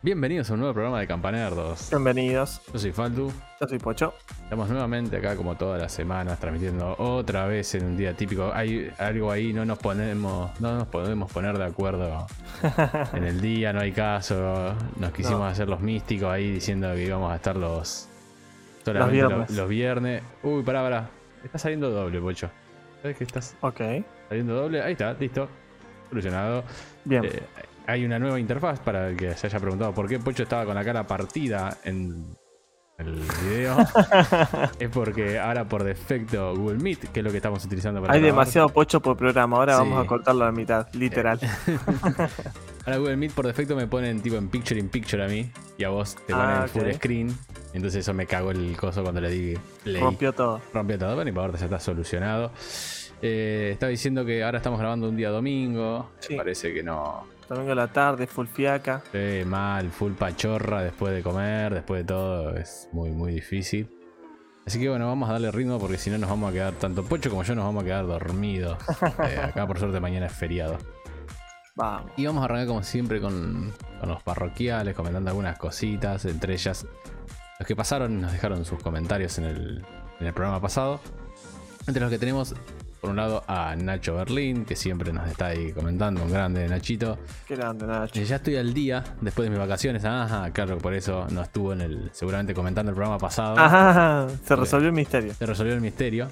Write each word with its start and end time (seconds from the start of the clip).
Bienvenidos 0.00 0.48
a 0.48 0.54
un 0.54 0.60
nuevo 0.60 0.74
programa 0.74 1.00
de 1.00 1.08
Campanerdos. 1.08 1.90
Bienvenidos. 1.90 2.60
Yo 2.72 2.78
soy 2.78 2.92
Faldu. 2.92 3.32
Yo 3.60 3.66
soy 3.66 3.78
Pocho. 3.80 4.14
Estamos 4.44 4.68
nuevamente 4.68 5.16
acá 5.16 5.34
como 5.34 5.56
todas 5.56 5.80
las 5.82 5.90
semanas 5.92 6.38
transmitiendo 6.38 6.94
otra 6.98 7.46
vez 7.48 7.74
en 7.74 7.84
un 7.84 7.96
día 7.96 8.14
típico. 8.14 8.52
Hay 8.54 8.92
algo 8.98 9.32
ahí, 9.32 9.52
no 9.52 9.64
nos 9.64 9.78
ponemos, 9.78 10.52
no 10.60 10.76
nos 10.78 10.86
podemos 10.86 11.32
poner 11.32 11.58
de 11.58 11.64
acuerdo 11.64 12.28
en 13.12 13.24
el 13.24 13.40
día, 13.40 13.72
no 13.72 13.80
hay 13.80 13.90
caso. 13.90 14.72
Nos 14.98 15.10
quisimos 15.12 15.40
No. 15.40 15.46
hacer 15.46 15.68
los 15.68 15.80
místicos 15.80 16.28
ahí 16.30 16.52
diciendo 16.52 16.92
que 16.94 17.04
íbamos 17.04 17.32
a 17.32 17.36
estar 17.36 17.56
los 17.56 18.08
Los 18.86 19.10
viernes. 19.10 19.50
los 19.50 19.68
viernes. 19.68 20.22
Uy, 20.44 20.62
pará, 20.62 20.82
pará. 20.82 21.10
Está 21.42 21.58
saliendo 21.58 21.90
doble, 21.90 22.20
Pocho. 22.20 22.48
¿Sabes 23.02 23.16
que 23.16 23.24
estás 23.24 23.56
Ok. 23.62 23.80
saliendo 24.28 24.54
doble? 24.54 24.80
Ahí 24.80 24.92
está, 24.92 25.12
listo. 25.14 25.48
Solucionado. 26.08 26.62
Bien. 27.04 27.24
Eh, 27.24 27.42
hay 27.88 28.04
una 28.04 28.18
nueva 28.18 28.38
interfaz 28.38 28.80
para 28.80 29.08
el 29.08 29.16
que 29.16 29.34
se 29.34 29.46
haya 29.46 29.58
preguntado 29.58 29.92
por 29.94 30.06
qué 30.08 30.18
Pocho 30.18 30.42
estaba 30.42 30.64
con 30.66 30.74
la 30.74 30.84
cara 30.84 31.06
partida 31.06 31.78
en 31.84 32.36
el 32.98 33.14
video. 33.44 33.76
es 34.78 34.88
porque 34.90 35.38
ahora 35.38 35.64
por 35.64 35.84
defecto 35.84 36.54
Google 36.54 36.78
Meet, 36.78 37.10
que 37.12 37.20
es 37.20 37.24
lo 37.24 37.30
que 37.30 37.38
estamos 37.38 37.64
utilizando 37.64 38.00
para 38.02 38.12
Hay 38.12 38.20
grabar. 38.20 38.34
demasiado 38.34 38.68
Pocho 38.68 39.00
por 39.00 39.16
programa. 39.16 39.56
Ahora 39.56 39.74
Sí. 39.74 39.78
vamos 39.80 40.04
a 40.04 40.06
cortarlo 40.06 40.42
a 40.44 40.46
la 40.46 40.52
mitad, 40.52 40.86
literal. 40.94 41.40
Ahora 42.84 42.98
Google 42.98 43.16
Meet 43.16 43.32
por 43.32 43.46
defecto 43.46 43.76
me 43.76 43.86
ponen 43.86 44.20
tipo 44.20 44.36
en 44.36 44.48
picture 44.48 44.78
in 44.80 44.88
picture 44.88 45.24
a 45.24 45.28
mí 45.28 45.50
y 45.76 45.84
a 45.84 45.90
vos 45.90 46.14
te 46.26 46.32
ponen 46.34 46.50
Ah, 46.50 46.62
en 46.64 46.68
full 46.68 46.92
screen. 46.92 47.38
Entonces 47.74 48.00
eso 48.00 48.14
me 48.14 48.26
cago 48.26 48.50
el 48.50 48.76
coso 48.76 49.02
cuando 49.02 49.20
le 49.20 49.30
di 49.30 49.54
play. 49.84 50.00
Rompió 50.02 50.32
todo. 50.32 50.60
Rompió 50.74 50.98
todo, 50.98 51.14
bueno, 51.14 51.30
y 51.30 51.32
por 51.32 51.44
ahora 51.44 51.58
ya 51.58 51.66
está 51.66 51.78
solucionado. 51.80 52.50
Eh, 53.22 53.70
estaba 53.72 53.90
diciendo 53.90 54.24
que 54.24 54.42
ahora 54.44 54.58
estamos 54.58 54.78
grabando 54.78 55.08
un 55.08 55.16
día 55.16 55.30
domingo. 55.30 56.10
Sí. 56.20 56.34
Parece 56.36 56.72
que 56.72 56.82
no, 56.82 57.26
Domingo 57.48 57.72
a 57.72 57.74
la 57.74 57.88
tarde, 57.88 58.26
full 58.26 58.46
fiaca. 58.46 59.02
Sí, 59.10 59.44
mal, 59.46 59.90
full 59.90 60.12
pachorra 60.12 60.82
después 60.82 61.14
de 61.14 61.22
comer, 61.22 61.74
después 61.74 62.02
de 62.02 62.04
todo, 62.04 62.56
es 62.56 62.88
muy, 62.92 63.10
muy 63.10 63.32
difícil. 63.32 63.88
Así 64.66 64.78
que 64.78 64.90
bueno, 64.90 65.06
vamos 65.06 65.30
a 65.30 65.32
darle 65.32 65.50
ritmo 65.50 65.78
porque 65.78 65.96
si 65.96 66.10
no 66.10 66.18
nos 66.18 66.28
vamos 66.28 66.50
a 66.50 66.52
quedar, 66.52 66.74
tanto 66.74 67.02
Pocho 67.02 67.30
como 67.30 67.42
yo 67.42 67.54
nos 67.54 67.64
vamos 67.64 67.82
a 67.82 67.86
quedar 67.86 68.06
dormidos. 68.06 68.76
Eh, 69.24 69.40
acá 69.42 69.66
por 69.66 69.78
suerte 69.78 69.98
mañana 69.98 70.26
es 70.26 70.32
feriado. 70.32 70.76
Vamos. 71.74 72.12
Y 72.16 72.26
vamos 72.26 72.42
a 72.42 72.44
arrancar 72.44 72.66
como 72.66 72.82
siempre 72.82 73.20
con, 73.20 73.72
con 73.98 74.08
los 74.10 74.22
parroquiales, 74.22 74.94
comentando 74.94 75.30
algunas 75.30 75.56
cositas, 75.58 76.24
entre 76.26 76.52
ellas 76.52 76.86
los 77.58 77.66
que 77.66 77.74
pasaron 77.74 78.18
y 78.18 78.20
nos 78.20 78.32
dejaron 78.32 78.64
sus 78.64 78.82
comentarios 78.82 79.38
en 79.38 79.44
el, 79.44 79.86
en 80.20 80.26
el 80.26 80.34
programa 80.34 80.60
pasado. 80.60 81.00
Entre 81.86 82.00
los 82.02 82.10
que 82.10 82.18
tenemos, 82.18 82.54
por 83.00 83.10
un 83.10 83.16
lado, 83.16 83.44
a 83.46 83.74
Nacho 83.76 84.14
Berlín, 84.16 84.64
que 84.64 84.74
siempre 84.76 85.12
nos 85.12 85.28
está 85.28 85.46
ahí 85.46 85.72
comentando, 85.72 86.22
un 86.22 86.30
grande 86.32 86.66
Nachito. 86.68 87.18
Qué 87.46 87.54
grande, 87.56 87.86
Nacho. 87.86 88.18
Eh, 88.20 88.24
Ya 88.24 88.36
estoy 88.36 88.56
al 88.56 88.74
día 88.74 89.04
después 89.20 89.46
de 89.46 89.50
mis 89.50 89.58
vacaciones. 89.58 90.04
Ajá, 90.04 90.50
claro, 90.52 90.78
por 90.78 90.94
eso 90.94 91.26
no 91.30 91.42
estuvo 91.42 91.72
en 91.72 91.80
el. 91.80 92.10
Seguramente 92.12 92.54
comentando 92.54 92.90
el 92.90 92.96
programa 92.96 93.18
pasado. 93.18 93.56
Ajá, 93.58 94.26
se 94.44 94.56
resolvió 94.56 94.88
el 94.88 94.94
misterio. 94.94 95.32
Se 95.34 95.46
resolvió 95.46 95.74
el 95.74 95.80
misterio. 95.80 96.28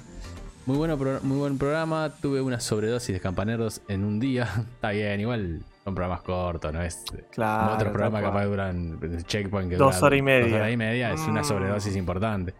Muy, 0.65 0.75
bueno, 0.77 0.97
muy 1.23 1.37
buen 1.37 1.57
programa. 1.57 2.11
Tuve 2.21 2.41
una 2.41 2.59
sobredosis 2.59 3.13
de 3.13 3.21
campaneros 3.21 3.81
en 3.87 4.03
un 4.03 4.19
día. 4.19 4.49
Está 4.75 4.89
bien, 4.91 5.21
igual 5.21 5.61
son 5.85 5.95
programas 5.95 6.21
cortos, 6.21 6.73
¿no? 6.73 6.81
Es 6.81 7.05
Claro. 7.31 7.75
otros 7.75 7.93
programas 7.93 8.21
capaz 8.21 8.43
duran. 8.45 8.99
Checkpoint 9.25 9.69
que 9.69 9.77
Dos 9.77 9.95
dura 9.95 10.07
horas 10.07 10.19
y 10.19 10.21
media. 10.21 10.45
Dos 10.47 10.53
horas 10.59 10.71
y 10.73 10.77
media 10.77 11.13
es 11.13 11.21
una 11.21 11.41
Mm. 11.41 11.45
sobredosis 11.45 11.95
importante. 11.95 12.53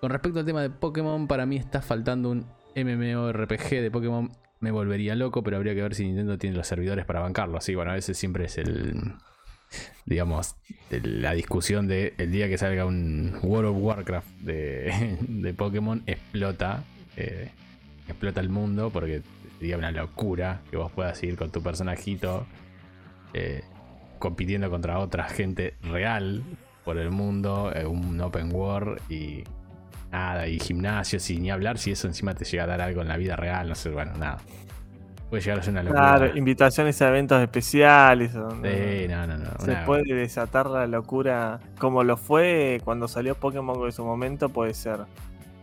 Con 0.00 0.10
respecto 0.10 0.38
al 0.38 0.46
tema 0.46 0.62
de 0.62 0.70
Pokémon, 0.70 1.26
para 1.26 1.44
mí 1.44 1.56
está 1.56 1.82
faltando 1.82 2.30
un 2.30 2.46
MMORPG 2.76 3.70
de 3.82 3.90
Pokémon. 3.90 4.30
Me 4.60 4.70
volvería 4.70 5.14
loco, 5.14 5.42
pero 5.42 5.56
habría 5.56 5.74
que 5.74 5.82
ver 5.82 5.94
si 5.94 6.04
Nintendo 6.04 6.38
tiene 6.38 6.56
los 6.56 6.66
servidores 6.66 7.04
para 7.04 7.20
bancarlo. 7.20 7.58
Así, 7.58 7.74
bueno, 7.74 7.90
a 7.90 7.94
veces 7.94 8.16
siempre 8.16 8.46
es 8.46 8.58
el. 8.58 9.14
Digamos, 10.06 10.56
la 10.90 11.32
discusión 11.32 11.88
de 11.88 12.14
el 12.18 12.30
día 12.30 12.48
que 12.48 12.58
salga 12.58 12.86
un 12.86 13.36
World 13.42 13.70
of 13.70 13.76
Warcraft 13.80 14.28
de, 14.40 15.18
de 15.28 15.54
Pokémon, 15.54 16.02
explota. 16.06 16.84
eh, 17.16 17.50
explota 18.08 18.40
el 18.40 18.48
mundo 18.48 18.90
porque 18.90 19.22
sería 19.58 19.78
una 19.78 19.90
locura 19.90 20.60
que 20.70 20.76
vos 20.76 20.92
puedas 20.92 21.22
ir 21.22 21.36
con 21.36 21.50
tu 21.50 21.62
personajito 21.62 22.46
eh, 23.32 23.62
compitiendo 24.18 24.70
contra 24.70 24.98
otra 24.98 25.24
gente 25.24 25.74
real 25.82 26.42
por 26.84 26.98
el 26.98 27.10
mundo, 27.10 27.72
eh, 27.74 27.86
un 27.86 28.20
open 28.20 28.52
world 28.54 29.00
y 29.10 29.44
nada, 30.14 30.46
y 30.46 30.58
gimnasios 30.58 31.28
y 31.30 31.38
ni 31.38 31.50
hablar 31.50 31.78
si 31.78 31.90
eso 31.90 32.06
encima 32.06 32.34
te 32.34 32.44
llega 32.44 32.64
a 32.64 32.66
dar 32.66 32.80
algo 32.80 33.02
en 33.02 33.08
la 33.08 33.16
vida 33.16 33.36
real, 33.36 33.68
no 33.68 33.74
sé, 33.74 33.90
bueno, 33.90 34.12
nada. 34.16 34.38
Puede 35.28 35.42
llegar 35.42 35.58
a 35.58 35.62
ser 35.62 35.72
una 35.72 35.82
locura. 35.82 36.00
Claro, 36.16 36.36
invitaciones 36.36 37.02
a 37.02 37.08
eventos 37.08 37.42
especiales. 37.42 38.30
Sí, 38.32 39.08
no, 39.08 39.26
no, 39.26 39.38
no. 39.38 39.50
Se 39.58 39.70
una- 39.72 39.84
puede 39.84 40.14
desatar 40.14 40.66
la 40.66 40.86
locura 40.86 41.58
como 41.78 42.04
lo 42.04 42.16
fue 42.16 42.80
cuando 42.84 43.08
salió 43.08 43.34
Pokémon 43.34 43.76
Go 43.76 43.86
en 43.86 43.92
su 43.92 44.04
momento, 44.04 44.48
puede 44.48 44.74
ser. 44.74 45.00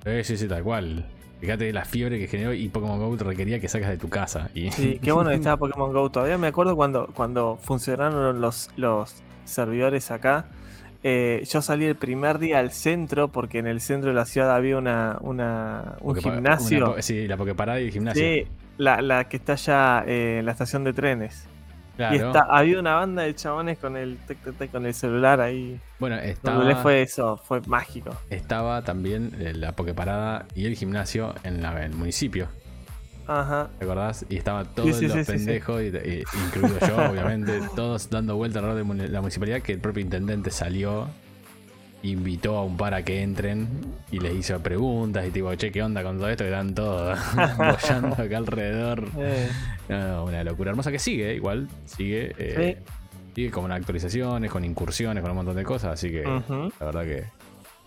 Eh, 0.04 0.24
sí, 0.26 0.36
sí, 0.36 0.48
tal 0.48 0.64
cual. 0.64 1.06
Fíjate 1.40 1.72
la 1.74 1.86
fiebre 1.86 2.20
que 2.20 2.28
generó 2.28 2.54
y 2.54 2.68
Pokémon 2.70 3.00
GO 3.00 3.18
te 3.18 3.24
requería 3.24 3.60
que 3.60 3.68
sacas 3.68 3.90
de 3.90 3.98
tu 3.98 4.10
casa. 4.10 4.50
Y... 4.54 4.70
Sí, 4.72 5.00
qué 5.02 5.12
bueno 5.12 5.30
que 5.30 5.38
estaba 5.38 5.58
Pokémon 5.58 5.92
Go. 5.94 6.10
Todavía 6.12 6.38
me 6.38 6.48
acuerdo 6.48 6.76
cuando, 6.76 7.08
cuando 7.16 7.58
funcionaron 7.62 8.42
los, 8.42 8.70
los 8.76 9.24
servidores 9.46 10.12
acá. 10.12 10.46
Eh, 11.04 11.44
yo 11.50 11.62
salí 11.62 11.86
el 11.86 11.96
primer 11.96 12.38
día 12.40 12.60
al 12.60 12.72
centro 12.72 13.28
porque 13.30 13.60
en 13.60 13.68
el 13.68 13.82
centro 13.82 14.10
de 14.10 14.16
la 14.16 14.26
ciudad 14.26 14.56
había 14.56 14.78
una, 14.78 15.18
una, 15.22 15.96
un 16.02 16.16
gimnasio. 16.16 16.94
una 16.94 17.02
sí, 17.02 17.28
la 17.28 17.38
Pokeparada 17.38 17.80
y 17.82 17.86
el 17.86 17.92
gimnasio. 17.92 18.22
Sí, 18.24 18.48
la, 18.78 19.02
la 19.02 19.28
que 19.28 19.38
está 19.38 19.54
allá 19.54 20.04
eh, 20.08 20.38
en 20.40 20.46
la 20.46 20.52
estación 20.52 20.84
de 20.84 20.94
trenes. 20.94 21.48
claro. 21.98 22.16
Y 22.16 22.20
está, 22.20 22.48
había 22.50 22.80
una 22.80 22.96
banda 22.96 23.24
de 23.24 23.34
chabones 23.36 23.78
con 23.80 23.98
el, 23.98 24.18
con 24.72 24.86
el 24.86 24.94
celular 24.94 25.42
ahí. 25.42 25.80
Bueno, 26.00 26.16
estaba, 26.18 26.76
fue 26.78 27.02
eso, 27.02 27.38
fue 27.38 27.62
mágico. 27.68 28.16
estaba 28.30 28.84
también 28.84 29.32
eh, 29.40 29.54
la 29.54 29.72
Pokeparada 29.74 30.46
y 30.56 30.66
el 30.66 30.76
gimnasio 30.76 31.34
en 31.44 31.62
la- 31.62 31.84
el 31.84 31.94
municipio. 31.94 32.48
Ajá. 33.40 33.70
¿Te 33.80 33.86
acordás? 33.86 34.26
Y 34.30 34.36
estaba 34.38 34.66
todos 34.66 34.98
sí, 34.98 35.08
los 35.08 35.14
sí, 35.14 35.20
sí, 35.20 35.26
sí. 35.26 35.32
pendejos, 35.32 35.82
y- 35.82 35.86
y- 35.88 36.24
incluido 36.46 36.80
yo, 36.86 36.96
obviamente, 37.12 37.62
todos 37.76 38.10
dando 38.10 38.36
vuelta 38.36 38.60
alrededor 38.60 38.96
de 38.98 39.08
la 39.10 39.22
municipalidad, 39.22 39.62
que 39.62 39.74
el 39.74 39.80
propio 39.80 40.02
intendente 40.02 40.52
salió, 40.52 41.08
invitó 42.04 42.58
a 42.58 42.64
un 42.64 42.78
par 42.78 42.96
a 42.96 43.04
que 43.04 43.22
entren 43.22 43.68
y 44.12 44.20
les 44.20 44.34
hizo 44.34 44.60
preguntas 44.60 45.24
y 45.28 45.30
tipo, 45.32 45.54
che, 45.56 45.72
¿qué 45.72 45.84
onda 45.84 46.02
con 46.04 46.18
todo 46.18 46.30
esto? 46.30 46.44
Que 46.44 46.50
están 46.50 46.74
todos 46.74 47.18
bollando 47.58 48.16
acá 48.22 48.38
alrededor. 48.38 49.08
Eh, 49.18 49.50
No, 49.90 50.26
una 50.26 50.44
locura 50.44 50.72
hermosa 50.72 50.92
que 50.92 51.00
sigue, 51.00 51.36
igual, 51.36 51.68
sigue. 51.86 52.34
eh, 52.38 52.78
Sigue 53.36 53.50
con 53.50 53.72
actualizaciones, 53.72 54.52
con 54.52 54.66
incursiones, 54.66 55.22
con 55.22 55.32
un 55.32 55.38
montón 55.38 55.56
de 55.56 55.64
cosas, 55.64 55.94
así 55.94 56.10
que 56.12 56.24
la 56.24 56.86
verdad 56.86 57.04
que, 57.04 57.24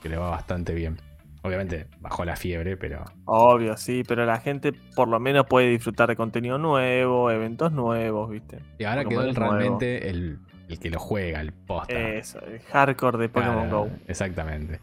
que 0.03 0.09
le 0.09 0.16
va 0.16 0.31
bastante 0.31 0.72
bien. 0.72 0.97
Obviamente 1.44 1.87
bajó 2.00 2.25
la 2.25 2.37
fiebre, 2.37 2.78
pero 2.78 3.05
Obvio, 3.27 3.77
sí, 3.77 4.03
pero 4.09 4.25
la 4.25 4.41
gente 4.41 4.72
por 4.97 5.09
lo 5.09 5.21
menos 5.21 5.44
puede 5.47 5.69
disfrutar 5.69 6.09
de 6.09 6.16
contenido 6.16 6.56
nuevo, 6.56 7.31
eventos 7.31 7.71
nuevos, 7.71 8.31
¿viste? 8.31 8.60
y 8.78 8.84
ahora 8.84 9.03
Pokémon 9.03 9.25
quedó 9.27 9.34
realmente 9.34 10.09
el, 10.09 10.38
el 10.71 10.78
que 10.78 10.88
lo 10.88 10.99
juega, 10.99 11.43
el 11.43 11.53
posta. 11.53 11.93
Eso, 11.93 12.41
el 12.47 12.60
hardcore 12.60 13.19
de 13.19 13.28
Pokémon 13.28 13.69
Claro, 13.69 13.84
Go. 13.84 13.91
Exactamente. 14.09 14.81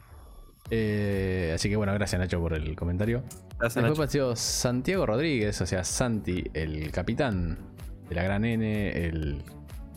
Eh, 0.69 1.51
así 1.55 1.67
que 1.67 1.75
bueno, 1.75 1.93
gracias 1.95 2.21
Nacho 2.21 2.39
por 2.39 2.53
el 2.53 2.75
comentario. 2.75 3.23
Gracias, 3.59 3.83
Después 3.83 4.13
Nacho. 4.13 4.35
Santiago 4.35 5.07
Rodríguez, 5.07 5.59
o 5.61 5.65
sea, 5.65 5.83
Santi, 5.83 6.43
el 6.53 6.91
capitán 6.91 7.57
de 8.07 8.15
la 8.15 8.21
gran 8.23 8.45
N, 8.45 8.89
el. 8.91 9.41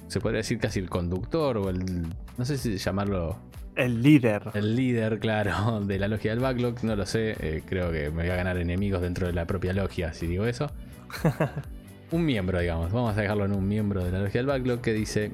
Se 0.08 0.18
podría 0.18 0.38
decir 0.38 0.58
casi 0.58 0.80
el 0.80 0.88
conductor 0.88 1.58
o 1.58 1.68
el. 1.68 2.06
No 2.38 2.44
sé 2.46 2.56
si 2.56 2.76
llamarlo 2.78 3.36
El 3.76 4.02
líder. 4.02 4.42
el 4.54 4.76
líder, 4.76 5.18
claro, 5.18 5.80
de 5.86 5.98
la 5.98 6.08
logia 6.08 6.30
del 6.30 6.40
backlog. 6.40 6.82
No 6.84 6.94
lo 6.96 7.06
sé, 7.06 7.36
eh, 7.40 7.62
creo 7.66 7.90
que 7.92 8.10
me 8.10 8.22
voy 8.22 8.30
a 8.30 8.36
ganar 8.36 8.56
enemigos 8.58 9.02
dentro 9.02 9.26
de 9.26 9.32
la 9.32 9.46
propia 9.46 9.72
logia 9.72 10.12
si 10.12 10.26
digo 10.26 10.46
eso. 10.46 10.70
un 12.10 12.24
miembro, 12.24 12.60
digamos, 12.60 12.92
vamos 12.92 13.16
a 13.16 13.20
dejarlo 13.20 13.44
en 13.44 13.52
un 13.52 13.66
miembro 13.68 14.04
de 14.04 14.12
la 14.12 14.20
logia 14.20 14.38
del 14.40 14.46
backlog 14.46 14.80
que 14.80 14.92
dice: 14.92 15.32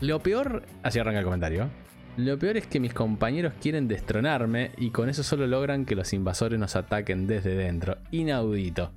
Lo 0.00 0.20
peor. 0.20 0.62
Así 0.82 0.98
arranca 0.98 1.18
el 1.20 1.24
comentario. 1.24 1.68
Lo 2.16 2.36
peor 2.36 2.56
es 2.56 2.66
que 2.66 2.80
mis 2.80 2.92
compañeros 2.94 3.52
quieren 3.62 3.86
destronarme 3.86 4.72
y 4.76 4.90
con 4.90 5.08
eso 5.08 5.22
solo 5.22 5.46
logran 5.46 5.84
que 5.84 5.94
los 5.94 6.12
invasores 6.12 6.58
nos 6.58 6.74
ataquen 6.74 7.28
desde 7.28 7.54
dentro. 7.54 7.96
Inaudito. 8.10 8.90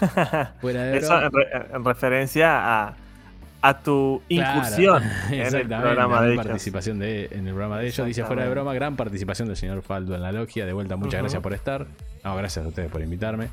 Fuera 0.60 0.84
de 0.84 0.98
Eso 0.98 1.20
en, 1.20 1.32
re- 1.32 1.66
en 1.74 1.84
referencia 1.84 2.86
a, 2.86 2.96
a 3.60 3.82
tu 3.82 4.22
Claro, 4.28 4.58
incursión 4.60 5.02
en 5.30 5.40
el 5.54 5.66
programa 5.66 6.22
de 6.22 6.32
ellos. 6.34 6.44
participación 6.46 6.98
de, 6.98 7.26
en 7.32 7.46
el 7.46 7.52
programa 7.54 7.78
de 7.78 7.88
ellos. 7.88 8.06
Dice 8.06 8.24
fuera 8.24 8.44
de 8.44 8.50
broma, 8.50 8.72
gran 8.74 8.96
participación 8.96 9.48
del 9.48 9.56
señor 9.56 9.82
Faldo 9.82 10.14
en 10.14 10.22
la 10.22 10.32
logia. 10.32 10.64
De 10.66 10.72
vuelta, 10.72 10.96
muchas 10.96 11.20
gracias 11.20 11.42
por 11.42 11.52
estar. 11.54 11.86
No, 12.24 12.36
gracias 12.36 12.64
a 12.64 12.68
ustedes 12.68 12.90
por 12.90 13.00
invitarme. 13.02 13.48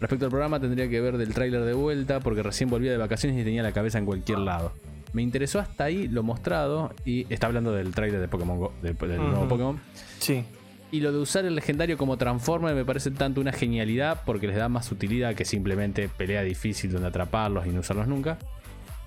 Respecto 0.00 0.24
al 0.26 0.30
programa, 0.30 0.60
tendría 0.60 0.88
que 0.88 1.00
ver 1.00 1.16
del 1.18 1.32
tráiler 1.32 1.62
de 1.62 1.72
vuelta 1.72 2.20
porque 2.20 2.42
recién 2.42 2.68
volvía 2.68 2.90
de 2.90 2.98
vacaciones 2.98 3.40
y 3.40 3.44
tenía 3.44 3.62
la 3.62 3.72
cabeza 3.72 3.98
en 3.98 4.06
cualquier 4.06 4.38
lado. 4.38 4.72
Me 5.12 5.22
interesó 5.22 5.60
hasta 5.60 5.84
ahí 5.84 6.08
lo 6.08 6.22
mostrado 6.24 6.92
y 7.04 7.32
está 7.32 7.46
hablando 7.46 7.72
del 7.72 7.94
tráiler 7.94 8.20
de 8.20 8.28
Pokémon 8.28 8.58
Go, 8.58 8.72
de- 8.82 8.92
del 8.94 9.16
nuevo 9.18 9.38
Ujú. 9.40 9.48
Pokémon. 9.48 9.80
Sí. 10.18 10.44
Y 10.90 11.00
lo 11.00 11.12
de 11.12 11.18
usar 11.18 11.44
el 11.44 11.54
legendario 11.54 11.96
como 11.96 12.16
Transformer 12.16 12.74
me 12.74 12.84
parece 12.84 13.10
tanto 13.12 13.40
una 13.40 13.52
genialidad 13.52 14.22
porque 14.26 14.46
les 14.48 14.56
da 14.56 14.68
más 14.68 14.90
utilidad 14.92 15.34
que 15.34 15.44
simplemente 15.44 16.08
pelea 16.08 16.42
difícil 16.42 16.92
donde 16.92 17.08
atraparlos 17.08 17.66
y 17.66 17.70
no 17.70 17.80
usarlos 17.80 18.06
nunca. 18.08 18.38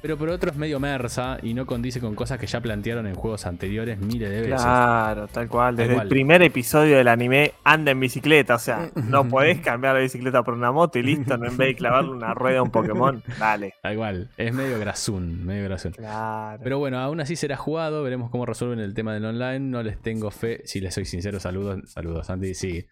Pero 0.08 0.18
por 0.18 0.30
otro 0.30 0.52
es 0.52 0.56
medio 0.56 0.80
mersa 0.80 1.38
y 1.44 1.54
no 1.54 1.66
condice 1.66 2.00
con 2.00 2.16
cosas 2.16 2.40
que 2.40 2.48
ya 2.48 2.62
plantearon 2.62 3.08
en 3.08 3.16
juegos 3.16 3.46
anteriores 3.46 4.00
miles 4.00 4.30
de 4.30 4.40
veces. 4.40 4.62
Claro, 4.62 5.28
tal 5.28 5.50
cual. 5.50 5.76
Tal 5.76 5.84
Desde 5.84 5.96
cual. 5.96 6.06
el 6.06 6.10
primer 6.10 6.42
episodio 6.44 6.96
del 6.96 7.10
anime 7.10 7.52
anda 7.66 7.92
en 7.92 8.00
bicicleta. 8.00 8.56
O 8.56 8.60
sea, 8.60 8.90
no 8.96 9.28
podés 9.28 9.60
cambiar 9.60 9.96
la 9.96 10.00
bicicleta 10.00 10.44
por 10.44 10.54
una 10.54 10.72
moto 10.72 10.98
y 10.98 11.04
listo. 11.04 11.36
No 11.38 11.48
en 11.48 11.58
vez 11.58 11.68
de 11.68 11.76
clavarle 11.76 12.12
una 12.12 12.34
rueda 12.34 12.60
a 12.60 12.62
un 12.62 12.72
Pokémon. 12.72 13.22
Dale. 13.38 13.74
Tal 13.82 13.98
cual. 13.98 14.30
Es 14.38 14.54
medio 14.54 14.80
grasún, 14.80 15.46
medio 15.46 15.66
grasún. 15.66 15.92
Claro. 15.92 16.62
Pero 16.64 16.80
bueno, 16.80 17.00
aún 17.00 17.20
así 17.20 17.36
será 17.36 17.58
jugado. 17.58 18.02
Veremos 18.02 18.30
cómo 18.30 18.46
resuelven 18.46 18.80
el 18.80 18.94
tema 18.94 19.14
del 19.14 19.26
online. 19.26 19.60
No 19.60 19.84
les 19.84 20.02
tengo 20.02 20.32
fe. 20.32 20.62
Si 20.64 20.80
les 20.80 20.94
soy 20.94 21.04
sincero, 21.04 21.42
saludos. 21.42 21.82
Saludos, 21.92 22.28
Santi. 22.28 22.54
Sí. 22.54 22.86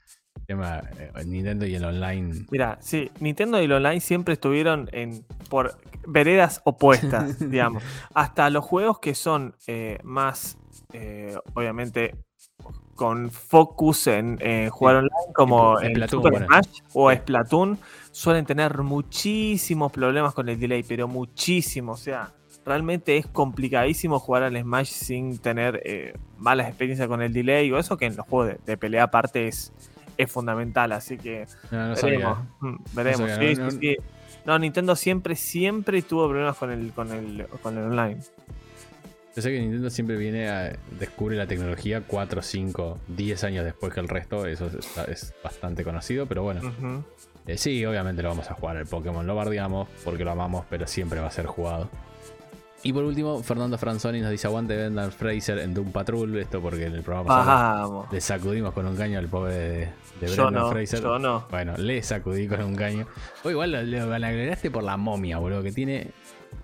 Tema 0.48 0.82
eh, 1.00 1.12
Nintendo 1.26 1.66
y 1.66 1.76
el 1.76 1.86
online. 1.86 2.46
Mira, 2.52 2.78
sí, 2.82 3.12
Nintendo 3.20 3.62
y 3.62 3.66
el 3.66 3.72
online 3.72 4.00
siempre 4.00 4.34
estuvieron 4.34 4.90
en 4.92 5.26
por 5.50 5.78
veredas 6.08 6.62
opuestas, 6.64 7.40
digamos. 7.50 7.84
Hasta 8.14 8.50
los 8.50 8.64
juegos 8.64 9.00
que 9.00 9.16
son 9.16 9.56
eh, 9.68 10.00
más, 10.04 10.58
eh, 10.94 11.36
obviamente, 11.54 12.16
con 12.96 13.30
focus 13.30 14.08
en 14.08 14.38
eh, 14.42 14.70
jugar 14.72 14.98
online, 14.98 15.34
como 15.34 15.78
Splatoon, 15.78 16.10
Super 16.10 16.32
bueno. 16.32 16.48
Smash 16.48 16.82
o. 16.94 17.12
Splatoon, 17.12 17.78
suelen 18.12 18.46
tener 18.46 18.78
muchísimos 18.80 19.92
problemas 19.92 20.34
con 20.34 20.48
el 20.48 20.60
delay, 20.60 20.84
pero 20.84 21.08
muchísimo. 21.08 21.92
O 21.92 21.98
sea, 21.98 22.34
realmente 22.66 23.18
es 23.18 23.28
complicadísimo 23.28 24.20
jugar 24.20 24.44
al 24.44 24.58
Smash 24.58 24.88
sin 24.88 25.38
tener 25.40 25.82
eh, 25.84 26.14
malas 26.38 26.68
experiencias 26.70 27.08
con 27.08 27.22
el 27.22 27.34
delay 27.34 27.70
o 27.72 27.78
eso, 27.78 27.98
que 27.98 28.06
en 28.06 28.16
los 28.16 28.26
juegos 28.26 28.48
de, 28.48 28.60
de 28.66 28.78
pelea 28.78 29.04
aparte 29.04 29.50
es, 29.50 29.74
es 30.18 30.32
fundamental. 30.32 30.92
Así 30.92 31.18
que 31.18 31.46
No, 31.72 31.90
no 31.90 31.96
sabía. 31.96 32.38
veremos. 32.60 32.94
veremos. 32.94 33.32
sabía, 33.32 33.56
sí, 33.56 33.62
no, 34.46 34.56
sí, 34.56 34.60
Nintendo 34.60 34.96
siempre, 34.96 35.36
siempre 35.36 36.02
tuvo 36.02 36.28
problemas 36.30 36.58
con 36.58 36.72
el, 36.72 36.92
con 36.92 37.12
el, 37.12 37.48
con 37.62 37.78
el 37.78 37.84
online. 37.86 38.18
Yo 39.36 39.42
sé 39.42 39.52
que 39.52 39.60
Nintendo 39.60 39.90
siempre 39.90 40.16
viene 40.16 40.48
a 40.48 40.78
descubre 40.98 41.36
la 41.36 41.46
tecnología 41.46 42.04
4, 42.08 42.42
5, 42.42 43.00
10 43.10 43.44
años 43.44 43.66
después 43.66 43.94
que 43.94 44.00
el 44.00 44.08
resto. 44.08 44.46
Eso 44.46 44.68
es, 44.68 44.98
es 45.10 45.34
bastante 45.44 45.84
conocido, 45.84 46.26
pero 46.26 46.44
bueno. 46.44 46.62
Eh, 47.46 47.58
sí, 47.58 47.86
obviamente 47.86 48.24
lo 48.24 48.30
vamos 48.30 48.50
a 48.50 48.54
jugar 48.54 48.78
el 48.78 48.86
Pokémon. 48.88 49.28
Lo 49.28 49.36
bardeamos 49.36 49.90
porque 50.06 50.24
lo 50.24 50.32
amamos, 50.32 50.66
pero 50.70 50.88
siempre 50.88 51.20
va 51.20 51.28
a 51.28 51.32
ser 51.32 51.48
jugado. 51.48 51.90
Y 52.86 52.94
por 52.94 53.04
último, 53.04 53.42
Fernando 53.42 53.80
Franzoni 53.80 54.22
nos 54.22 54.30
dice: 54.30 54.46
Aguante 54.46 54.76
Brendan 54.76 55.12
Fraser 55.12 55.58
en 55.58 55.74
Doom 55.74 55.92
Patrol. 55.92 56.38
Esto 56.38 56.62
porque 56.62 56.86
en 56.86 56.94
el 56.94 57.02
programa 57.02 57.30
pasado 57.30 57.90
Vamos. 57.90 58.14
le 58.14 58.22
sacudimos 58.22 58.74
con 58.74 58.86
un 58.86 58.96
caño 58.96 59.18
al 59.18 59.28
pobre 59.28 59.56
de, 59.56 59.92
Brendan 60.22 60.54
no, 60.54 60.70
Fraser. 60.70 61.02
yo 61.02 61.18
no. 61.18 61.48
Bueno, 61.50 61.74
le 61.78 62.04
sacudí 62.04 62.48
con 62.48 62.62
un 62.62 62.76
caño. 62.76 63.08
O 63.44 63.50
igual 63.50 63.72
lo, 63.72 63.82
lo 63.82 64.72
por 64.72 64.84
la 64.84 64.98
momia, 64.98 65.40
boludo, 65.40 65.64
que 65.64 65.72
tiene. 65.72 66.12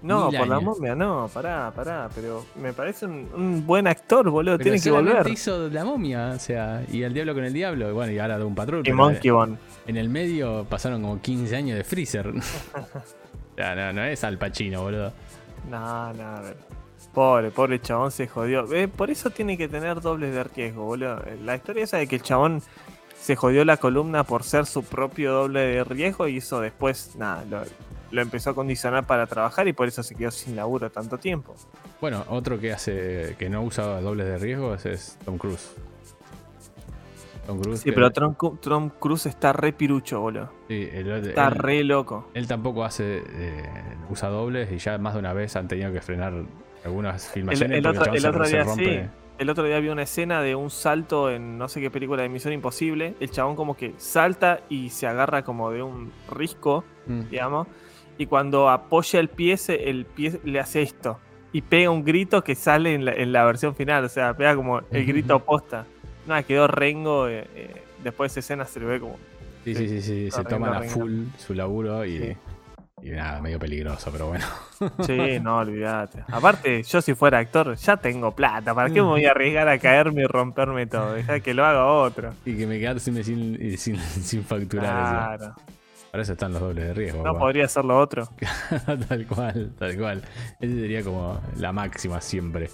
No, 0.04 0.30
por 0.30 0.48
la 0.48 0.60
momia, 0.60 0.94
no, 0.94 1.28
pará, 1.34 1.74
pará. 1.76 2.08
Pero 2.14 2.46
me 2.56 2.72
parece 2.72 3.08
un, 3.08 3.28
un 3.34 3.66
buen 3.66 3.88
actor, 3.88 4.30
boludo. 4.30 4.60
Pero 4.60 4.66
Tiene 4.66 4.80
que 4.80 4.92
volver. 4.92 5.28
hizo 5.28 5.70
la 5.70 5.84
momia, 5.84 6.34
o 6.36 6.40
sea, 6.40 6.84
y 6.92 7.02
el 7.02 7.16
diablo 7.16 7.34
con 7.34 7.46
el 7.46 7.54
diablo, 7.54 7.90
y 7.90 7.94
bueno, 7.94 8.14
y 8.14 8.20
ahora 8.20 8.38
de 8.38 8.44
un 8.46 8.54
patrón. 8.54 8.84
Y 8.86 8.92
Monkey. 8.92 9.32
En 9.88 9.98
el 9.98 10.10
medio 10.10 10.68
pasaron 10.70 11.02
como 11.02 11.20
15 11.20 11.56
años 11.56 11.78
de 11.80 11.84
Freezer. 11.84 12.28
o 12.30 13.56
sea, 13.56 13.74
no, 13.74 13.92
no 13.94 14.04
es 14.04 14.24
Al 14.24 14.38
Pacino, 14.38 14.84
boludo. 14.84 15.12
No, 15.70 16.14
no, 16.14 16.24
a 16.24 16.42
ver. 16.42 16.58
Pobre, 17.14 17.52
pobre 17.52 17.82
chabón 17.82 18.12
se 18.12 18.28
jodió. 18.28 18.72
Eh, 18.74 18.88
por 18.88 19.10
eso 19.10 19.30
tiene 19.30 19.58
que 19.58 19.68
tener 19.68 20.00
dobles 20.02 20.34
de 20.34 20.44
riesgo, 20.44 20.86
boludo. 20.86 21.22
Eh, 21.26 21.38
La 21.44 21.56
historia 21.56 21.84
esa 21.84 21.98
de 21.98 22.08
que 22.08 22.16
el 22.16 22.22
chabón 22.22 22.62
se 23.20 23.36
jodió 23.36 23.66
la 23.66 23.78
columna 23.78 24.24
por 24.24 24.44
ser 24.44 24.66
su 24.66 24.84
propio 24.84 25.34
doble 25.34 25.60
de 25.60 25.84
riesgo 25.84 26.28
y 26.28 26.38
hizo 26.38 26.60
después, 26.62 27.16
nada, 27.18 27.44
lo, 28.12 28.22
empezó 28.22 28.52
a 28.52 28.56
condicionar 28.56 29.06
para 29.06 29.28
trabajar 29.28 29.68
y 29.68 29.74
por 29.74 29.88
eso 29.88 30.04
se 30.04 30.16
quedó 30.16 30.32
sin 30.32 30.56
laburo 30.56 30.90
tanto 30.90 31.18
tiempo. 31.18 31.56
Bueno, 32.00 32.26
otro 32.30 32.60
que 32.60 32.72
hace 32.72 33.36
que 33.38 33.50
no 33.50 33.62
usa 33.62 34.02
dobles 34.02 34.28
de 34.28 34.38
riesgo 34.38 34.74
es, 34.74 34.86
es 34.86 35.18
Tom 35.24 35.38
Cruise. 35.38 35.76
Tom 37.46 37.60
Cruise. 37.60 37.80
Sí, 37.80 37.86
que- 37.90 37.94
pero 37.94 38.12
Tom, 38.12 38.36
Tom 38.62 38.90
Cruise 39.00 39.26
está 39.26 39.54
re 39.54 39.74
pirucho, 39.74 40.20
boludo. 40.22 40.50
sí, 40.68 40.88
el- 40.92 41.10
Está 41.12 41.48
él- 41.48 41.56
re 41.56 41.84
loco. 41.84 42.28
Él 42.34 42.48
tampoco 42.48 42.84
hace 42.84 43.24
eh, 43.28 43.64
usa 44.10 44.30
dobles 44.30 44.72
y 44.72 44.78
ya 44.78 44.98
más 44.98 45.14
de 45.14 45.20
una 45.20 45.34
vez 45.34 45.56
han 45.56 45.68
tenido 45.68 45.92
que 45.92 46.02
frenar 46.02 46.34
algunas 46.86 47.30
filmaciones 47.32 47.78
el 47.78 47.84
porque 47.84 48.00
otro- 48.00 48.14
el 48.14 48.26
otro 48.26 48.46
se 48.46 48.52
día 48.58 48.66
sí. 48.66 49.02
El 49.40 49.50
otro 49.50 49.64
día 49.64 49.80
vi 49.80 49.90
una 49.90 50.04
escena 50.04 50.42
de 50.44 50.54
un 50.54 50.70
salto 50.70 51.32
en 51.32 51.58
no 51.58 51.68
sé 51.68 51.82
qué 51.82 51.90
película 51.90 52.22
de 52.22 52.30
Misión 52.30 52.54
Imposible. 52.54 53.16
El 53.20 53.32
chabón 53.32 53.56
como 53.56 53.76
que 53.76 53.96
salta 53.98 54.60
y 54.70 54.90
se 54.90 55.08
agarra 55.08 55.44
como 55.44 55.72
de 55.72 55.82
un 55.82 56.12
risco, 56.30 56.84
Mm. 57.08 57.22
digamos. 57.32 57.68
Y 58.20 58.28
cuando 58.28 58.70
apoya 58.70 59.20
el 59.20 59.30
pie, 59.30 59.58
se- 59.58 59.90
el 59.90 60.06
pie 60.06 60.40
le 60.44 60.60
hace 60.60 60.84
esto. 60.84 61.18
Y 61.54 61.64
pega 61.64 61.90
un 61.90 62.04
grito 62.04 62.44
que 62.44 62.54
sale 62.54 62.94
en 62.94 63.04
la, 63.04 63.14
en 63.14 63.32
la 63.32 63.44
versión 63.44 63.74
final. 63.74 64.06
O 64.06 64.10
sea, 64.10 64.36
pega 64.38 64.56
como 64.56 64.82
el 64.92 65.06
grito 65.08 65.40
posta. 65.46 65.88
Quedó 66.44 66.68
rengo. 66.68 67.28
eh, 67.28 67.48
eh, 67.56 67.82
después 68.04 68.34
de 68.34 68.40
esa 68.40 68.46
escena 68.54 68.66
se 68.66 68.80
le 68.80 68.86
ve 68.88 69.00
como... 69.00 69.18
Sí, 69.64 69.76
sí, 69.76 69.88
sí, 69.88 70.02
sí, 70.02 70.32
se 70.32 70.44
toman 70.44 70.74
a 70.74 70.82
full 70.84 71.26
su 71.38 71.54
laburo 71.54 72.04
y, 72.04 72.18
Sí. 72.18 72.38
y 73.04 73.10
nada, 73.12 73.40
medio 73.42 73.60
peligroso, 73.60 74.10
pero 74.12 74.28
bueno. 74.30 74.46
Sí, 75.06 75.40
no, 75.40 75.58
olvídate. 75.60 76.24
Aparte, 76.32 76.82
yo 76.82 77.00
si 77.02 77.14
fuera 77.14 77.38
actor, 77.38 77.76
ya 77.76 77.98
tengo 77.98 78.32
plata. 78.32 78.74
¿Para 78.74 78.88
qué 78.90 78.96
me 78.96 79.02
voy 79.08 79.26
a 79.26 79.32
arriesgar 79.32 79.68
a 79.70 79.78
caerme 79.78 80.24
y 80.24 80.26
romperme 80.26 80.88
todo? 80.88 81.14
Deja 81.14 81.40
que 81.42 81.54
lo 81.54 81.64
haga 81.64 81.86
otro. 81.86 82.34
Y 82.44 82.58
que 82.58 82.66
me 82.66 82.80
quedar 82.80 83.00
sin, 83.00 83.24
sin, 83.24 83.78
sin, 83.78 83.98
sin 84.00 84.44
facturar. 84.44 84.86
eso. 84.86 85.38
Claro. 85.48 85.56
Para 86.10 86.24
eso 86.24 86.34
están 86.34 86.52
los 86.54 86.62
dobles 86.62 86.86
de 86.88 86.94
riesgo. 86.96 87.20
No 87.20 87.26
papá. 87.34 87.40
podría 87.40 87.66
hacerlo 87.66 88.00
otro. 88.00 88.28
tal 89.08 89.28
cual, 89.28 89.72
tal 89.78 89.96
cual. 89.98 90.22
Esa 90.60 90.74
sería 90.74 91.04
como 91.04 91.40
la 91.58 91.72
máxima 91.72 92.20
siempre. 92.20 92.70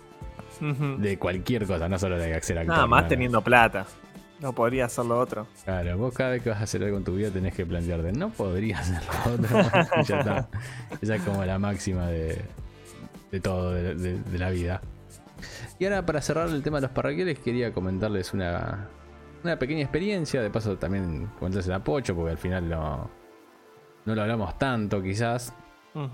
De 0.59 1.17
cualquier 1.19 1.65
cosa, 1.65 1.87
no 1.89 1.97
solo 1.99 2.17
de 2.17 2.33
hacer 2.35 2.57
actor. 2.59 2.73
Nada 2.75 2.87
más 2.87 3.01
no, 3.01 3.05
no. 3.05 3.07
teniendo 3.09 3.41
plata. 3.43 3.85
No 4.39 4.53
podría 4.53 4.85
hacerlo 4.85 5.17
otro. 5.19 5.47
Claro, 5.65 5.97
vos 5.97 6.13
cada 6.13 6.29
vez 6.31 6.43
que 6.43 6.49
vas 6.51 6.59
a 6.59 6.63
hacer 6.63 6.83
algo 6.83 6.97
en 6.97 7.03
tu 7.03 7.15
vida 7.15 7.31
tenés 7.31 7.55
que 7.55 7.65
plantearte, 7.65 8.11
no 8.13 8.29
podría 8.29 8.79
hacerlo 8.79 9.09
otro. 9.33 9.59
y 9.99 10.03
ya 10.03 10.19
está. 10.19 10.49
Esa 11.01 11.15
es 11.15 11.21
como 11.23 11.43
la 11.43 11.57
máxima 11.57 12.05
de, 12.07 12.39
de 13.31 13.39
todo, 13.39 13.71
de, 13.73 13.95
de- 13.95 14.21
de 14.21 14.37
la 14.37 14.49
vida. 14.51 14.81
Y 15.79 15.85
ahora 15.85 16.05
para 16.05 16.21
cerrar 16.21 16.49
el 16.49 16.61
tema 16.61 16.77
de 16.77 16.81
los 16.83 16.91
parraqueles, 16.91 17.39
quería 17.39 17.71
comentarles 17.73 18.33
una, 18.33 18.87
una 19.43 19.57
pequeña 19.57 19.81
experiencia. 19.81 20.39
De 20.41 20.49
paso 20.51 20.77
también 20.77 21.29
comentarles 21.39 21.69
a 21.69 21.83
Pocho, 21.83 22.15
porque 22.15 22.31
al 22.31 22.37
final 22.37 22.69
no, 22.69 23.09
no 24.05 24.15
lo 24.15 24.21
hablamos 24.21 24.57
tanto 24.59 25.01
quizás. 25.01 25.51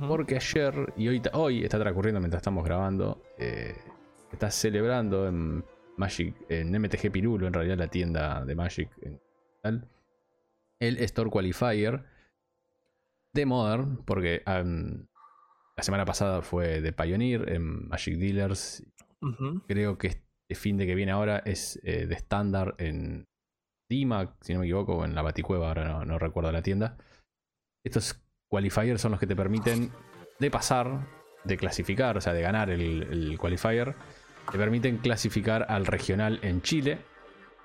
Porque 0.08 0.38
ayer 0.38 0.94
y 0.96 1.10
hoy, 1.10 1.22
hoy 1.34 1.64
está 1.66 1.78
transcurriendo 1.78 2.22
mientras 2.22 2.40
estamos 2.40 2.64
grabando. 2.64 3.22
eh, 3.38 3.76
está 4.34 4.52
celebrando 4.52 5.28
en 5.28 5.64
Magic, 5.98 6.36
en 6.50 6.72
MTG 6.72 7.12
Pirulo, 7.12 7.48
en 7.48 7.54
realidad 7.54 7.78
la 7.78 7.88
tienda 7.88 8.44
de 8.46 8.56
Magic 8.56 8.90
en 9.02 9.22
tal, 9.62 9.90
el 10.80 10.98
Store 11.00 11.30
Qualifier 11.30 12.04
de 13.34 13.46
Modern, 13.46 14.04
porque 14.06 14.44
am, 14.46 15.08
la 15.76 15.84
semana 15.84 16.06
pasada 16.06 16.42
fue 16.42 16.82
de 16.82 16.94
Pioneer 16.94 17.50
en 17.52 17.88
Magic 17.88 18.18
Dealers. 18.18 18.84
Creo 19.68 19.98
que 19.98 20.08
este 20.08 20.56
fin 20.56 20.78
de 20.78 20.86
que 20.86 20.96
viene 20.96 21.14
ahora 21.14 21.42
es 21.46 21.80
eh, 21.84 22.06
de 22.06 22.14
estándar 22.14 22.76
en 22.78 23.26
Dima, 23.90 24.36
si 24.42 24.54
no 24.54 24.60
me 24.60 24.66
equivoco, 24.66 24.98
o 24.98 25.06
en 25.06 25.16
la 25.16 25.22
Baticueva, 25.22 25.70
ahora 25.70 25.88
no, 25.88 26.06
no 26.06 26.20
recuerdo 26.20 26.52
la 26.52 26.62
tienda. 26.62 26.98
Estos 27.86 28.22
qualifiers 28.50 29.02
son 29.02 29.12
los 29.12 29.20
que 29.20 29.28
te 29.28 29.36
permiten 29.36 29.92
de 30.40 30.52
pasar, 30.52 31.08
de 31.44 31.58
clasificar, 31.58 32.18
o 32.18 32.22
sea, 32.22 32.34
de 32.34 32.42
ganar 32.42 32.70
el, 32.70 33.04
el 33.04 33.38
qualifier. 33.38 33.96
Te 34.52 34.58
permiten 34.58 34.98
clasificar 34.98 35.66
al 35.70 35.86
regional 35.86 36.40
en 36.42 36.62
Chile. 36.62 37.00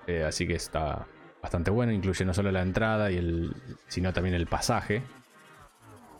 Eh, 0.07 0.23
así 0.23 0.47
que 0.47 0.55
está 0.55 1.05
bastante 1.41 1.71
bueno. 1.71 1.91
Incluye 1.91 2.25
no 2.25 2.33
solo 2.33 2.51
la 2.51 2.61
entrada 2.61 3.11
y 3.11 3.17
el. 3.17 3.53
sino 3.87 4.13
también 4.13 4.35
el 4.35 4.47
pasaje. 4.47 5.01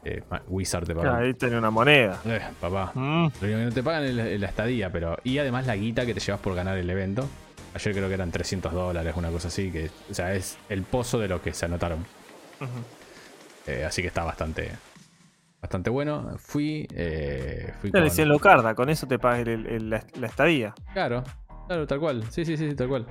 Eh, 0.03 0.23
Wizard 0.47 0.85
te 0.85 0.95
paga. 0.95 1.17
Ahí 1.17 1.33
tiene 1.33 1.57
una 1.57 1.71
moneda. 1.71 2.19
Eh, 2.25 2.41
papá. 2.59 2.91
Mm. 2.93 3.27
Lo 3.41 3.47
único 3.47 3.57
que 3.59 3.65
no 3.65 3.71
te 3.71 3.83
pagan 3.83 4.03
es 4.05 4.15
la, 4.15 4.27
es 4.27 4.39
la 4.39 4.47
estadía, 4.47 4.91
pero. 4.91 5.17
Y 5.23 5.37
además 5.39 5.65
la 5.65 5.75
guita 5.75 6.05
que 6.05 6.13
te 6.13 6.19
llevas 6.19 6.41
por 6.41 6.55
ganar 6.55 6.77
el 6.77 6.89
evento. 6.89 7.27
Ayer 7.73 7.93
creo 7.93 8.07
que 8.07 8.13
eran 8.15 8.31
300 8.31 8.73
dólares, 8.73 9.13
una 9.15 9.29
cosa 9.29 9.49
así. 9.49 9.71
que 9.71 9.89
O 10.09 10.13
sea, 10.13 10.33
es 10.33 10.57
el 10.69 10.83
pozo 10.83 11.19
de 11.19 11.27
lo 11.27 11.41
que 11.41 11.53
se 11.53 11.65
anotaron. 11.65 12.05
Eh, 13.67 13.85
así 13.85 14.01
que 14.01 14.07
está 14.07 14.23
bastante. 14.23 14.71
Bastante 15.61 15.89
bueno. 15.89 16.35
Fui. 16.37 16.87
Eh, 16.93 17.73
fui 17.81 17.91
con- 17.91 18.09
100 18.09 18.29
Lucarda, 18.29 18.75
con 18.75 18.89
eso 18.89 19.07
te 19.07 19.19
pagas 19.19 19.39
el- 19.47 19.65
el- 19.67 19.89
la, 19.89 20.03
la 20.19 20.27
estadía. 20.27 20.73
Claro, 20.93 21.23
claro, 21.67 21.85
tal 21.87 21.99
cual. 21.99 22.23
Sí, 22.31 22.45
sí, 22.45 22.55
sí, 22.57 22.73
tal 22.75 22.87
cual. 22.87 23.05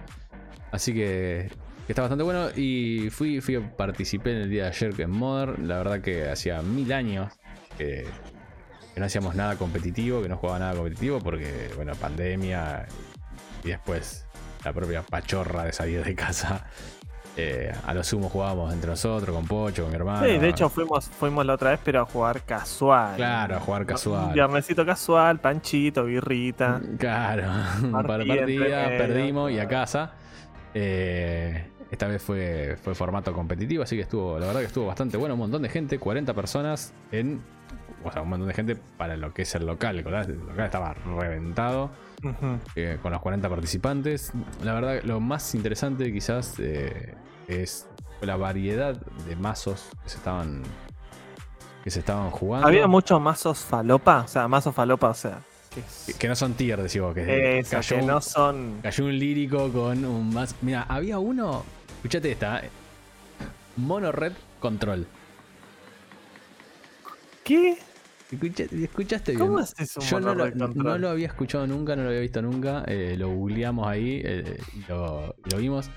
Así 0.72 0.92
que, 0.94 1.50
que 1.86 1.92
está 1.92 2.02
bastante 2.02 2.24
bueno. 2.24 2.48
Y 2.56 3.08
fui, 3.10 3.40
fui, 3.40 3.58
participé 3.58 4.32
en 4.32 4.38
el 4.42 4.50
día 4.50 4.64
de 4.64 4.68
ayer 4.70 5.00
en 5.00 5.10
Modern. 5.10 5.68
La 5.68 5.78
verdad 5.78 6.00
que 6.00 6.28
hacía 6.28 6.62
mil 6.62 6.92
años 6.92 7.32
que, 7.76 8.06
que 8.94 9.00
no 9.00 9.06
hacíamos 9.06 9.34
nada 9.34 9.56
competitivo, 9.56 10.22
que 10.22 10.28
no 10.28 10.36
jugaba 10.36 10.58
nada 10.58 10.74
competitivo, 10.74 11.18
porque, 11.20 11.70
bueno, 11.76 11.94
pandemia 11.94 12.86
y 13.62 13.68
después 13.68 14.26
la 14.64 14.72
propia 14.72 15.02
pachorra 15.02 15.64
de 15.64 15.72
salir 15.72 16.02
de 16.02 16.14
casa. 16.14 16.66
Eh, 17.40 17.72
a 17.86 17.94
lo 17.94 18.02
sumo 18.02 18.28
jugábamos 18.28 18.72
entre 18.72 18.90
nosotros, 18.90 19.32
con 19.32 19.46
Pocho, 19.46 19.82
con 19.82 19.92
mi 19.92 19.96
hermano. 19.96 20.26
Sí, 20.26 20.38
de 20.38 20.48
hecho 20.48 20.68
fuimos, 20.68 21.04
fuimos 21.04 21.46
la 21.46 21.54
otra 21.54 21.70
vez, 21.70 21.78
pero 21.84 22.00
a 22.00 22.04
jugar 22.04 22.42
casual. 22.42 23.14
Claro, 23.14 23.54
a 23.54 23.60
jugar 23.60 23.86
casual. 23.86 24.32
viernesito 24.32 24.84
casual, 24.84 25.38
panchito, 25.38 26.04
birrita. 26.04 26.80
Claro, 26.98 27.44
un 27.84 27.92
par 27.92 28.24
de 28.24 28.26
Partida 28.26 28.88
perdimos 28.88 29.52
y 29.52 29.60
a 29.60 29.68
casa. 29.68 30.10
Eh, 30.74 31.64
esta 31.90 32.06
vez 32.06 32.22
fue, 32.22 32.76
fue 32.82 32.94
formato 32.94 33.32
competitivo, 33.32 33.82
así 33.82 33.96
que 33.96 34.02
estuvo, 34.02 34.38
la 34.38 34.46
verdad 34.46 34.60
que 34.60 34.66
estuvo 34.66 34.86
bastante 34.86 35.16
bueno. 35.16 35.34
Un 35.34 35.40
montón 35.40 35.62
de 35.62 35.68
gente, 35.68 35.98
40 35.98 36.34
personas 36.34 36.92
en. 37.12 37.40
O 38.04 38.12
sea, 38.12 38.22
un 38.22 38.28
montón 38.28 38.46
de 38.48 38.54
gente 38.54 38.76
para 38.96 39.16
lo 39.16 39.32
que 39.34 39.42
es 39.42 39.54
el 39.54 39.66
local. 39.66 39.98
El 39.98 40.04
local 40.04 40.26
el 40.30 40.38
local 40.46 40.64
estaba 40.66 40.94
reventado 40.94 41.90
eh, 42.76 42.98
con 43.02 43.12
los 43.12 43.20
40 43.20 43.48
participantes. 43.48 44.32
La 44.62 44.74
verdad, 44.74 45.00
lo 45.02 45.18
más 45.20 45.54
interesante 45.54 46.12
quizás 46.12 46.54
eh, 46.58 47.14
es 47.48 47.88
la 48.20 48.36
variedad 48.36 48.94
de 49.26 49.36
mazos 49.36 49.88
que 50.04 50.10
se 50.10 50.16
estaban 50.18 50.62
que 51.82 51.90
se 51.90 52.00
estaban 52.00 52.30
jugando. 52.30 52.66
Había 52.68 52.86
muchos 52.86 53.20
mazos 53.20 53.60
falopa, 53.60 54.22
o 54.24 54.28
sea, 54.28 54.46
mazos 54.46 54.74
falopa, 54.74 55.08
o 55.08 55.14
sea, 55.14 55.40
que, 56.18 56.28
no 56.28 56.34
son 56.34 56.54
tier, 56.54 56.80
decimos 56.82 57.14
que 57.14 57.58
eso, 57.60 57.70
cayó 57.70 57.96
que 57.96 58.02
un- 58.02 58.08
no 58.08 58.20
son. 58.20 58.78
Cayó 58.82 59.04
un 59.04 59.18
lírico 59.18 59.70
con 59.72 60.04
un 60.04 60.32
más. 60.34 60.54
Mira, 60.62 60.82
había 60.88 61.18
uno. 61.18 61.64
Escuchate 61.98 62.32
esta. 62.32 62.60
eh. 62.60 62.70
Mono 63.76 64.10
Red 64.12 64.32
Control. 64.60 65.06
¿Qué? 67.44 67.78
Escucha- 68.30 68.64
¿Escuchaste 68.64 69.32
bien? 69.32 69.46
¿Cómo 69.46 69.58
haces 69.58 69.96
un 69.96 70.02
Yo 70.02 70.20
no 70.20 70.34
lo, 70.34 70.98
no 70.98 71.08
había 71.08 71.26
escuchado 71.28 71.66
nunca, 71.66 71.96
no 71.96 72.02
lo 72.02 72.08
había 72.08 72.20
visto 72.20 72.42
nunca. 72.42 72.84
eh, 72.86 73.14
lo 73.16 73.30
googleamos 73.30 73.86
ahí 73.86 74.20
eh, 74.24 74.58
y 74.74 74.84
lo, 74.90 75.34
vimos. 75.56 75.90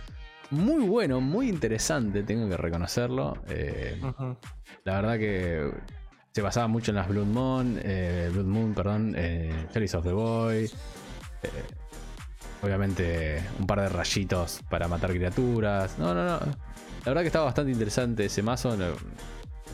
Muy 0.51 0.83
bueno, 0.83 1.21
muy 1.21 1.49
interesante, 1.49 2.23
tengo 2.23 2.47
que 2.49 2.57
reconocerlo. 2.57 3.37
eh, 3.49 3.99
la 4.83 4.95
verdad 5.01 5.17
que 5.17 5.71
se 6.33 6.41
basaba 6.41 6.67
mucho 6.67 6.91
en 6.91 6.95
las 6.95 7.07
Blood 7.09 7.25
Moon, 7.25 7.79
Blood 8.33 8.45
Moon, 8.45 8.73
perdón, 8.73 9.13
Cherries 9.71 9.95
of 9.95 10.03
the 10.05 10.11
Boy. 10.13 10.69
Obviamente 12.61 13.41
un 13.59 13.67
par 13.67 13.81
de 13.81 13.89
rayitos 13.89 14.61
para 14.69 14.87
matar 14.87 15.11
criaturas. 15.11 15.97
No, 15.97 16.13
no, 16.13 16.23
no. 16.23 16.39
La 16.39 17.05
verdad 17.05 17.21
que 17.21 17.27
estaba 17.27 17.45
bastante 17.45 17.71
interesante 17.71 18.25
ese 18.25 18.43
mazo. 18.43 18.75
No, 18.77 18.87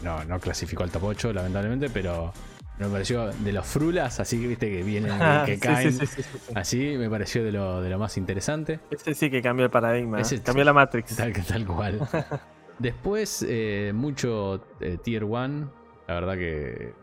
no, 0.03 0.23
no 0.25 0.39
clasificó 0.39 0.83
al 0.83 0.91
top 0.91 1.03
8, 1.05 1.33
lamentablemente, 1.33 1.89
pero 1.89 2.31
me 2.79 2.87
pareció 2.87 3.27
de 3.31 3.51
los 3.51 3.65
frulas, 3.65 4.19
así 4.19 4.39
que 4.39 4.47
viste 4.47 4.69
que 4.71 4.83
vienen, 4.83 5.11
que 5.45 5.55
Sí, 5.55 5.59
caen. 5.59 5.91
sí, 5.93 6.05
sí, 6.05 6.07
sí, 6.07 6.23
sí, 6.23 6.37
sí. 6.47 6.53
Así 6.55 6.95
me 6.97 7.09
pareció 7.09 7.43
de 7.43 7.51
lo, 7.51 7.81
de 7.81 7.89
lo 7.89 7.97
más 7.99 8.17
interesante. 8.17 8.79
Ese 8.91 9.13
sí 9.15 9.29
que 9.29 9.41
cambió 9.41 9.65
el 9.65 9.71
paradigma. 9.71 10.21
Ese- 10.21 10.35
¿eh? 10.35 10.41
cambió 10.43 10.63
la 10.63 10.73
Matrix. 10.73 11.15
Tal, 11.15 11.33
tal 11.33 11.65
cual. 11.65 11.99
Después, 12.79 13.43
eh, 13.47 13.91
mucho 13.95 14.63
eh, 14.79 14.97
Tier 15.03 15.23
1. 15.23 15.71
La 16.07 16.13
verdad 16.13 16.35
que 16.35 16.93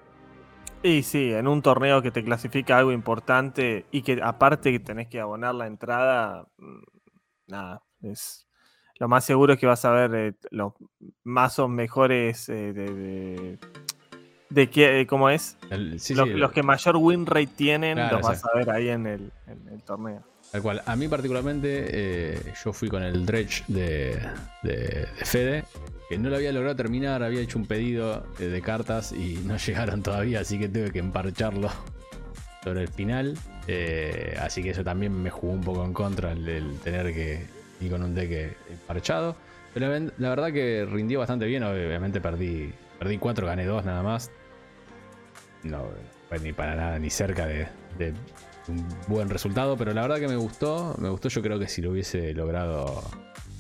Y 0.85 1.03
sí, 1.03 1.33
en 1.33 1.49
un 1.49 1.63
torneo 1.63 2.03
que 2.03 2.11
te 2.11 2.23
clasifica 2.23 2.77
algo 2.77 2.93
importante 2.93 3.87
y 3.91 4.03
que 4.03 4.21
aparte 4.23 4.71
que 4.71 4.81
tenés 4.81 5.09
que 5.09 5.19
abonar 5.19 5.55
la 5.55 5.67
entrada, 5.67 6.47
mm, 6.59 6.83
nada, 7.47 7.83
es 8.03 8.47
lo 9.01 9.09
más 9.09 9.25
seguro 9.25 9.55
es 9.55 9.59
que 9.59 9.67
vas 9.67 9.83
a 9.87 9.91
ver 9.93 10.15
eh, 10.15 10.35
los 10.51 10.75
mazos 11.25 11.71
mejores 11.71 12.51
eh, 12.51 12.75
de, 12.75 12.95
de, 12.95 13.59
de 14.51 14.71
qué, 14.71 15.01
eh, 15.01 15.07
¿cómo 15.07 15.31
es? 15.31 15.57
el- 15.71 15.99
sí, 15.99 16.15
los, 16.15 16.29
sí, 16.29 16.35
los 16.35 16.53
que 16.53 16.63
mayor 16.63 16.97
win 16.99 17.25
rate 17.25 17.47
tienen 17.47 17.95
Claro, 17.97 18.17
los 18.19 18.23
vas 18.27 18.39
exacto. 18.39 18.55
a 18.55 18.59
ver 18.59 18.71
ahí 18.71 18.89
en 18.91 19.07
el, 19.07 19.33
en 19.47 19.69
el 19.69 19.83
torneo. 19.83 20.23
Tal 20.55 20.63
cual. 20.63 20.83
A 20.87 20.95
mí 20.95 21.09
particularmente, 21.09 21.87
eh, 21.89 22.39
yo 22.65 22.73
fui 22.73 22.89
con 22.89 23.03
el 23.03 23.27
dredge 23.27 23.65
de, 23.67 24.21
de- 24.63 25.09
de 25.19 25.25
Fede, 25.25 25.65
que 26.09 26.17
no 26.17 26.29
lo 26.31 26.37
había 26.37 26.53
logrado 26.53 26.77
terminar, 26.77 27.25
había 27.25 27.41
hecho 27.41 27.59
un 27.59 27.67
pedido 27.67 28.25
de 28.39 28.63
cartas 28.63 29.11
y 29.11 29.43
no 29.45 29.57
llegaron 29.67 30.05
todavía, 30.05 30.39
así 30.39 30.57
que 30.57 30.69
tuve 30.69 30.93
que 30.93 31.01
emparcharlo 31.01 31.71
sobre 32.63 32.83
el 32.83 32.89
final. 32.89 33.37
Eh, 33.67 34.39
así 34.41 34.63
que 34.63 34.71
eso 34.71 34.85
también 34.85 35.21
me 35.21 35.29
jugó 35.29 35.55
un 35.55 35.61
poco 35.61 35.85
en 35.85 35.93
contra 35.93 36.31
el, 36.31 36.79
tener 36.85 37.13
que 37.13 37.47
ir 37.81 37.91
con 37.91 38.05
un 38.05 38.15
deck 38.15 38.31
eh, 38.31 38.57
emparchado. 38.71 39.35
Pero 39.75 39.89
la, 40.19 40.29
verdad 40.29 40.53
que 40.53 40.87
rindió 40.89 41.19
bastante 41.19 41.47
bien, 41.47 41.65
obviamente 41.65 42.21
perdí, 42.21 42.73
perdí 43.01 43.19
4, 43.19 43.45
gané 43.45 43.65
2 43.65 43.85
nada 43.85 44.05
más. 44.05 44.31
No 45.65 45.89
fue 46.29 46.39
ni 46.39 46.53
para 46.53 46.77
nada, 46.77 47.01
ni 47.01 47.11
cerca 47.11 47.45
de 47.45 47.67
un 48.69 48.87
buen 49.09 49.29
resultado, 49.29 49.77
pero 49.77 49.93
la 49.93 50.03
verdad 50.03 50.19
que 50.19 50.29
me 50.29 50.37
gustó, 50.37 50.95
me 50.99 51.09
gustó, 51.09 51.29
yo 51.29 51.43
creo 51.43 51.59
que 51.59 51.69
si 51.69 51.83
lo 51.83 51.91
hubiese 51.91 52.33
logrado... 52.35 53.03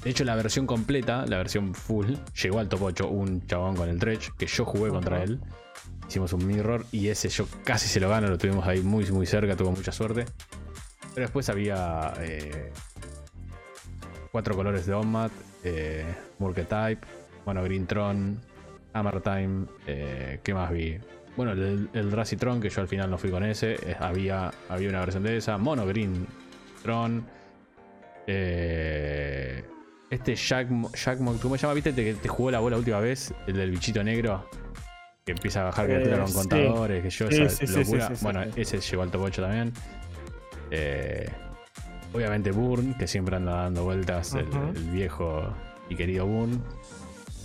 De 0.02 0.10
hecho, 0.10 0.24
la 0.24 0.36
versión 0.36 0.66
completa, 0.66 1.24
la 1.26 1.38
versión 1.38 1.74
full, 1.74 2.14
llegó 2.42 2.58
al 2.58 2.68
top 2.68 2.82
8 2.82 3.08
un 3.08 3.46
chabón 3.46 3.74
con 3.74 3.88
el 3.88 3.98
Dredge, 3.98 4.32
que 4.36 4.46
yo 4.46 4.64
jugué 4.66 4.90
contra 4.90 5.22
él. 5.22 5.40
Hicimos 6.06 6.34
un 6.34 6.46
mirror 6.46 6.84
y 6.92 7.08
ese 7.08 7.30
yo 7.30 7.46
casi 7.64 7.88
se 7.88 8.00
lo 8.00 8.10
gano, 8.10 8.28
lo 8.28 8.36
tuvimos 8.36 8.66
ahí 8.66 8.82
muy 8.82 9.10
muy 9.10 9.24
cerca, 9.24 9.56
tuvo 9.56 9.70
mucha 9.70 9.92
suerte. 9.92 10.26
Pero 11.14 11.26
después 11.26 11.48
había 11.48 12.12
eh, 12.20 12.70
cuatro 14.30 14.54
colores 14.54 14.84
de 14.84 14.92
Onmat, 14.92 15.32
eh, 15.62 16.04
Murketype, 16.38 17.00
bueno, 17.46 17.62
Green 17.62 17.86
Tron, 17.86 18.40
Hammer 18.92 19.20
Time, 19.22 19.66
eh, 19.86 20.40
¿qué 20.42 20.52
más 20.52 20.70
vi? 20.70 20.98
Bueno, 21.36 21.52
el, 21.52 21.88
el 21.92 22.10
Dracitron, 22.10 22.60
que 22.60 22.70
yo 22.70 22.80
al 22.80 22.88
final 22.88 23.10
no 23.10 23.18
fui 23.18 23.30
con 23.30 23.44
ese, 23.44 23.74
eh, 23.74 23.96
había, 23.98 24.52
había 24.68 24.88
una 24.88 25.00
versión 25.00 25.22
de 25.24 25.36
esa, 25.36 25.58
Mono 25.58 25.84
Green 25.86 26.26
Tron, 26.82 27.24
eh, 28.26 29.64
este 30.10 30.36
Jack, 30.36 30.70
Mo- 30.70 30.90
Jack 30.92 31.18
Mo- 31.20 31.36
¿cómo 31.42 31.56
se 31.56 31.62
llama? 31.62 31.74
¿Viste 31.74 31.94
que 31.94 32.14
te 32.14 32.28
jugó 32.28 32.50
la 32.50 32.60
bola 32.60 32.76
última 32.76 33.00
vez? 33.00 33.34
El 33.46 33.56
del 33.56 33.70
bichito 33.70 34.02
negro. 34.04 34.48
Que 35.24 35.32
empieza 35.32 35.62
a 35.62 35.64
bajar 35.64 35.90
Eh, 35.90 35.94
criaturas 35.94 36.18
con 36.20 36.28
sí. 36.28 36.34
contadores, 36.48 37.02
que 37.02 37.10
yo 37.10 37.28
Sí, 37.30 37.42
esa 37.42 37.48
sí, 37.48 37.66
sí, 37.66 37.72
sí, 37.72 37.78
locura. 37.80 38.12
bueno, 38.20 38.42
ese 38.56 38.78
llegó 38.78 39.02
al 39.02 39.10
top 39.10 39.22
8 39.22 39.42
también. 39.42 39.72
Eh, 40.70 41.26
obviamente 42.12 42.50
Burn, 42.52 42.94
que 42.94 43.06
siempre 43.06 43.36
anda 43.36 43.62
dando 43.62 43.84
vueltas, 43.84 44.34
el- 44.34 44.46
el, 44.76 44.90
viejo 44.90 45.52
y 45.88 45.96
querido 45.96 46.26
Burn. 46.26 46.62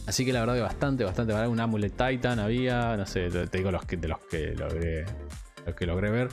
Así 0.10 0.26
que 0.26 0.34
la 0.34 0.40
verdad 0.40 0.56
que 0.56 0.62
bastante, 0.62 1.04
bastante 1.04 1.34
variado. 1.34 1.52
Un 1.52 1.60
Amulet 1.60 1.92
Titan 1.96 2.40
había, 2.40 2.98
no 2.98 3.06
sé, 3.06 3.30
te 3.30 3.58
digo 3.60 3.70
los 3.72 3.86
que, 3.86 3.96
de 3.96 4.08
los 4.08 4.18
que 4.22 4.56
logré, 4.56 5.06
los 5.68 5.76
que 5.76 5.86
logré 5.86 6.10
ver. 6.10 6.30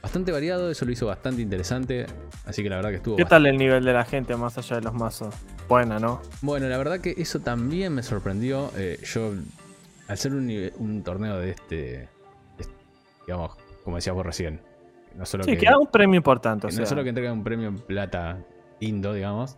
Bastante 0.00 0.30
variado, 0.30 0.70
eso 0.70 0.84
lo 0.84 0.92
hizo 0.92 1.06
bastante 1.06 1.42
interesante. 1.42 2.06
Así 2.46 2.62
que 2.62 2.70
la 2.70 2.76
verdad 2.76 2.90
que 2.90 2.96
estuvo 2.96 3.16
¿Qué 3.16 3.24
bastante- 3.24 3.46
tal 3.48 3.52
el 3.52 3.58
nivel 3.58 3.84
de 3.84 3.92
la 3.92 4.04
gente 4.04 4.36
más 4.36 4.56
allá 4.58 4.76
de 4.76 4.82
los 4.82 4.94
mazos? 4.94 5.34
Buena, 5.68 5.98
¿no? 5.98 6.22
Bueno, 6.40 6.68
la 6.68 6.78
verdad 6.78 7.00
que 7.00 7.14
eso 7.18 7.40
también 7.40 7.92
me 7.92 8.04
sorprendió. 8.04 8.70
Eh, 8.76 9.00
yo, 9.04 9.32
al 10.06 10.16
ser 10.16 10.32
un, 10.32 10.70
un 10.78 11.02
torneo 11.02 11.36
de 11.38 11.50
este, 11.50 11.74
de 11.76 12.08
este- 12.60 12.72
digamos, 13.26 13.56
como 13.82 13.96
decías 13.96 14.14
vos 14.14 14.24
recién, 14.24 14.60
no 15.16 15.26
solo 15.26 15.42
Sí, 15.42 15.50
que, 15.50 15.58
que 15.58 15.66
da 15.66 15.78
un 15.78 15.88
premio 15.88 16.16
importante. 16.16 16.68
O 16.68 16.70
no 16.70 16.86
solo 16.86 17.02
que 17.02 17.08
entrega 17.08 17.32
un 17.32 17.42
premio 17.42 17.66
en 17.66 17.78
plata 17.78 18.38
lindo, 18.78 19.12
digamos, 19.12 19.56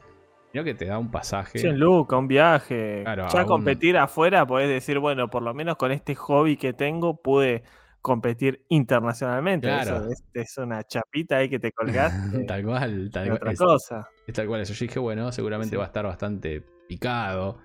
sino 0.52 0.62
que 0.64 0.74
te 0.74 0.84
da 0.86 0.98
un 0.98 1.10
pasaje. 1.10 1.58
100 1.58 1.78
lucas, 1.78 2.18
un 2.18 2.28
viaje. 2.28 3.00
Claro, 3.04 3.26
ya 3.32 3.44
competir 3.46 3.96
afuera, 3.96 4.46
podés 4.46 4.68
decir, 4.68 4.98
bueno, 4.98 5.28
por 5.28 5.42
lo 5.42 5.52
menos 5.54 5.76
con 5.76 5.90
este 5.92 6.14
hobby 6.14 6.56
que 6.56 6.72
tengo 6.72 7.16
pude 7.20 7.62
competir 8.00 8.64
internacionalmente. 8.68 9.68
Claro. 9.68 9.96
Eso 9.98 10.08
es, 10.10 10.24
es 10.34 10.58
una 10.58 10.82
chapita 10.82 11.36
ahí 11.36 11.48
que 11.48 11.58
te 11.58 11.72
colgaste. 11.72 12.44
tal 12.46 12.64
cual, 12.64 13.10
tal 13.12 13.26
cual. 13.28 13.36
otra 13.36 13.52
es- 13.52 13.58
cosa. 13.58 14.08
Es 14.26 14.34
tal 14.34 14.46
cual 14.46 14.60
eso. 14.60 14.72
Yo 14.74 14.84
dije, 14.86 14.98
bueno, 14.98 15.30
seguramente 15.32 15.70
Sí. 15.70 15.76
va 15.76 15.84
a 15.84 15.86
estar 15.86 16.04
bastante 16.04 16.62
picado. 16.88 17.58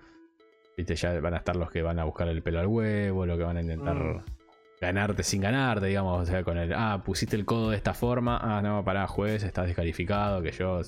Viste, 0.77 0.96
ya 0.96 1.20
van 1.20 1.34
a 1.34 1.38
estar 1.38 1.56
los 1.56 1.72
que 1.72 1.82
van 1.82 1.98
a 2.00 2.03
buscar 2.03 2.27
el 2.27 2.44
pelo 2.44 2.60
al 2.60 2.67
huevo, 2.67 3.25
los 3.25 3.38
que 3.38 3.44
van 3.44 3.58
a 3.58 3.62
intentar 3.62 3.96
Mm. 3.96 4.24
ganarte 4.79 5.24
sin 5.24 5.41
ganarte, 5.41 5.88
digamos. 5.88 6.22
O 6.22 6.25
sea, 6.25 6.44
con 6.44 6.56
el, 6.60 6.72
ah, 6.72 7.01
pusiste 7.03 7.36
el 7.36 7.44
codo 7.46 7.72
de 7.72 7.77
esta 7.77 7.96
forma. 7.96 8.38
Ah, 8.39 8.62
no, 8.62 8.84
pará, 8.84 9.08
juez, 9.08 9.41
estás 9.44 9.65
descalificado, 9.65 10.41
que 10.44 10.51
yo. 10.51 10.82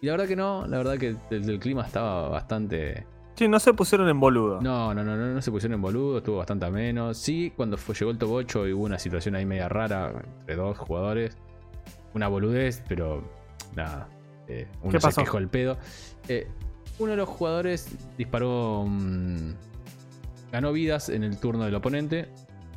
Y 0.00 0.06
la 0.06 0.12
verdad 0.12 0.26
que 0.28 0.36
no, 0.36 0.66
la 0.66 0.78
verdad 0.78 0.98
que 0.98 1.16
el, 1.30 1.50
el 1.50 1.58
clima 1.58 1.82
estaba 1.84 2.28
bastante. 2.28 3.06
Sí, 3.34 3.48
no 3.48 3.58
se 3.60 3.74
pusieron 3.74 4.08
en 4.08 4.18
boludo. 4.18 4.60
No, 4.62 4.94
no, 4.94 5.04
no, 5.04 5.16
no, 5.16 5.26
no 5.34 5.42
se 5.42 5.50
pusieron 5.50 5.74
en 5.76 5.82
boludo, 5.82 6.18
estuvo 6.18 6.38
bastante 6.38 6.66
a 6.66 6.70
menos. 6.70 7.18
Sí, 7.18 7.52
cuando 7.54 7.76
fue, 7.76 7.94
llegó 7.94 8.10
el 8.10 8.18
top 8.18 8.30
8 8.32 8.68
y 8.68 8.72
hubo 8.72 8.84
una 8.84 8.98
situación 8.98 9.34
ahí 9.34 9.44
media 9.44 9.68
rara 9.68 10.12
entre 10.40 10.56
dos 10.56 10.78
jugadores. 10.78 11.36
Una 12.14 12.28
boludez, 12.28 12.82
pero 12.88 13.22
nada. 13.74 14.08
eh, 14.48 14.66
uno 14.82 14.92
¿Qué 14.92 15.00
se 15.00 15.06
pasó? 15.08 15.20
quejó 15.22 15.38
el 15.38 15.48
pedo. 15.48 15.76
Eh, 16.28 16.46
uno 16.98 17.10
de 17.10 17.16
los 17.18 17.28
jugadores 17.28 17.94
disparó. 18.16 18.84
mm, 18.88 19.50
ganó 20.52 20.72
vidas 20.72 21.08
en 21.10 21.24
el 21.24 21.38
turno 21.38 21.64
del 21.64 21.74
oponente. 21.74 22.28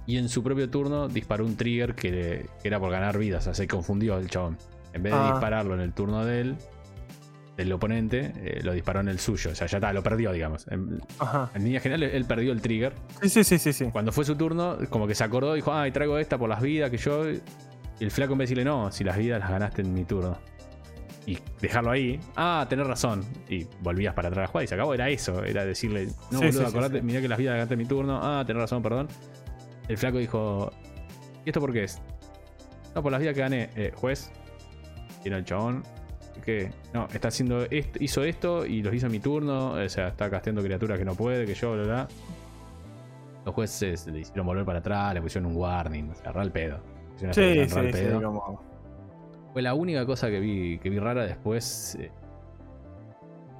Y 0.07 0.17
en 0.17 0.27
su 0.27 0.41
propio 0.43 0.69
turno 0.69 1.07
disparó 1.07 1.45
un 1.45 1.55
trigger 1.55 1.93
que, 1.95 2.47
que 2.61 2.67
era 2.67 2.79
por 2.79 2.89
ganar 2.91 3.17
vidas. 3.17 3.43
O 3.43 3.45
sea, 3.45 3.53
se 3.53 3.67
confundió 3.67 4.17
el 4.17 4.29
chabón. 4.29 4.57
En 4.93 5.03
vez 5.03 5.13
de 5.13 5.19
Ah. 5.19 5.31
dispararlo 5.31 5.75
en 5.75 5.81
el 5.81 5.93
turno 5.93 6.25
de 6.25 6.41
él, 6.41 6.55
del 7.59 7.73
oponente, 7.73 8.31
eh, 8.37 8.61
lo 8.63 8.71
disparó 8.73 9.01
en 9.01 9.09
el 9.09 9.19
suyo. 9.19 9.51
O 9.51 9.55
sea, 9.55 9.67
ya 9.67 9.77
está, 9.77 9.91
lo 9.93 10.01
perdió, 10.01 10.31
digamos. 10.31 10.65
En, 10.69 11.01
Ajá. 11.19 11.49
en 11.53 11.63
línea 11.65 11.79
general, 11.81 12.03
él 12.03 12.25
perdió 12.25 12.51
el 12.53 12.61
trigger. 12.61 12.93
Sí, 13.21 13.29
sí, 13.29 13.43
sí, 13.43 13.59
sí, 13.59 13.73
sí. 13.73 13.85
Cuando 13.91 14.11
fue 14.11 14.23
su 14.25 14.35
turno, 14.35 14.77
como 14.89 15.07
que 15.07 15.15
se 15.15 15.23
acordó 15.23 15.53
dijo, 15.53 15.73
ay, 15.73 15.91
traigo 15.91 16.17
esta 16.17 16.37
por 16.37 16.47
las 16.49 16.61
vidas 16.61 16.89
que 16.89 16.97
yo. 16.97 17.29
Y 17.29 17.41
el 17.99 18.11
flaco 18.11 18.33
en 18.33 18.39
vez 18.39 18.49
de 18.49 18.55
decirle, 18.55 18.65
no, 18.65 18.91
si 18.91 19.03
las 19.03 19.17
vidas 19.17 19.39
las 19.41 19.49
ganaste 19.49 19.81
en 19.81 19.93
mi 19.93 20.05
turno. 20.05 20.37
y 21.25 21.37
dejarlo 21.61 21.91
ahí. 21.91 22.19
Ah, 22.35 22.65
tenés 22.69 22.87
razón. 22.87 23.23
Y 23.49 23.65
volvías 23.81 24.13
para 24.13 24.29
atrás 24.29 24.39
a 24.39 24.41
la 24.43 24.47
jugada 24.47 24.63
y 24.63 24.67
se 24.67 24.75
acabó. 24.75 24.93
Era 24.93 25.09
eso. 25.09 25.43
Era 25.43 25.65
decirle, 25.65 26.05
no, 26.31 26.39
Sí, 26.39 26.45
boludo, 26.45 26.51
sí, 26.61 26.65
acordate, 26.65 27.01
mirá 27.01 27.19
que 27.21 27.27
las 27.27 27.37
vidas 27.37 27.67
de 27.69 27.75
mi 27.75 27.85
turno. 27.85 28.19
Ah, 28.23 28.43
tenés 28.47 28.61
razón, 28.61 28.81
perdón. 28.81 29.07
El 29.89 29.97
flaco 29.97 30.17
dijo, 30.17 30.71
¿y 31.45 31.49
esto 31.49 31.59
por 31.59 31.73
qué 31.73 31.83
es? 31.83 32.01
No, 32.95 33.03
por 33.03 33.11
las 33.11 33.19
vidas 33.19 33.35
que 33.35 33.41
gané. 33.41 33.69
Eh, 33.75 33.91
juez. 33.93 34.31
Era 35.25 35.37
el 35.37 35.43
chabón. 35.45 35.83
No, 36.93 37.07
está 37.13 37.27
haciendo 37.29 37.63
esto, 37.69 37.97
hizo 38.01 38.23
esto 38.23 38.65
y 38.65 38.81
los 38.81 38.93
hizo 38.93 39.05
en 39.07 39.11
mi 39.11 39.19
turno. 39.19 39.71
O 39.73 39.89
sea, 39.89 40.09
está 40.09 40.29
casteando 40.29 40.61
criaturas 40.61 40.97
que 40.99 41.05
no 41.05 41.15
puede, 41.15 41.45
que 41.45 41.53
yo, 41.53 41.73
bla, 41.73 41.83
bla. 41.83 42.07
Los 43.45 43.55
jueces 43.55 44.05
le 44.07 44.19
hicieron 44.19 44.45
volver 44.45 44.65
para 44.65 44.79
atrás, 44.79 45.13
le 45.13 45.21
pusieron 45.21 45.51
un 45.51 45.57
warning. 45.57 46.09
O 46.11 46.15
sea, 46.15 46.31
ra 46.31 46.43
el 46.43 46.51
pedo. 46.51 46.79
Sí, 47.17 47.25
sí, 47.33 47.69
sí, 47.69 47.79
pedo. 47.91 48.21
como- 48.21 48.61
Fue 49.53 49.61
la 49.61 49.73
única 49.73 50.05
cosa 50.05 50.29
que 50.29 50.39
vi, 50.39 50.77
que 50.79 50.89
vi 50.89 50.99
rara 50.99 51.25
después. 51.25 51.97
Eh, 51.99 52.11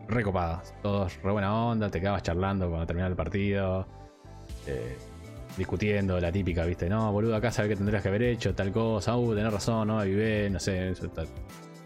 recopada. 0.07 0.61
Todos 0.81 1.21
re 1.21 1.31
buena 1.31 1.53
onda, 1.53 1.89
te 1.89 1.99
quedabas 1.99 2.23
charlando 2.23 2.67
cuando 2.69 2.85
terminaba 2.87 3.09
el 3.09 3.15
partido. 3.15 3.85
eh, 4.67 4.97
discutiendo 5.57 6.19
la 6.19 6.31
típica, 6.31 6.63
viste, 6.65 6.87
no, 6.89 7.11
boludo, 7.11 7.35
acá 7.35 7.51
sabes 7.51 7.69
que 7.69 7.75
tendrías 7.75 8.01
que 8.03 8.07
haber 8.09 8.21
hecho 8.23 8.53
tal 8.55 8.71
cosa, 8.71 9.17
uh, 9.17 9.33
tenés 9.35 9.51
razón, 9.51 9.87
no, 9.87 10.01
vivé, 10.03 10.49
no 10.49 10.59
sé, 10.59 10.89
eso 10.91 11.07
está- 11.07 11.23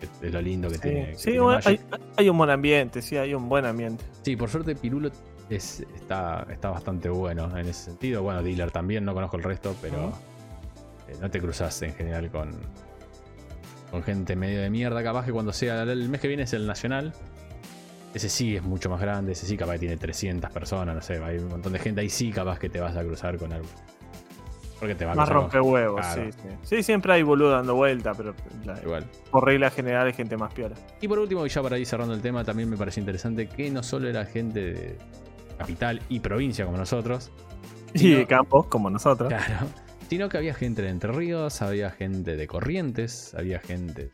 es, 0.03 0.33
lo 0.33 0.41
lindo 0.41 0.69
que 0.69 0.77
tiene. 0.77 1.05
Sí, 1.05 1.11
que 1.11 1.17
sí, 1.17 1.23
tiene 1.23 1.39
bueno, 1.41 1.59
Magic. 1.63 1.81
hay, 1.91 1.99
hay 2.17 2.29
un 2.29 2.37
buen 2.37 2.49
ambiente, 2.49 3.01
sí, 3.01 3.17
hay 3.17 3.33
un 3.33 3.49
buen 3.49 3.65
ambiente. 3.65 4.03
Sí, 4.21 4.35
por 4.35 4.49
suerte 4.49 4.75
Pirulo 4.75 5.11
es, 5.49 5.85
está, 5.95 6.45
está 6.49 6.69
bastante 6.69 7.09
bueno 7.09 7.55
en 7.57 7.67
ese 7.67 7.85
sentido. 7.85 8.23
Bueno, 8.23 8.43
Dealer 8.43 8.71
también, 8.71 9.05
no 9.05 9.13
conozco 9.13 9.37
el 9.37 9.43
resto, 9.43 9.75
pero 9.81 10.13
eh, 11.07 11.15
no 11.21 11.29
te 11.29 11.39
cruzas 11.39 11.81
en 11.81 11.93
general 11.93 12.29
con, 12.29 12.51
con 13.91 14.03
gente 14.03 14.35
medio 14.35 14.61
de 14.61 14.69
mierda. 14.69 15.03
Capaz 15.03 15.25
que 15.25 15.31
cuando 15.31 15.53
sea 15.53 15.83
el 15.83 16.09
mes 16.09 16.21
que 16.21 16.27
viene 16.27 16.43
es 16.43 16.53
el 16.53 16.67
Nacional. 16.67 17.13
Ese 18.13 18.29
sí 18.29 18.55
es 18.55 18.61
mucho 18.61 18.91
más 18.91 19.01
grande, 19.01 19.31
ese 19.31 19.47
sí 19.47 19.57
capaz 19.57 19.73
que 19.73 19.79
tiene 19.79 19.97
300 19.97 20.51
personas, 20.51 20.95
no 20.95 21.01
sé, 21.01 21.17
hay 21.23 21.39
un 21.39 21.47
montón 21.47 21.73
de 21.73 21.79
gente. 21.79 22.01
Ahí 22.01 22.09
sí 22.09 22.31
capaz 22.31 22.59
que 22.59 22.69
te 22.69 22.79
vas 22.79 22.95
a 22.95 23.03
cruzar 23.03 23.37
con 23.37 23.51
algo. 23.51 23.67
Porque 24.83 24.95
te 24.95 25.05
va 25.05 25.13
a 25.13 25.15
Más 25.15 25.29
rompehuevos, 25.29 26.01
Claro. 26.01 26.23
sí, 26.31 26.37
sí. 26.41 26.55
Sí, 26.75 26.83
siempre 26.83 27.13
hay 27.13 27.23
boludo 27.23 27.51
dando 27.51 27.73
vuelta, 27.75 28.13
pero 28.13 28.35
la- 28.65 28.77
Igual. 28.81 29.05
por 29.31 29.45
regla 29.45 29.69
general 29.69 30.07
hay 30.07 30.13
gente 30.13 30.35
más 30.35 30.53
piola. 30.53 30.75
Y 30.99 31.07
por 31.07 31.19
último, 31.19 31.45
y 31.45 31.49
ya 31.49 31.61
para 31.61 31.77
ir 31.77 31.85
cerrando 31.85 32.13
el 32.13 32.21
tema, 32.21 32.43
también 32.43 32.69
me 32.69 32.75
pareció 32.75 32.99
interesante 32.99 33.47
que 33.47 33.69
no 33.71 33.81
solo 33.81 34.09
era 34.09 34.25
gente 34.25 34.59
de 34.73 34.97
capital 35.57 36.01
y 36.09 36.19
provincia 36.19 36.65
como 36.65 36.77
nosotros, 36.77 37.31
Y 37.93 38.11
de 38.11 38.21
no. 38.23 38.27
campos, 38.27 38.65
como 38.67 38.89
nosotros. 38.89 39.29
Claro. 39.29 39.67
Sino 40.09 40.27
que 40.27 40.37
había 40.37 40.53
gente 40.53 40.81
de 40.81 40.89
Entre 40.89 41.11
Ríos, 41.13 41.61
había 41.61 41.89
gente 41.91 42.35
de 42.35 42.45
Corrientes, 42.47 43.33
había 43.35 43.59
gente 43.59 44.11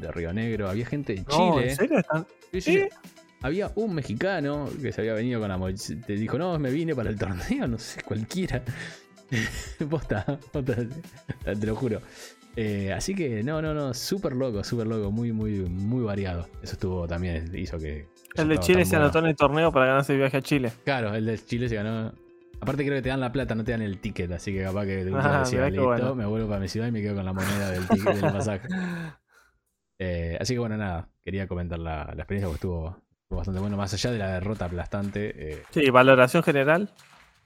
de 0.00 0.12
Río 0.12 0.32
Negro, 0.32 0.68
había 0.68 0.86
gente 0.86 1.14
de 1.14 1.20
No, 1.22 1.54
Chile. 1.54 1.70
¿en 1.70 1.76
serio? 1.76 1.98
¿Están- 1.98 2.26
Sí, 2.52 2.60
sí, 2.60 2.72
¿Sí? 2.72 2.80
sí. 2.80 2.88
Había 3.42 3.70
un 3.76 3.94
mexicano 3.94 4.66
que 4.80 4.92
se 4.92 5.02
había 5.02 5.12
venido 5.12 5.38
con 5.40 5.48
la 5.50 5.58
mochila. 5.58 6.00
Te 6.06 6.14
dijo, 6.14 6.38
no, 6.38 6.58
me 6.58 6.70
vine 6.70 6.94
para 6.94 7.10
el 7.10 7.18
torneo, 7.18 7.68
no 7.68 7.78
sé, 7.78 8.00
cualquiera. 8.02 8.62
posta, 9.90 10.24
posta, 10.52 10.74
te 11.44 11.66
lo 11.66 11.74
juro. 11.76 12.00
Eh, 12.56 12.92
así 12.92 13.14
que, 13.14 13.42
no, 13.42 13.60
no, 13.60 13.74
no, 13.74 13.92
súper 13.92 14.34
loco, 14.34 14.64
súper 14.64 14.86
loco, 14.86 15.10
muy, 15.10 15.32
muy, 15.32 15.60
muy 15.60 16.02
variado. 16.04 16.48
Eso 16.62 16.72
estuvo 16.72 17.06
también, 17.06 17.50
hizo 17.54 17.78
que. 17.78 18.08
El 18.34 18.48
de 18.48 18.58
Chile 18.60 18.84
se 18.84 18.90
bueno. 18.92 19.04
anotó 19.04 19.18
en 19.20 19.26
el 19.26 19.36
torneo 19.36 19.72
para 19.72 19.86
ganarse 19.86 20.12
el 20.12 20.18
viaje 20.18 20.36
a 20.38 20.42
Chile. 20.42 20.72
Claro, 20.84 21.14
el 21.14 21.26
de 21.26 21.38
Chile 21.38 21.68
se 21.68 21.74
ganó. 21.76 22.12
Aparte 22.60 22.84
creo 22.84 22.96
que 22.96 23.02
te 23.02 23.10
dan 23.10 23.20
la 23.20 23.30
plata, 23.32 23.54
no 23.54 23.64
te 23.64 23.72
dan 23.72 23.82
el 23.82 23.98
ticket, 23.98 24.32
así 24.32 24.52
que 24.52 24.62
capaz 24.62 24.86
que 24.86 25.04
Ah, 25.12 25.40
decía, 25.40 25.68
listo, 25.68 25.84
bueno. 25.84 26.14
me 26.14 26.24
vuelvo 26.24 26.48
para 26.48 26.60
mi 26.60 26.68
ciudad 26.68 26.86
y 26.86 26.90
me 26.92 27.02
quedo 27.02 27.16
con 27.16 27.24
la 27.26 27.34
moneda 27.34 27.70
del 27.70 27.86
ticket 27.86 28.14
del 28.14 28.32
pasaje. 28.32 28.68
Eh, 29.98 30.36
así 30.38 30.52
que 30.52 30.58
bueno, 30.58 30.76
nada, 30.76 31.08
quería 31.22 31.46
comentar 31.48 31.78
la, 31.78 32.04
la 32.14 32.22
experiencia 32.22 32.48
porque 32.48 32.56
estuvo, 32.56 32.88
estuvo 33.22 33.38
bastante 33.38 33.60
bueno, 33.60 33.78
más 33.78 33.94
allá 33.94 34.10
de 34.10 34.18
la 34.18 34.32
derrota 34.32 34.66
aplastante, 34.66 35.52
eh, 35.54 35.62
Sí, 35.70 35.88
valoración 35.88 36.42
general. 36.42 36.90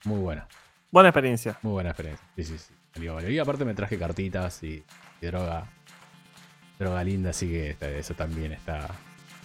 muy 0.03 0.19
buena, 0.19 0.47
Buena 0.91 1.09
experiencia. 1.09 1.57
muy 1.61 1.71
buena 1.73 1.91
experiencia. 1.91 2.25
Sí, 2.35 2.43
sí, 2.43 2.57
sí. 2.57 2.73
Y 3.01 3.39
aparte 3.39 3.63
me 3.65 3.73
traje 3.73 3.97
cartitas 3.97 4.61
y, 4.63 4.83
y 5.21 5.25
droga, 5.25 5.65
droga 6.77 7.03
linda, 7.03 7.29
así 7.29 7.47
que 7.47 7.69
está- 7.71 7.89
eso 7.89 8.13
también 8.13 8.51
está, 8.51 8.89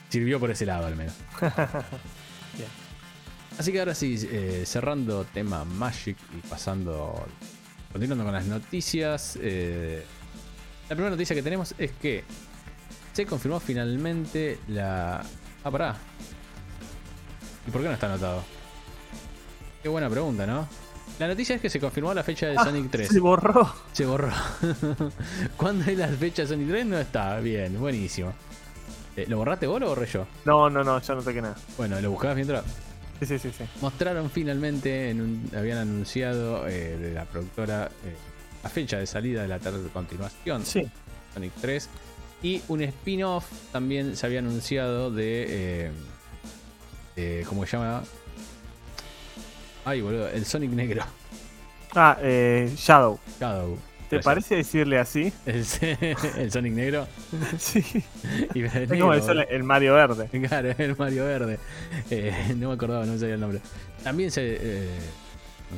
sirvió 0.09 0.41
por 0.41 0.51
ese 0.51 0.67
lado 0.67 0.87
al 0.87 0.97
menos. 0.97 1.15
Bien. 1.41 2.69
Así 3.59 3.71
que 3.73 3.79
ahora 3.79 3.95
sí, 3.95 4.19
eh, 4.31 4.65
cerrando 4.67 5.25
tema 5.25 5.65
Magic 5.65 6.17
y 6.37 6.47
pasando, 6.49 7.27
continuando 7.93 8.25
con 8.25 8.33
las 8.35 8.47
noticias. 8.47 9.39
eh, 9.41 10.05
la 10.89 10.95
primera 10.97 11.11
noticia 11.11 11.35
que 11.37 11.43
tenemos 11.43 11.75
es 11.79 11.93
que 11.93 12.25
se 13.13 13.25
confirmó 13.27 13.61
finalmente 13.61 14.59
la... 14.69 15.23
Ah, 15.65 15.71
pará. 15.71 15.97
¿Y 17.67 17.71
por 17.71 17.81
qué 17.83 17.89
no 17.89 17.95
está 17.95 18.07
anotado? 18.07 18.43
Qué 19.83 19.89
buena 19.89 20.11
pregunta, 20.11 20.47
¿no? 20.47 20.69
La 21.19 21.29
noticia 21.29 21.57
es 21.57 21.63
que 21.63 21.71
se 21.71 21.81
confirmó 21.81 22.13
la 22.13 22.23
fecha 22.23 22.47
de 22.47 22.57
Ah, 22.59 22.65
Sonic 22.65 22.91
3. 22.91 23.09
Se 23.09 23.21
borró. 23.21 23.73
Se 23.93 24.05
borró. 24.05 24.31
¿Cuándo 25.57 25.91
es 25.91 25.97
la 25.97 26.09
fecha 26.09 26.43
de 26.43 26.49
Sonic 26.49 26.69
3? 26.69 26.87
No 26.87 26.99
está. 26.99 27.41
Bien, 27.41 27.79
buenísimo. 27.79 28.35
Eh, 29.17 29.25
¿Lo 29.29 29.39
borraste 29.39 29.67
vos 29.67 29.77
o 29.77 29.81
lo 29.81 29.89
borré 29.89 30.07
yo? 30.07 30.27
No, 30.45 30.69
no, 30.69 30.85
no, 30.85 31.01
ya 31.01 31.15
no 31.15 31.23
toqué 31.23 31.41
nada. 31.41 31.57
Bueno, 31.79 31.99
lo 32.01 32.11
buscabas 32.11 32.37
mientras. 32.37 32.65
Sí, 33.21 33.25
sí, 33.27 33.39
sí, 33.39 33.51
sí. 33.57 33.65
Mostraron 33.81 34.29
finalmente, 34.31 35.09
en 35.09 35.23
un- 35.23 35.51
habían 35.57 35.79
anunciado 35.79 36.69
eh, 36.69 36.99
de 36.99 37.15
la 37.15 37.25
productora 37.25 37.87
eh, 38.05 38.15
la 38.63 38.69
fecha 38.69 38.99
de 38.99 39.07
salida 39.07 39.41
de 39.41 39.49
la 39.49 39.59
tercera 39.59 39.89
continuación, 39.91 40.67
Sí. 40.67 40.87
Sonic 41.33 41.53
3. 41.63 41.89
Y 42.43 42.61
un 42.69 42.83
spin-off 42.83 43.47
también 43.73 44.17
se 44.19 44.27
había 44.27 44.41
anunciado 44.41 45.11
de. 45.11 45.91
de- 47.17 47.47
¿Cómo 47.49 47.65
se 47.65 47.79
llama? 47.79 48.03
Ay, 49.87 50.01
boludo, 50.01 50.29
el 50.29 50.45
Sonic 50.45 50.73
Negro. 50.73 51.05
Ah, 51.95 52.19
eh, 52.21 52.73
Shadow. 52.77 53.21
Shadow. 53.39 53.79
¿Te 54.11 54.19
parece 54.19 54.57
decirle 54.57 54.99
así? 54.99 55.33
El, 55.47 55.65
el 56.39 56.51
Sonic 56.51 56.73
Negro. 56.73 57.07
sí. 57.59 57.85
Y 58.53 58.63
el 58.63 58.67
Es 58.67 58.89
como 58.89 59.15
el, 59.15 59.63
Mario 59.63 59.95
Verde. 59.95 60.29
Claro, 60.49 60.75
el 60.77 60.97
Mario 60.97 61.25
Verde. 61.25 61.61
Eh, 62.11 62.53
no 62.57 62.71
me 62.71 62.75
acordaba, 62.75 63.07
no 63.07 63.13
me 63.13 63.19
sabía 63.21 63.35
el 63.35 63.41
nombre. 63.41 63.61
También 64.03 64.33
se, 64.33 64.59
eh, 64.61 64.89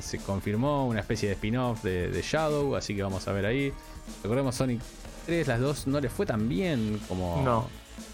se 0.00 0.16
confirmó 0.16 0.86
una 0.86 1.00
especie 1.00 1.28
de 1.28 1.34
spin-off 1.34 1.82
de, 1.82 2.08
de 2.08 2.22
Shadow, 2.22 2.76
así 2.76 2.96
que 2.96 3.02
vamos 3.02 3.28
a 3.28 3.32
ver 3.32 3.44
ahí. 3.44 3.74
Recordemos 4.22 4.54
Sonic 4.54 4.80
3, 5.26 5.46
las 5.48 5.60
dos 5.60 5.86
no 5.86 6.00
le 6.00 6.08
fue 6.08 6.24
tan 6.24 6.48
bien 6.48 6.98
como 7.08 7.42
No. 7.44 7.68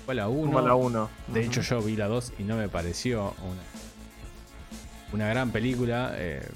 fue 0.07 0.17
la 0.17 0.27
1. 0.27 0.53
Como 0.53 0.61
la 0.61 0.75
1. 0.75 1.11
De 1.29 1.45
hecho, 1.45 1.61
yo 1.61 1.81
vi 1.81 1.95
la 1.95 2.09
2 2.09 2.33
y 2.41 2.43
no 2.43 2.57
me 2.57 2.69
pareció 2.69 3.33
una, 3.45 3.63
una 5.15 5.29
gran 5.29 5.51
película. 5.51 6.13
Eh, 6.17 6.47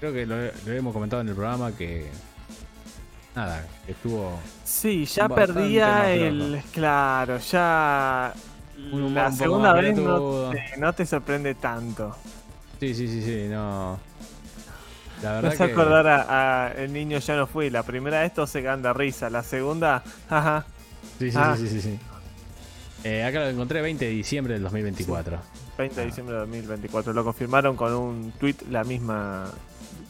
creo 0.00 0.12
que 0.12 0.26
lo, 0.26 0.36
lo 0.36 0.72
hemos 0.72 0.92
comentado 0.92 1.22
en 1.22 1.28
el 1.28 1.34
programa 1.34 1.72
que. 1.72 2.06
Nada, 3.34 3.66
estuvo. 3.88 4.38
Sí, 4.64 5.04
ya 5.06 5.28
perdía 5.28 6.12
el. 6.12 6.62
Claro, 6.72 7.38
ya. 7.38 8.32
Un 8.92 9.14
La 9.14 9.28
un 9.28 9.32
segunda 9.36 9.72
vez 9.72 9.96
no 9.96 10.50
te, 10.50 10.76
no 10.78 10.92
te 10.92 11.06
sorprende 11.06 11.54
tanto. 11.54 12.14
Sí, 12.80 12.94
sí, 12.94 13.08
sí, 13.08 13.22
sí, 13.22 13.46
no. 13.48 13.98
La 15.22 15.32
verdad 15.32 15.52
hace 15.52 15.66
que. 15.66 15.72
acordar 15.72 16.06
a, 16.06 16.66
a 16.66 16.72
El 16.72 16.92
niño 16.92 17.18
ya 17.18 17.36
no 17.36 17.46
fui. 17.46 17.70
La 17.70 17.82
primera 17.82 18.20
de 18.20 18.26
estos 18.26 18.50
se 18.50 18.62
cagan 18.62 18.82
de 18.82 18.92
risa. 18.92 19.30
La 19.30 19.42
segunda, 19.42 20.02
jaja. 20.28 20.64
Sí, 21.18 21.30
sí, 21.30 21.36
Ah. 21.40 21.56
sí, 21.58 21.68
sí, 21.68 21.80
sí. 21.80 21.98
Eh, 23.04 23.22
acá 23.24 23.40
lo 23.40 23.48
encontré 23.48 23.80
20 23.82 24.04
de 24.04 24.10
diciembre 24.10 24.54
del 24.54 24.62
2024. 24.62 25.38
20 25.76 26.00
de 26.00 26.06
diciembre 26.06 26.34
de 26.34 26.40
2024. 26.40 27.12
Lo 27.12 27.24
confirmaron 27.24 27.76
con 27.76 27.92
un 27.94 28.32
tweet 28.38 28.56
la 28.70 28.84
misma 28.84 29.50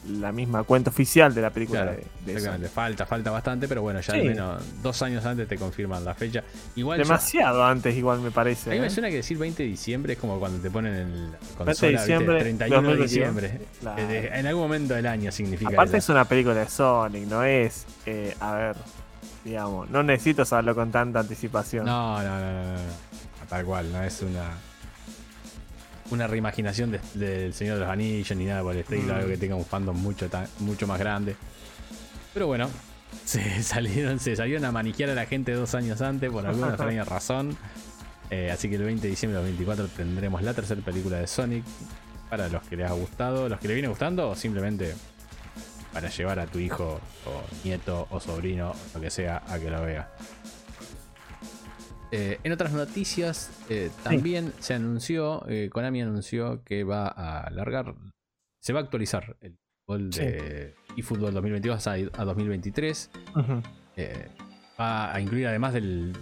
la 0.07 0.33
misma 0.33 0.64
cuenta 0.64 0.90
oficial 0.90 1.35
de 1.35 1.40
la 1.40 1.48
película 1.48 1.81
Claro, 1.83 1.96
de, 1.96 2.05
de 2.27 2.33
exactamente. 2.35 2.68
Falta, 2.68 3.07
falta 3.07 3.31
bastante, 3.31 3.66
pero 3.66 3.81
bueno, 3.81 4.00
ya 4.00 4.12
al 4.12 4.22
menos 4.24 4.62
dos 4.83 5.00
años 5.00 5.24
antes 5.24 5.48
te 5.48 5.57
confirman 5.57 6.05
la 6.05 6.12
fecha. 6.14 6.42
Igual 6.77 6.98
Demasiado 6.98 7.64
antes 7.64 7.96
igual 7.96 8.20
me 8.20 8.29
a 8.29 8.31
parece. 8.31 8.68
mí 8.68 8.81
me 8.81 8.88
¿eh? 8.88 8.90
suena 8.90 9.09
que 9.09 9.16
decir 9.16 9.38
20 9.38 9.62
de 9.62 9.68
diciembre 9.70 10.12
es 10.12 10.18
como 10.18 10.38
cuando 10.38 10.61
te 10.61 10.70
ponen 10.70 10.94
en 10.94 11.33
la 11.33 11.38
20 11.38 11.55
consola, 11.57 11.64
de 11.64 11.72
¿viste? 11.72 11.88
diciembre, 12.12 12.38
31 12.40 12.77
de 12.83 12.96
2021. 12.96 13.03
diciembre. 13.40 13.66
Claro. 13.81 14.03
Eh, 14.03 14.07
de- 14.07 14.27
en 14.40 14.46
algún 14.46 14.62
momento 14.64 14.92
del 14.92 15.07
año 15.07 15.33
significa 15.33 15.70
Aparte 15.70 15.96
es 15.96 16.09
una 16.11 16.27
película 16.27 16.55
de 16.57 16.68
Sonic, 16.68 17.27
no 17.27 17.42
es, 17.42 17.87
eh, 18.05 18.37
a 18.40 18.53
ver, 18.57 18.77
digamos, 19.42 19.88
no 19.88 20.03
necesito 20.03 20.44
saberlo 20.44 20.74
con 20.74 20.90
tanta 20.90 21.20
anticipación. 21.20 21.87
No, 21.87 22.22
no, 22.22 22.29
no, 22.40 22.53
no, 22.53 22.72
no. 22.74 22.79
Tal 23.48 23.64
cual, 23.64 23.90
no 23.90 24.03
es 24.03 24.20
una 24.20 24.50
una 26.11 26.27
reimaginación 26.27 26.90
de- 26.93 27.01
del 27.14 27.55
Señor 27.55 27.75
de 27.77 27.81
los 27.83 27.90
Anillos 27.90 28.37
ni 28.37 28.45
nada 28.45 28.62
por 28.62 28.75
el 28.75 28.81
estilo, 28.81 29.12
Mm. 29.14 29.17
algo 29.17 29.29
que 29.29 29.37
tenga 29.37 29.55
un 29.57 29.64
fandom 29.64 29.97
mucho, 29.97 30.29
mucho 30.61 30.87
más 30.87 30.99
grande. 30.99 31.37
Pero 32.33 32.47
bueno, 32.47 32.69
se 33.25 33.62
salieron, 33.62 34.19
se 34.21 34.37
salieron 34.37 34.64
a 34.64 34.73
maniquear 34.73 35.11
a 35.11 35.14
la 35.14 35.27
gente 35.27 35.53
dos 35.53 35.75
años 35.75 36.01
antes 36.01 36.31
por 36.31 36.47
alguna 36.47 36.69
extraña 36.75 37.05
razón. 37.05 37.57
Eh, 38.31 38.51
así 38.51 38.69
que 38.69 38.77
el 38.77 38.83
20 38.85 39.03
de 39.03 39.11
diciembre 39.11 39.37
del 39.40 39.51
2024 39.53 39.88
tendremos 39.97 40.43
la 40.43 40.55
tercera 40.55 40.81
película 40.83 41.19
de 41.19 41.27
Sonic. 41.27 41.64
Para 42.31 42.49
los 42.49 42.62
que 42.64 42.77
les 42.77 42.90
ha 42.90 42.95
gustado, 42.95 43.49
los 43.49 43.61
que 43.61 43.69
le 43.69 43.75
viene 43.75 43.87
gustando, 43.88 44.31
o 44.31 44.35
simplemente 44.35 44.95
para 45.93 46.09
llevar 46.09 46.40
a 46.40 46.47
tu 46.47 46.59
hijo 46.59 47.01
o 47.27 47.43
nieto 47.62 48.09
o 48.11 48.19
sobrino, 48.19 48.75
lo 48.95 49.01
que 49.01 49.11
sea, 49.11 49.43
a 49.47 49.59
que 49.59 49.71
lo 49.71 49.83
vea. 49.83 50.09
Eh, 52.16 52.38
en 52.44 52.53
otras 52.53 52.72
noticias, 52.72 53.50
eh, 53.68 53.90
también 54.05 54.53
se 54.61 54.74
anunció, 54.74 55.44
eh, 55.48 55.68
Konami 55.68 56.00
anunció 56.00 56.62
que 56.62 56.85
va 56.85 57.09
a 57.09 57.40
alargar, 57.40 57.96
se 58.61 58.72
va 58.72 58.79
a 58.79 58.83
actualizar 58.85 59.37
el 59.40 59.59
fútbol 59.85 60.11
de 60.11 60.77
eFootball 60.96 61.35
2022 61.35 61.87
a, 61.88 61.92
a 61.92 62.24
2023. 62.24 63.11
Ujú. 63.35 63.62
Eh, 63.96 64.29
va 64.79 65.12
a 65.12 65.20
incluir 65.20 65.48
además 65.48 65.74
del 65.74 66.12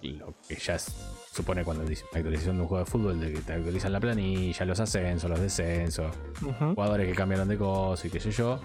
lo 0.00 0.34
que 0.48 0.54
ya 0.54 0.78
se 0.78 0.92
supone 1.32 1.64
cuando 1.64 1.84
dice 1.84 2.04
actualización 2.12 2.56
de 2.56 2.62
un 2.62 2.68
juego 2.68 2.84
de 2.84 2.90
fútbol, 2.90 3.18
de 3.18 3.32
que 3.32 3.40
te 3.40 3.54
actualizan 3.54 3.92
la 3.92 3.98
planilla, 3.98 4.64
los 4.64 4.78
ascensos, 4.78 5.28
los 5.28 5.40
descensos, 5.40 6.14
jugadores 6.74 7.08
que 7.08 7.14
cambiaron 7.14 7.48
de 7.48 7.58
cosas 7.58 8.04
y 8.04 8.10
qué 8.10 8.20
sé 8.20 8.30
yo. 8.30 8.60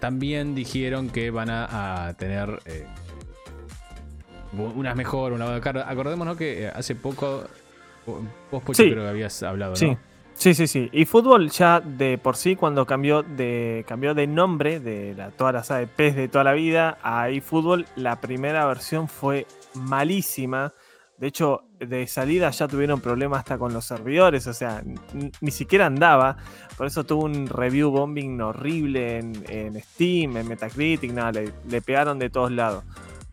También 0.00 0.54
dijeron 0.54 1.08
que 1.08 1.30
van 1.30 1.48
a, 1.48 2.08
a 2.08 2.14
tener 2.14 2.60
eh, 4.52 4.72
unas 4.74 4.96
mejor, 4.96 5.32
una 5.32 5.60
claro, 5.60 5.82
Acordémonos 5.86 6.36
que 6.36 6.64
eh, 6.64 6.68
hace 6.74 6.94
poco 6.94 7.44
vos 8.06 8.62
Pocho, 8.62 8.74
Sí. 8.82 8.90
creo 8.90 9.02
que 9.04 9.08
habías 9.10 9.42
hablado, 9.42 9.72
¿no? 9.72 9.76
Sí. 9.76 9.96
Sí, 10.34 10.52
sí, 10.52 10.66
sí. 10.66 10.90
Y 10.92 11.06
fútbol 11.06 11.48
ya 11.48 11.80
de 11.80 12.18
por 12.18 12.36
sí, 12.36 12.56
cuando 12.56 12.84
cambió 12.84 13.22
de, 13.22 13.86
cambió 13.88 14.12
de 14.12 14.26
nombre 14.26 14.80
de 14.80 15.14
la, 15.16 15.30
toda 15.30 15.50
la 15.50 15.64
saga 15.64 15.80
de 15.80 15.86
PES 15.86 16.14
de 16.14 16.28
toda 16.28 16.44
la 16.44 16.52
vida 16.52 16.98
a 17.02 17.30
eFootball, 17.30 17.86
la 17.96 18.20
primera 18.20 18.66
versión 18.66 19.08
fue 19.08 19.46
malísima. 19.74 20.74
De 21.16 21.28
hecho, 21.28 21.62
de 21.80 22.06
salida 22.06 22.50
ya 22.50 22.68
tuvieron 22.68 23.00
problemas 23.00 23.38
hasta 23.38 23.56
con 23.56 23.72
los 23.72 23.86
servidores, 23.86 24.46
o 24.46 24.52
sea, 24.52 24.82
ni 25.40 25.50
siquiera 25.50 25.86
andaba. 25.86 26.36
Por 26.76 26.86
eso 26.86 27.04
tuvo 27.04 27.24
un 27.24 27.46
review 27.46 27.90
bombing 27.90 28.38
horrible 28.42 29.16
en, 29.18 29.32
en 29.48 29.80
Steam, 29.80 30.36
en 30.36 30.46
Metacritic, 30.46 31.12
nada, 31.12 31.32
le, 31.32 31.50
le 31.66 31.80
pegaron 31.80 32.18
de 32.18 32.28
todos 32.28 32.52
lados. 32.52 32.84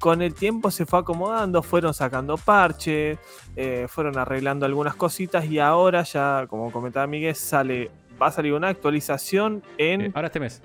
Con 0.04 0.22
el 0.22 0.34
tiempo 0.34 0.70
se 0.70 0.86
fue 0.86 1.00
acomodando, 1.00 1.64
fueron 1.64 1.94
sacando 1.94 2.36
parches, 2.36 3.18
eh, 3.56 3.88
fueron 3.88 4.18
arreglando 4.18 4.66
algunas 4.66 4.96
cositas 4.96 5.46
y 5.46 5.60
ahora 5.60 6.04
ya, 6.04 6.46
como 6.50 6.74
comentaba 6.74 7.08
Miguel, 7.08 7.34
sale, 7.36 7.90
va 8.22 8.28
a 8.28 8.32
salir 8.32 8.52
una 8.52 8.68
actualización 8.68 9.64
en 9.78 10.02
Eh, 10.02 10.12
ahora 10.14 10.28
este 10.28 10.42
mes. 10.42 10.62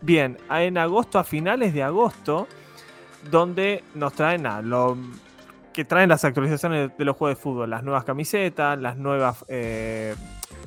Bien, 0.00 0.36
en 0.48 0.78
agosto, 0.78 1.18
a 1.18 1.24
finales 1.24 1.74
de 1.74 1.82
agosto, 1.82 2.46
donde 3.28 3.82
nos 3.96 4.12
traen 4.12 4.46
a 4.46 4.62
lo 4.62 4.96
que 5.72 5.84
traen 5.84 6.10
las 6.10 6.24
actualizaciones 6.24 6.96
de 6.96 7.04
los 7.04 7.16
juegos 7.16 7.36
de 7.36 7.42
fútbol, 7.42 7.70
las 7.70 7.82
nuevas 7.82 8.04
camisetas, 8.04 8.78
las 8.78 8.96
nuevas 8.96 9.44
eh, 9.48 10.14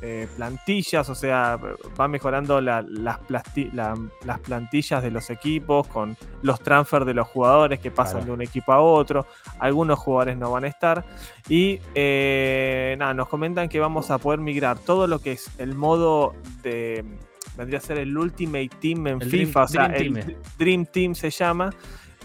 eh, 0.01 0.27
plantillas, 0.35 1.07
o 1.09 1.15
sea, 1.15 1.59
va 1.99 2.07
mejorando 2.07 2.59
la- 2.59 2.81
las, 2.81 3.19
plasti- 3.19 3.71
la- 3.71 3.97
las 4.25 4.39
plantillas 4.39 5.03
de 5.03 5.11
los 5.11 5.29
equipos 5.29 5.87
con 5.87 6.17
los 6.41 6.59
transfers 6.59 7.05
de 7.05 7.13
los 7.13 7.27
jugadores 7.27 7.79
que 7.79 7.91
pasan 7.91 8.13
Claro. 8.17 8.25
de 8.25 8.31
un 8.31 8.41
equipo 8.41 8.73
a 8.73 8.79
otro. 8.81 9.27
Algunos 9.59 9.99
jugadores 9.99 10.37
no 10.37 10.49
van 10.51 10.63
a 10.63 10.67
estar. 10.67 11.05
Y 11.47 11.79
eh, 11.93 12.95
nada, 12.97 13.13
nos 13.13 13.27
comentan 13.27 13.69
que 13.69 13.79
vamos 13.79 14.09
a 14.11 14.17
poder 14.17 14.39
migrar 14.39 14.79
todo 14.79 15.05
lo 15.07 15.19
que 15.19 15.33
es 15.33 15.49
el 15.59 15.75
modo 15.75 16.33
de. 16.63 17.05
Vendría 17.57 17.79
a 17.79 17.81
ser 17.81 17.97
el 17.99 18.17
Ultimate 18.17 18.69
Team 18.79 19.07
en 19.07 19.21
El 19.21 19.29
FIFA, 19.29 19.61
Dream- 19.61 19.65
o 19.65 19.67
sea, 19.67 19.87
Dream 19.89 20.17
el 20.17 20.25
Team. 20.25 20.37
Dream 20.57 20.85
Team 20.85 21.15
se 21.15 21.29
llama. 21.29 21.69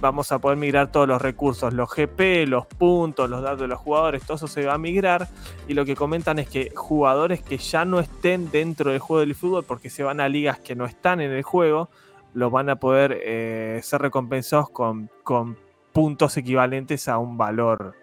Vamos 0.01 0.31
a 0.31 0.39
poder 0.39 0.59
migrar 0.59 0.93
todos 0.93 1.09
los 1.09 1.23
recursos, 1.23 1.73
los 1.73 1.91
GP, 1.91 2.47
los 2.47 2.67
puntos, 2.67 3.31
los 3.31 3.41
datos 3.43 3.61
de 3.61 3.69
los 3.69 3.79
jugadores, 3.79 4.23
todo 4.25 4.37
eso 4.37 4.47
se 4.47 4.67
va 4.67 4.75
a 4.75 4.79
migrar. 4.79 5.27
Y 5.69 5.75
lo 5.75 5.85
que 5.87 5.97
comentan 5.97 6.39
es 6.39 6.49
que 6.49 6.71
jugadores 6.75 7.41
que 7.43 7.57
ya 7.57 7.85
no 7.87 7.99
estén 8.01 8.51
dentro 8.51 8.91
del 8.91 9.01
juego 9.01 9.21
del 9.21 9.35
fútbol, 9.35 9.65
porque 9.65 9.89
se 9.89 10.03
van 10.03 10.21
a 10.21 10.29
ligas 10.29 10.59
que 10.59 10.75
no 10.75 10.85
están 10.85 11.21
en 11.23 11.33
el 11.33 11.43
juego, 11.43 11.89
los 12.35 12.53
van 12.53 12.69
a 12.69 12.77
poder 12.77 13.19
eh, 13.25 13.81
ser 13.83 14.03
recompensados 14.03 14.69
con, 14.69 15.09
con 15.23 15.57
puntos 15.95 16.37
equivalentes 16.37 17.09
a 17.09 17.17
un 17.17 17.39
valor 17.39 17.95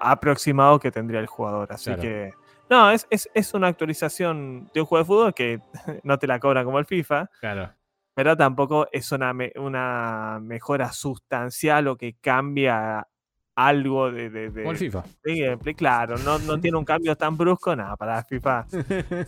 aproximado 0.00 0.78
que 0.78 0.90
tendría 0.90 1.20
el 1.20 1.26
jugador. 1.26 1.72
Así 1.72 1.84
Claro. 1.86 2.02
que. 2.02 2.34
No, 2.68 2.90
es, 2.90 3.06
es, 3.10 3.30
es 3.32 3.54
una 3.54 3.68
actualización 3.68 4.68
de 4.74 4.80
un 4.80 4.86
juego 4.86 5.02
de 5.02 5.06
fútbol 5.06 5.34
que 5.34 5.60
no 6.02 6.18
te 6.18 6.26
la 6.26 6.38
cobran 6.40 6.64
como 6.64 6.78
el 6.78 6.84
FIFA, 6.84 7.30
Claro. 7.40 7.70
Pero 8.16 8.34
tampoco 8.34 8.88
es 8.90 9.12
una, 9.12 9.34
me- 9.34 9.52
una 9.56 10.38
mejora 10.42 10.90
sustancial 10.90 11.86
o 11.88 11.96
que 11.98 12.14
cambia 12.18 13.06
algo 13.58 14.10
de, 14.10 14.28
de, 14.28 14.50
de- 14.50 14.68
el 14.68 14.76
FIFA. 14.76 15.04
de. 15.24 15.74
Claro, 15.74 16.16
no, 16.18 16.38
no 16.38 16.58
tiene 16.60 16.76
un 16.76 16.84
cambio 16.84 17.16
tan 17.16 17.36
brusco, 17.38 17.74
nada, 17.74 17.96
para 17.96 18.22
FIFA. 18.24 18.66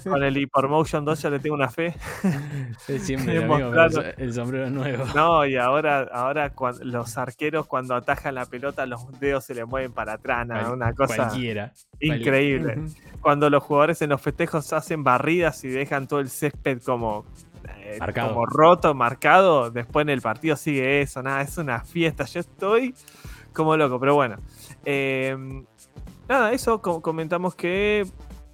Con 0.04 0.22
el 0.22 0.36
Hypermotion 0.36 1.02
2 1.04 1.22
ya 1.22 1.30
le 1.30 1.38
tengo 1.38 1.54
una 1.56 1.68
fe. 1.70 1.94
Es 2.88 3.02
siempre 3.04 3.36
el, 3.36 3.44
amigo 3.50 4.32
sombrero 4.32 4.68
nuevo. 4.70 5.04
No, 5.14 5.46
y 5.46 5.56
ahora, 5.56 6.08
ahora 6.12 6.50
cuan- 6.50 6.76
los 6.82 7.16
arqueros 7.18 7.66
cuando 7.66 7.94
atajan 7.94 8.34
la 8.34 8.44
pelota 8.46 8.84
los 8.86 9.18
dedos 9.20 9.44
se 9.44 9.54
le 9.54 9.64
mueven 9.64 9.92
para 9.92 10.14
atrás, 10.14 10.46
nada, 10.46 10.72
una 10.72 10.92
cosa 10.94 11.28
Cualquiera. 11.28 11.72
increíble. 12.00 12.82
Cuando 13.22 13.48
los 13.50 13.62
jugadores 13.62 14.00
en 14.02 14.10
los 14.10 14.20
festejos 14.20 14.72
hacen 14.74 15.04
barridas 15.04 15.64
y 15.64 15.68
dejan 15.68 16.06
todo 16.06 16.20
el 16.20 16.28
césped 16.28 16.82
como, 16.82 17.24
eh, 17.94 17.98
como 18.28 18.46
roto, 18.46 18.94
marcado, 18.94 19.70
después 19.70 20.02
en 20.02 20.10
el 20.10 20.20
partido 20.20 20.56
sigue 20.56 21.00
eso, 21.02 21.22
nada, 21.22 21.42
es 21.42 21.56
una 21.58 21.80
fiesta. 21.80 22.24
Yo 22.24 22.40
estoy 22.40 22.94
como 23.52 23.76
loco, 23.76 23.98
pero 24.00 24.14
bueno. 24.14 24.36
Eh, 24.84 25.36
nada, 26.28 26.52
eso 26.52 26.80
co- 26.82 27.00
comentamos 27.02 27.54
que 27.54 28.06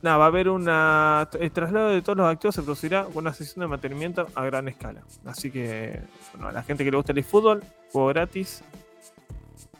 nada, 0.02 0.16
va 0.18 0.24
a 0.24 0.28
haber 0.28 0.48
una. 0.48 1.28
El 1.38 1.50
traslado 1.50 1.88
de 1.88 2.02
todos 2.02 2.16
los 2.18 2.26
activos 2.30 2.54
se 2.54 2.62
producirá 2.62 3.04
con 3.04 3.18
una 3.18 3.32
sesión 3.32 3.60
de 3.62 3.68
mantenimiento 3.68 4.26
a 4.34 4.44
gran 4.44 4.68
escala. 4.68 5.02
Así 5.26 5.50
que, 5.50 6.00
bueno, 6.32 6.48
a 6.48 6.52
la 6.52 6.62
gente 6.62 6.84
que 6.84 6.90
le 6.90 6.96
gusta 6.96 7.12
el 7.12 7.24
fútbol, 7.24 7.62
juego 7.92 8.08
gratis. 8.08 8.62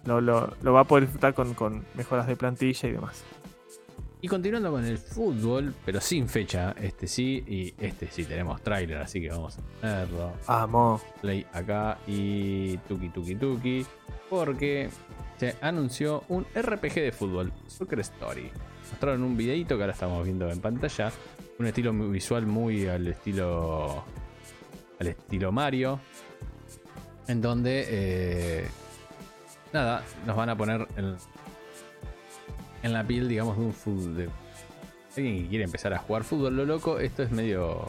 Lo, 0.04 0.20
lo- 0.20 0.52
lo 0.62 0.72
va 0.74 0.80
a 0.80 0.84
poder 0.84 1.04
disfrutar 1.04 1.32
con, 1.34 1.54
con 1.54 1.84
mejoras 1.94 2.26
de 2.26 2.36
plantilla 2.36 2.88
y 2.88 2.92
demás. 2.92 3.24
Y 4.24 4.26
continuando 4.26 4.70
con 4.70 4.82
el 4.86 4.96
fútbol, 4.96 5.74
pero 5.84 6.00
sin 6.00 6.30
fecha, 6.30 6.74
este 6.80 7.06
sí, 7.06 7.44
y 7.46 7.74
este 7.78 8.06
sí 8.10 8.24
tenemos 8.24 8.62
tráiler, 8.62 8.96
así 8.96 9.20
que 9.20 9.28
vamos 9.28 9.58
a 9.58 9.60
ponerlo. 9.60 10.32
Vamos. 10.48 11.02
Play 11.20 11.44
acá 11.52 11.98
y 12.06 12.78
tuki 12.88 13.10
tuki 13.10 13.34
tuki. 13.34 13.86
Porque 14.30 14.88
se 15.36 15.56
anunció 15.60 16.24
un 16.30 16.46
RPG 16.54 16.94
de 16.94 17.12
fútbol, 17.12 17.52
Soccer 17.66 18.00
Story. 18.00 18.50
Mostraron 18.92 19.24
un 19.24 19.36
videito 19.36 19.76
que 19.76 19.82
ahora 19.82 19.92
estamos 19.92 20.24
viendo 20.24 20.50
en 20.50 20.58
pantalla. 20.58 21.12
Un 21.58 21.66
estilo 21.66 21.92
visual 21.92 22.46
muy 22.46 22.86
al 22.86 23.06
estilo. 23.08 24.04
al 25.00 25.06
estilo 25.06 25.52
Mario. 25.52 26.00
En 27.28 27.42
donde. 27.42 27.84
eh, 27.88 28.68
nada, 29.74 30.02
nos 30.24 30.34
van 30.34 30.48
a 30.48 30.56
poner 30.56 30.88
en, 30.96 31.14
en 32.84 32.92
la 32.92 33.02
piel, 33.04 33.28
digamos, 33.28 33.56
de 33.58 33.64
un 33.64 33.72
fútbol. 33.72 34.14
De 34.16 34.28
alguien 35.16 35.42
que 35.44 35.48
quiere 35.48 35.64
empezar 35.64 35.92
a 35.94 35.98
jugar 35.98 36.22
fútbol. 36.24 36.56
Lo 36.56 36.64
loco, 36.64 36.98
esto 36.98 37.22
es 37.22 37.30
medio. 37.30 37.86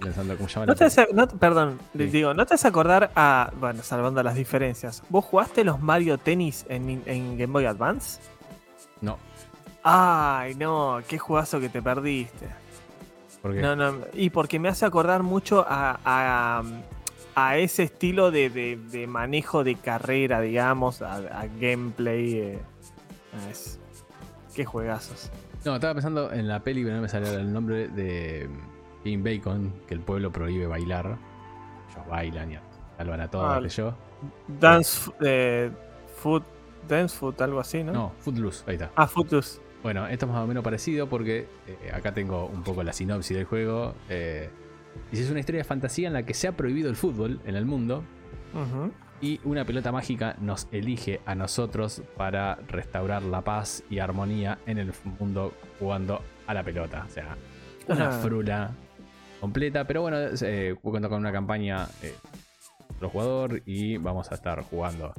Pensando 0.00 0.34
cómo 0.36 0.48
se 0.48 0.54
llama 0.54 0.66
No 0.66 0.72
la 0.72 0.78
te 0.78 0.84
hace- 0.86 1.08
no 1.12 1.28
te- 1.28 1.36
perdón, 1.36 1.78
Sí. 1.96 2.04
digo, 2.06 2.32
¿no 2.32 2.46
te 2.46 2.54
hace 2.54 2.66
acordar 2.68 3.10
a. 3.16 3.50
Bueno, 3.58 3.82
salvando 3.82 4.22
las 4.22 4.34
diferencias. 4.34 5.02
¿Vos 5.10 5.24
jugaste 5.26 5.62
los 5.64 5.80
Mario 5.80 6.16
Tennis 6.18 6.64
en, 6.68 7.02
en 7.06 7.36
Game 7.36 7.52
Boy 7.52 7.66
Advance? 7.66 8.20
No, 9.00 9.18
Ay, 9.82 10.54
no, 10.56 11.00
qué 11.08 11.18
jugazo 11.18 11.58
que 11.60 11.68
te 11.70 11.80
perdiste. 11.82 12.46
porque. 13.42 13.60
No, 13.62 13.74
no, 13.76 13.94
y 14.14 14.28
porque 14.30 14.58
me 14.58 14.68
hace 14.68 14.84
acordar 14.86 15.22
mucho 15.22 15.64
a, 15.68 15.98
a, 16.04 16.62
a 17.34 17.56
ese 17.58 17.84
estilo 17.84 18.30
de, 18.30 18.50
de- 18.50 18.76
de 18.76 19.06
manejo 19.06 19.64
de 19.64 19.76
carrera, 19.76 20.40
digamos, 20.42 21.00
a, 21.02 21.14
a 21.16 21.46
gameplay. 21.58 22.34
eh, 22.34 22.58
es- 23.50 23.78
qué 24.54 24.64
juegazos. 24.64 25.30
No, 25.64 25.74
estaba 25.74 25.94
pensando 25.94 26.32
en 26.32 26.48
la 26.48 26.60
peli, 26.60 26.82
pero 26.82 26.96
no 26.96 27.02
me 27.02 27.08
salía 27.08 27.34
el 27.34 27.52
nombre 27.52 27.88
de 27.88 28.48
King 29.04 29.22
Bacon, 29.22 29.72
que 29.86 29.94
el 29.94 30.00
pueblo 30.00 30.30
prohíbe 30.32 30.66
bailar. 30.66 31.18
Ellos 31.90 32.06
bailan 32.08 32.52
y 32.52 32.58
salvan 32.96 33.20
a 33.20 33.30
todos, 33.30 33.46
Ah, 33.46 33.66
yo. 33.66 33.94
Dance, 34.60 35.10
eh, 35.20 35.70
Foot, 36.16 36.44
Dance 36.88 37.16
Foot, 37.16 37.40
algo 37.42 37.60
así, 37.60 37.82
¿no? 37.84 37.92
No, 37.92 38.12
Footloose, 38.20 38.64
ahí 38.66 38.74
está. 38.74 38.90
Ah, 38.96 39.06
Footloose. 39.06 39.60
Bueno, 39.82 40.06
esto 40.08 40.26
es 40.26 40.32
más 40.32 40.42
o 40.42 40.46
menos 40.46 40.62
parecido 40.62 41.08
porque 41.08 41.46
eh, 41.66 41.90
acá 41.92 42.12
tengo 42.12 42.46
un 42.46 42.62
poco 42.62 42.82
la 42.82 42.92
sinopsis 42.92 43.36
del 43.36 43.46
juego. 43.46 43.94
Eh, 44.10 44.50
dice, 45.10 45.24
es 45.24 45.30
una 45.30 45.40
historia 45.40 45.60
de 45.60 45.64
fantasía 45.64 46.08
en 46.08 46.12
la 46.14 46.24
que 46.24 46.34
se 46.34 46.48
ha 46.48 46.52
prohibido 46.52 46.90
el 46.90 46.96
fútbol 46.96 47.40
en 47.46 47.56
el 47.56 47.64
mundo. 47.64 48.02
Y 49.20 49.40
una 49.44 49.64
pelota 49.64 49.92
mágica 49.92 50.36
nos 50.40 50.66
elige 50.72 51.20
a 51.26 51.34
nosotros 51.34 52.02
para 52.16 52.56
restaurar 52.68 53.22
la 53.22 53.42
paz 53.42 53.82
y 53.90 53.98
armonía 53.98 54.58
en 54.66 54.78
el 54.78 54.92
mundo 55.18 55.52
jugando 55.78 56.22
a 56.46 56.54
la 56.54 56.62
pelota. 56.62 57.04
O 57.06 57.10
sea, 57.10 57.36
una 57.88 58.10
frula 58.12 58.70
completa, 59.40 59.86
pero 59.86 60.02
bueno, 60.02 60.16
eh, 60.42 60.74
cuento 60.80 61.08
con 61.08 61.18
una 61.18 61.32
campaña 61.32 61.88
eh, 62.02 62.14
jugador 63.00 63.62
y 63.66 63.96
vamos 63.96 64.30
a 64.30 64.34
estar 64.34 64.62
jugando. 64.62 65.12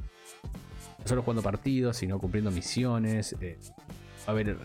No 0.98 1.06
solo 1.08 1.22
jugando 1.22 1.42
partidos, 1.42 1.96
sino 1.96 2.18
cumpliendo 2.18 2.50
misiones. 2.50 3.36
eh, 3.40 3.58
va 4.20 4.28
a 4.28 4.30
haber 4.30 4.56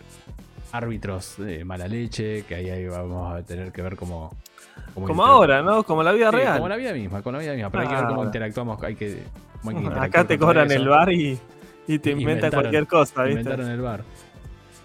árbitros 0.72 1.36
de 1.38 1.64
mala 1.64 1.88
leche, 1.88 2.44
que 2.44 2.54
ahí, 2.56 2.70
ahí 2.70 2.86
vamos 2.86 3.34
a 3.34 3.42
tener 3.42 3.72
que 3.72 3.82
ver 3.82 3.96
cómo... 3.96 4.30
cómo 4.94 5.06
Como 5.06 5.22
inter- 5.22 5.32
ahora, 5.34 5.62
¿no? 5.62 5.82
Como 5.84 6.02
la 6.02 6.12
vida 6.12 6.30
Sí, 6.30 6.36
real. 6.36 6.56
Como 6.56 6.68
la 6.68 6.76
vida 6.76 6.92
misma, 6.92 7.22
con 7.22 7.32
la 7.34 7.40
vida 7.40 7.52
misma. 7.54 7.70
Pero 7.70 7.82
hay 7.82 7.88
que 7.88 7.94
ver 7.94 8.04
Ah, 8.04 8.06
cómo 8.08 8.16
bueno. 8.16 8.28
interactuamos. 8.28 8.82
Hay 8.82 8.94
que, 8.96 9.22
hay 9.64 9.86
Acá 10.00 10.24
te 10.26 10.38
cobran 10.38 10.70
el 10.70 10.88
bar 10.88 11.12
y, 11.12 11.38
y 11.86 11.98
te 11.98 12.10
inventan 12.12 12.50
cualquier 12.50 12.86
cosa, 12.86 13.22
¿viste? 13.24 13.40
Inventaron 13.40 13.70
el 13.70 13.80
bar. 13.80 14.02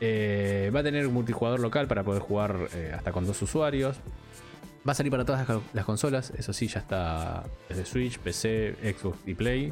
Eh, 0.01 0.71
va 0.75 0.81
a 0.81 0.83
tener 0.83 1.07
multijugador 1.07 1.59
local 1.59 1.87
para 1.87 2.03
poder 2.03 2.21
jugar 2.21 2.55
eh, 2.75 2.91
hasta 2.95 3.11
con 3.11 3.25
dos 3.25 3.41
usuarios. 3.41 3.97
Va 4.87 4.91
a 4.91 4.95
salir 4.95 5.11
para 5.11 5.23
todas 5.23 5.47
las, 5.47 5.59
las 5.73 5.85
consolas. 5.85 6.31
Eso 6.37 6.51
sí, 6.51 6.67
ya 6.67 6.79
está 6.81 7.43
desde 7.69 7.85
Switch, 7.85 8.19
PC, 8.19 8.75
Xbox 8.99 9.17
y 9.25 9.33
Play. 9.33 9.71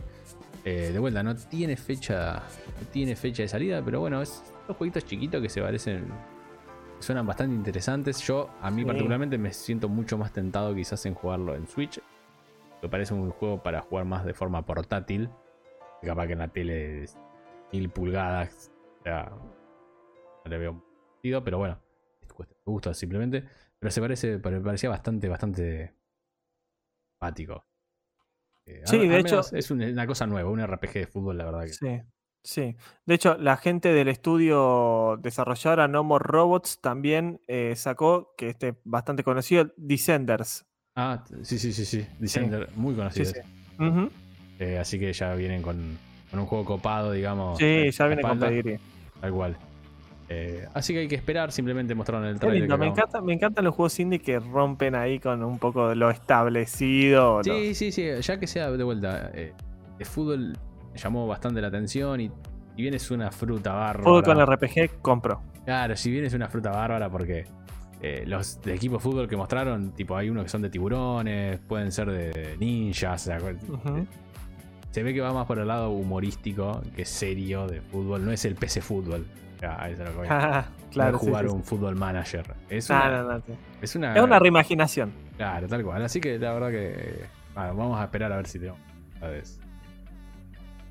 Eh, 0.63 0.91
de 0.93 1.00
vuelta, 1.00 1.21
no 1.24 1.36
tiene 1.36 1.76
fecha. 1.76 2.36
No 2.36 2.88
tiene 2.91 3.15
fecha 3.17 3.43
de 3.43 3.50
salida, 3.50 3.82
pero 3.84 4.00
bueno, 4.00 4.21
es 4.21 4.41
dos 4.67 4.78
jueguitos 4.78 5.06
chiquitos 5.06 5.41
que 5.41 5.50
se 5.50 5.62
parecen. 5.62 6.06
que 6.97 7.04
Suenan 7.04 7.26
bastante 7.26 7.56
interesantes. 7.56 8.21
Yo, 8.21 8.50
a 8.62 8.69
mí 8.69 8.82
Sí. 8.82 8.86
particularmente, 8.86 9.38
me 9.38 9.52
siento 9.54 9.89
mucho 9.89 10.17
más 10.17 10.32
tentado 10.34 10.74
quizás 10.76 11.04
en 11.08 11.15
jugarlo 11.15 11.56
en 11.56 11.67
Switch. 11.67 12.00
Me 12.82 12.89
parece 12.89 13.13
un 13.13 13.32
juego 13.32 13.62
para 13.63 13.82
jugar 13.82 14.06
más 14.06 14.24
de 14.26 14.34
forma 14.34 14.65
portátil. 14.65 15.30
Capaz 16.04 16.28
que 16.28 16.34
en 16.34 16.39
la 16.39 16.47
tele 16.47 17.04
es 17.04 17.17
mil 17.71 17.89
pulgadas. 17.89 18.71
O 19.00 19.04
sea, 19.04 19.32
no 20.45 20.50
le 20.50 20.58
veo 20.58 20.84
sentido, 21.13 21.43
pero 21.43 21.58
bueno. 21.60 21.80
De 22.21 22.45
gusto 22.65 22.93
simplemente. 22.93 23.45
Pero 23.80 23.91
se 23.91 24.02
parece, 24.02 24.38
pare- 24.39 24.62
parecía 24.62 24.89
bastante, 24.89 25.28
bastante 25.28 25.95
simpático. 27.13 27.65
Eh, 28.65 28.82
Sí, 28.86 29.08
de 29.08 29.19
hecho- 29.19 29.41
es 29.54 29.71
un- 29.71 29.82
una 29.82 30.06
cosa 30.08 30.26
nueva, 30.28 30.50
un 30.50 30.60
RPG 30.60 30.93
de 31.00 31.08
fútbol, 31.08 31.38
la 31.38 31.45
verdad 31.45 31.62
que. 31.63 31.74
Sí, 31.74 32.02
sí. 32.44 32.76
De 33.06 33.16
hecho, 33.16 33.38
la 33.38 33.58
gente 33.58 33.94
del 33.94 34.08
estudio 34.08 35.18
desarrolladora 35.22 35.88
No 35.88 36.04
More 36.04 36.24
Robots 36.28 36.80
también 36.82 37.40
eh, 37.48 37.74
sacó, 37.76 38.34
que 38.38 38.50
este 38.50 38.76
bastante 38.84 39.24
conocido, 39.24 39.72
Descenders. 39.78 40.66
Ah, 40.96 41.24
sí, 41.44 41.58
sí, 41.58 41.72
sí, 41.74 41.86
sí. 41.86 42.06
Descender, 42.20 42.70
muy 42.76 42.94
Sí, 42.94 42.98
conocido. 42.98 43.26
sí. 43.34 43.40
Ujú. 43.80 44.10
Eh, 44.60 44.78
así 44.78 45.00
que 45.00 45.12
ya 45.14 45.34
vienen 45.36 45.62
con, 45.62 45.98
con 46.30 46.40
un 46.40 46.46
juego 46.46 46.66
copado, 46.66 47.12
digamos. 47.14 47.58
Sí, 47.58 47.90
ya 47.92 48.04
la 48.04 48.08
viene 48.10 48.22
con 48.22 48.40
pedigrí. 48.40 48.78
Tal 49.20 49.32
cual. 49.32 49.58
Eh, 50.34 50.66
así 50.74 50.94
que 50.94 51.00
hay 51.00 51.08
que 51.10 51.16
esperar, 51.16 51.52
simplemente 51.52 51.94
mostraron 51.94 52.26
el 52.26 52.40
trailer. 52.40 52.62
lindo, 52.62 52.78
me, 52.78 52.88
encanta, 52.88 53.20
me 53.22 53.34
encantan 53.34 53.66
los 53.66 53.76
juegos 53.76 54.00
indie 54.00 54.20
que 54.20 54.40
rompen 54.40 54.96
ahí 54.96 55.20
con 55.20 55.44
un 55.44 55.60
poco 55.60 55.90
de 55.90 55.96
lo 55.96 56.10
establecido. 56.10 57.44
Sí, 57.44 57.76
sí, 57.76 57.92
sí, 57.92 58.08
ya 58.22 58.40
que 58.40 58.48
sea 58.48 58.72
de 58.72 58.84
vuelta. 58.84 59.32
eh, 59.34 59.54
el 60.00 60.06
fútbol 60.06 60.58
me 60.94 60.98
llamó 61.00 61.28
bastante 61.28 61.62
la 61.62 61.68
atención 61.68 62.20
y, 62.22 62.26
y 62.76 62.82
bien 62.82 62.94
es 62.94 63.12
una 63.12 63.32
fruta 63.32 63.74
bárbara. 63.74 64.04
Fútbol 64.04 64.24
con 64.24 64.46
RPG, 64.46 65.02
compro. 65.02 65.42
Claro, 65.66 65.96
si 65.96 66.12
bien 66.12 66.26
es 66.26 66.34
una 66.34 66.48
fruta 66.50 66.72
bárbara 66.72 67.10
porque 67.10 67.46
eh, 68.02 68.24
los 68.26 68.60
de 68.62 68.74
equipo 68.74 68.96
de 68.96 69.00
fútbol 69.02 69.28
que 69.28 69.38
mostraron, 69.38 69.92
tipo, 69.92 70.16
hay 70.18 70.30
unos 70.30 70.44
que 70.44 70.50
son 70.50 70.62
de 70.64 70.70
tiburones, 70.70 71.60
pueden 71.60 71.92
ser 71.92 72.10
de 72.10 72.58
ninjas. 72.60 73.30
Se 74.92 75.04
ve 75.04 75.14
que 75.14 75.22
va 75.22 75.32
más 75.34 75.46
por 75.46 75.60
el 75.60 75.68
lado 75.68 75.92
humorístico 75.92 76.82
que 76.96 77.06
serio 77.06 77.68
de 77.68 77.80
fútbol. 77.82 78.26
No 78.26 78.32
es 78.32 78.44
el 78.46 78.56
PC 78.56 78.82
fútbol. 78.82 79.26
Sea, 79.60 79.76
eso 79.90 80.02
es 80.04 80.10
lo 80.10 80.12
que 80.14 80.18
voy. 80.18 80.28
Ah, 80.30 80.66
claro, 80.92 81.20
sí, 81.20 81.26
jugar 81.28 81.46
sí, 81.46 81.50
sí. 81.52 81.56
un 81.56 81.64
fútbol 81.64 81.96
manager. 81.96 82.56
Es 82.70 82.90
No, 82.90 82.96
una, 82.98 83.22
no, 83.24 83.42
es 83.82 83.96
una, 83.96 84.16
Es 84.16 84.22
una 84.24 84.40
reimaginación. 84.40 85.12
Claro, 85.38 85.68
tal 85.68 85.84
cual. 85.84 86.04
Así 86.04 86.20
que 86.20 86.38
la 86.38 86.54
verdad 86.54 86.72
que. 86.72 86.90
eh, 86.94 87.26
bueno, 87.54 87.76
vamos 87.76 88.00
a 88.00 88.04
esperar 88.06 88.32
a 88.34 88.38
ver 88.38 88.48
si 88.48 88.60
tenemos 88.60 88.80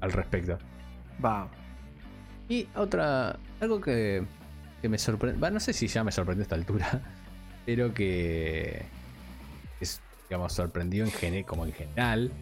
al 0.00 0.12
respecto. 0.12 0.58
Va. 1.24 1.48
Y 2.48 2.66
otra. 2.74 3.38
Algo 3.60 3.80
que, 3.80 4.24
que 4.82 4.88
me 4.88 4.98
sorprende. 4.98 5.50
no 5.50 5.60
sé 5.60 5.72
si 5.72 5.86
ya 5.86 6.02
me 6.04 6.12
sorprendió 6.12 6.42
a 6.42 6.44
esta 6.44 6.54
altura. 6.56 7.00
Pero 7.66 7.92
que. 7.94 8.82
Es, 9.80 10.00
digamos, 10.28 10.52
sorprendió 10.52 11.04
en 11.04 11.10
gene, 11.10 11.44
como 11.44 11.64
en 11.64 11.72
general. 11.72 12.32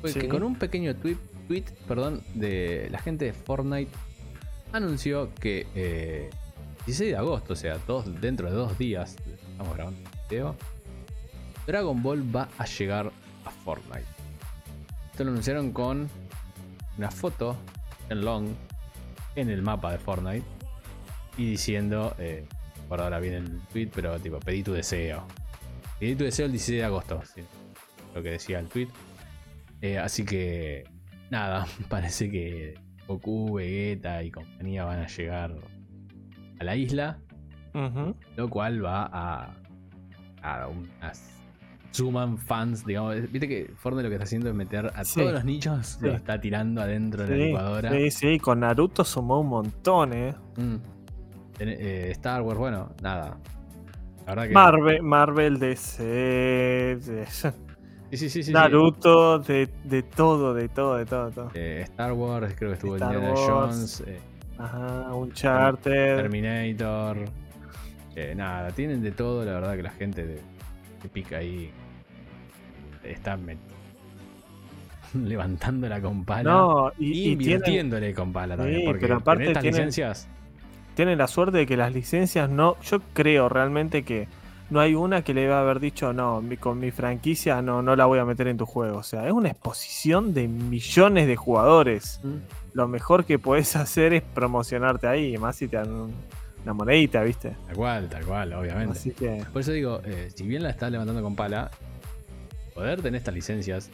Fue 0.00 0.12
Sí. 0.12 0.20
que 0.20 0.28
con 0.28 0.42
un 0.42 0.56
pequeño 0.56 0.94
tweet, 0.96 1.16
tweet 1.48 1.64
perdón, 1.88 2.22
de 2.34 2.88
la 2.90 2.98
gente 2.98 3.24
de 3.24 3.32
Fortnite 3.32 3.90
anunció 4.72 5.34
que 5.34 5.66
eh, 5.74 6.28
16 6.84 7.12
de 7.12 7.16
agosto, 7.16 7.54
o 7.54 7.56
sea, 7.56 7.78
dos, 7.86 8.20
dentro 8.20 8.50
de 8.50 8.54
dos 8.56 8.76
días, 8.78 9.16
estamos 9.50 9.74
grabando 9.74 9.98
el 10.00 10.06
video, 10.28 10.56
Dragon 11.66 12.02
Ball 12.02 12.36
va 12.36 12.48
a 12.58 12.66
llegar 12.66 13.10
a 13.44 13.50
Fortnite. 13.50 14.04
Esto 15.12 15.24
lo 15.24 15.30
anunciaron 15.30 15.72
con 15.72 16.08
una 16.98 17.10
foto 17.10 17.56
en 18.08 18.24
long 18.24 18.48
en 19.34 19.50
el 19.50 19.62
mapa 19.62 19.92
de 19.92 19.98
Fortnite 19.98 20.46
y 21.36 21.50
diciendo, 21.50 22.14
eh, 22.18 22.46
por 22.88 23.00
ahora 23.00 23.20
viene 23.20 23.38
el 23.38 23.60
tweet, 23.72 23.90
pero 23.94 24.18
tipo, 24.18 24.40
pedí 24.40 24.62
tu 24.62 24.72
deseo. 24.72 25.26
Pedí 26.00 26.14
tu 26.14 26.24
deseo 26.24 26.46
el 26.46 26.52
16 26.52 26.78
de 26.78 26.84
agosto, 26.84 27.22
sí, 27.34 27.42
lo 28.14 28.22
que 28.22 28.30
decía 28.30 28.58
el 28.58 28.68
tweet. 28.68 28.88
Eh, 29.82 29.98
así 29.98 30.24
que, 30.24 30.84
nada, 31.30 31.66
parece 31.88 32.30
que 32.30 32.74
Goku, 33.06 33.54
Vegeta 33.54 34.22
y 34.22 34.30
compañía 34.30 34.84
van 34.84 35.00
a 35.00 35.06
llegar 35.06 35.54
a 36.58 36.64
la 36.64 36.76
isla, 36.76 37.18
lo 38.36 38.48
cual 38.48 38.82
va 38.82 39.10
a, 39.12 39.54
a 40.42 40.68
unas 40.68 41.36
suman 41.96 42.38
fans, 42.38 42.84
digamos. 42.84 43.14
Viste 43.32 43.48
que 43.48 43.70
Fortnite 43.76 44.04
lo 44.04 44.08
que 44.10 44.14
está 44.16 44.24
haciendo 44.24 44.48
es 44.48 44.54
meter 44.54 44.90
a 44.94 45.04
Sí. 45.04 45.20
todos 45.20 45.32
los 45.34 45.44
nichos, 45.44 45.86
Sí. 46.00 46.06
lo 46.06 46.14
está 46.14 46.40
tirando 46.40 46.80
adentro 46.82 47.24
de 47.24 47.36
la 47.36 47.44
licuadora. 47.46 47.90
sí, 47.92 48.10
sí, 48.10 48.38
con 48.38 48.60
Naruto 48.60 49.04
sumó 49.04 49.40
un 49.40 49.48
montón, 49.48 50.12
eh. 50.12 50.34
Mm. 50.56 50.76
Eh, 51.58 52.08
Star 52.12 52.42
Wars, 52.42 52.58
bueno, 52.58 52.90
nada. 53.02 53.38
La 54.26 54.34
verdad 54.34 54.48
que. 54.48 54.52
Marvel, 54.54 55.02
Marvel, 55.02 55.58
DC, 55.58 56.98
Sí, 58.12 58.28
sí, 58.30 58.42
sí, 58.44 58.52
Naruto, 58.52 59.38
de, 59.40 59.68
de 59.84 60.02
todo, 60.04 60.54
de 60.54 60.68
todo, 60.68 60.96
de 60.96 61.06
todo, 61.06 61.26
de 61.26 61.32
todo. 61.32 61.50
Eh, 61.54 61.80
Star 61.82 62.12
Wars, 62.12 62.54
creo 62.56 62.70
que 62.70 62.74
estuvo 62.74 62.94
Star 62.96 63.14
Indiana 63.14 63.34
Wars. 63.34 63.46
Jones, 63.48 64.04
eh, 64.06 64.20
Ajá, 64.58 65.12
Uncharted. 65.14 66.16
Terminator. 66.16 67.18
eh, 68.14 68.34
nada, 68.34 68.70
tienen 68.70 69.02
de 69.02 69.10
todo, 69.12 69.44
la 69.44 69.52
verdad 69.54 69.76
que 69.76 69.82
la 69.82 69.90
gente 69.90 70.24
de 70.26 70.40
Epic 71.04 71.32
ahí 71.32 71.70
está 73.10 73.36
met- 73.36 73.56
levantando 75.14 75.88
la 75.88 76.00
compala. 76.00 76.42
No, 76.50 76.92
y, 76.98 77.06
y 77.06 77.12
tienen, 77.12 77.32
invirtiéndole 77.56 78.14
con 78.14 78.32
pala 78.32 78.56
también. 78.56 78.80
Sí, 78.80 78.86
porque 78.86 79.00
pero 79.02 79.16
aparte 79.16 79.46
estas 79.46 79.62
tienen- 79.62 79.78
licencias. 79.86 80.28
tienen 80.94 81.18
la 81.18 81.26
suerte 81.28 81.58
de 81.58 81.66
que 81.66 81.76
las 81.76 81.92
licencias 81.92 82.50
no. 82.50 82.76
Yo 82.82 83.00
creo 83.12 83.48
realmente 83.48 84.02
que 84.02 84.28
no 84.68 84.80
hay 84.80 84.94
una 84.94 85.22
que 85.22 85.32
le 85.32 85.46
va 85.48 85.58
a 85.58 85.60
haber 85.60 85.78
dicho, 85.80 86.12
no, 86.12 86.42
mi- 86.42 86.56
con 86.56 86.78
mi 86.80 86.90
franquicia 86.90 87.62
no, 87.62 87.82
no 87.82 87.94
la 87.96 88.06
voy 88.06 88.18
a 88.18 88.24
meter 88.24 88.48
en 88.48 88.56
tu 88.56 88.66
juego. 88.66 88.98
O 88.98 89.02
sea, 89.02 89.26
es 89.26 89.32
una 89.32 89.48
exposición 89.48 90.34
de 90.34 90.48
millones 90.48 91.26
de 91.28 91.36
jugadores. 91.36 92.20
Lo 92.74 92.88
mejor 92.88 93.24
que 93.24 93.38
puedes 93.38 93.74
hacer 93.76 94.12
es 94.12 94.22
promocionarte 94.22 95.06
ahí, 95.06 95.34
y 95.34 95.38
más 95.38 95.56
si 95.56 95.68
te 95.68 95.76
dan 95.76 95.90
un- 95.90 96.14
una 96.64 96.74
monedita, 96.74 97.22
¿viste? 97.22 97.54
Tal 97.68 97.76
cual, 97.76 98.08
tal 98.08 98.24
cual, 98.26 98.52
obviamente. 98.54 98.98
Así 98.98 99.12
que. 99.12 99.44
Por 99.52 99.60
eso 99.62 99.70
digo, 99.70 100.00
eh, 100.04 100.30
si 100.34 100.44
bien 100.44 100.64
la 100.64 100.70
estás 100.70 100.90
levantando 100.90 101.22
con 101.22 101.36
pala, 101.36 101.70
poder 102.76 103.02
tener 103.02 103.18
estas 103.18 103.34
licencias, 103.34 103.90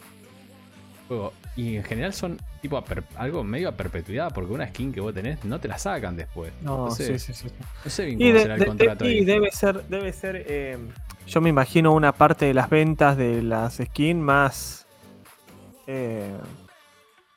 juego, 1.07 1.33
y 1.55 1.77
en 1.77 1.83
general 1.83 2.13
son 2.13 2.37
tipo 2.61 2.77
a 2.77 2.83
algo 3.17 3.43
medio 3.43 3.69
a 3.69 3.71
perpetuidad, 3.71 4.31
porque 4.33 4.53
una 4.53 4.67
skin 4.67 4.91
que 4.93 5.01
vos 5.01 5.13
tenés 5.13 5.43
no 5.43 5.59
te 5.59 5.67
la 5.67 5.77
sacan 5.79 6.15
después. 6.15 6.53
No, 6.61 6.91
sé, 6.91 7.17
sí, 7.17 7.33
sí, 7.33 7.47
sí. 7.47 7.53
No 7.83 7.89
sé 7.89 8.05
bien 8.05 8.21
Y, 8.21 8.23
cómo 8.25 8.33
de- 8.35 8.39
será 8.41 8.53
el 8.55 8.59
de- 8.59 8.65
contrato 8.67 9.05
de- 9.05 9.11
y 9.13 9.17
ahí. 9.19 9.25
debe 9.25 9.49
ser, 9.51 9.83
debe 9.87 10.13
ser. 10.13 10.45
eh, 10.47 10.77
yo 11.25 11.41
me 11.41 11.49
imagino 11.49 11.93
una 11.93 12.11
parte 12.11 12.45
de 12.45 12.53
las 12.53 12.69
ventas 12.69 13.17
de 13.17 13.41
las 13.41 13.77
skins 13.77 14.21
más. 14.21 14.87
Eh, 15.87 16.37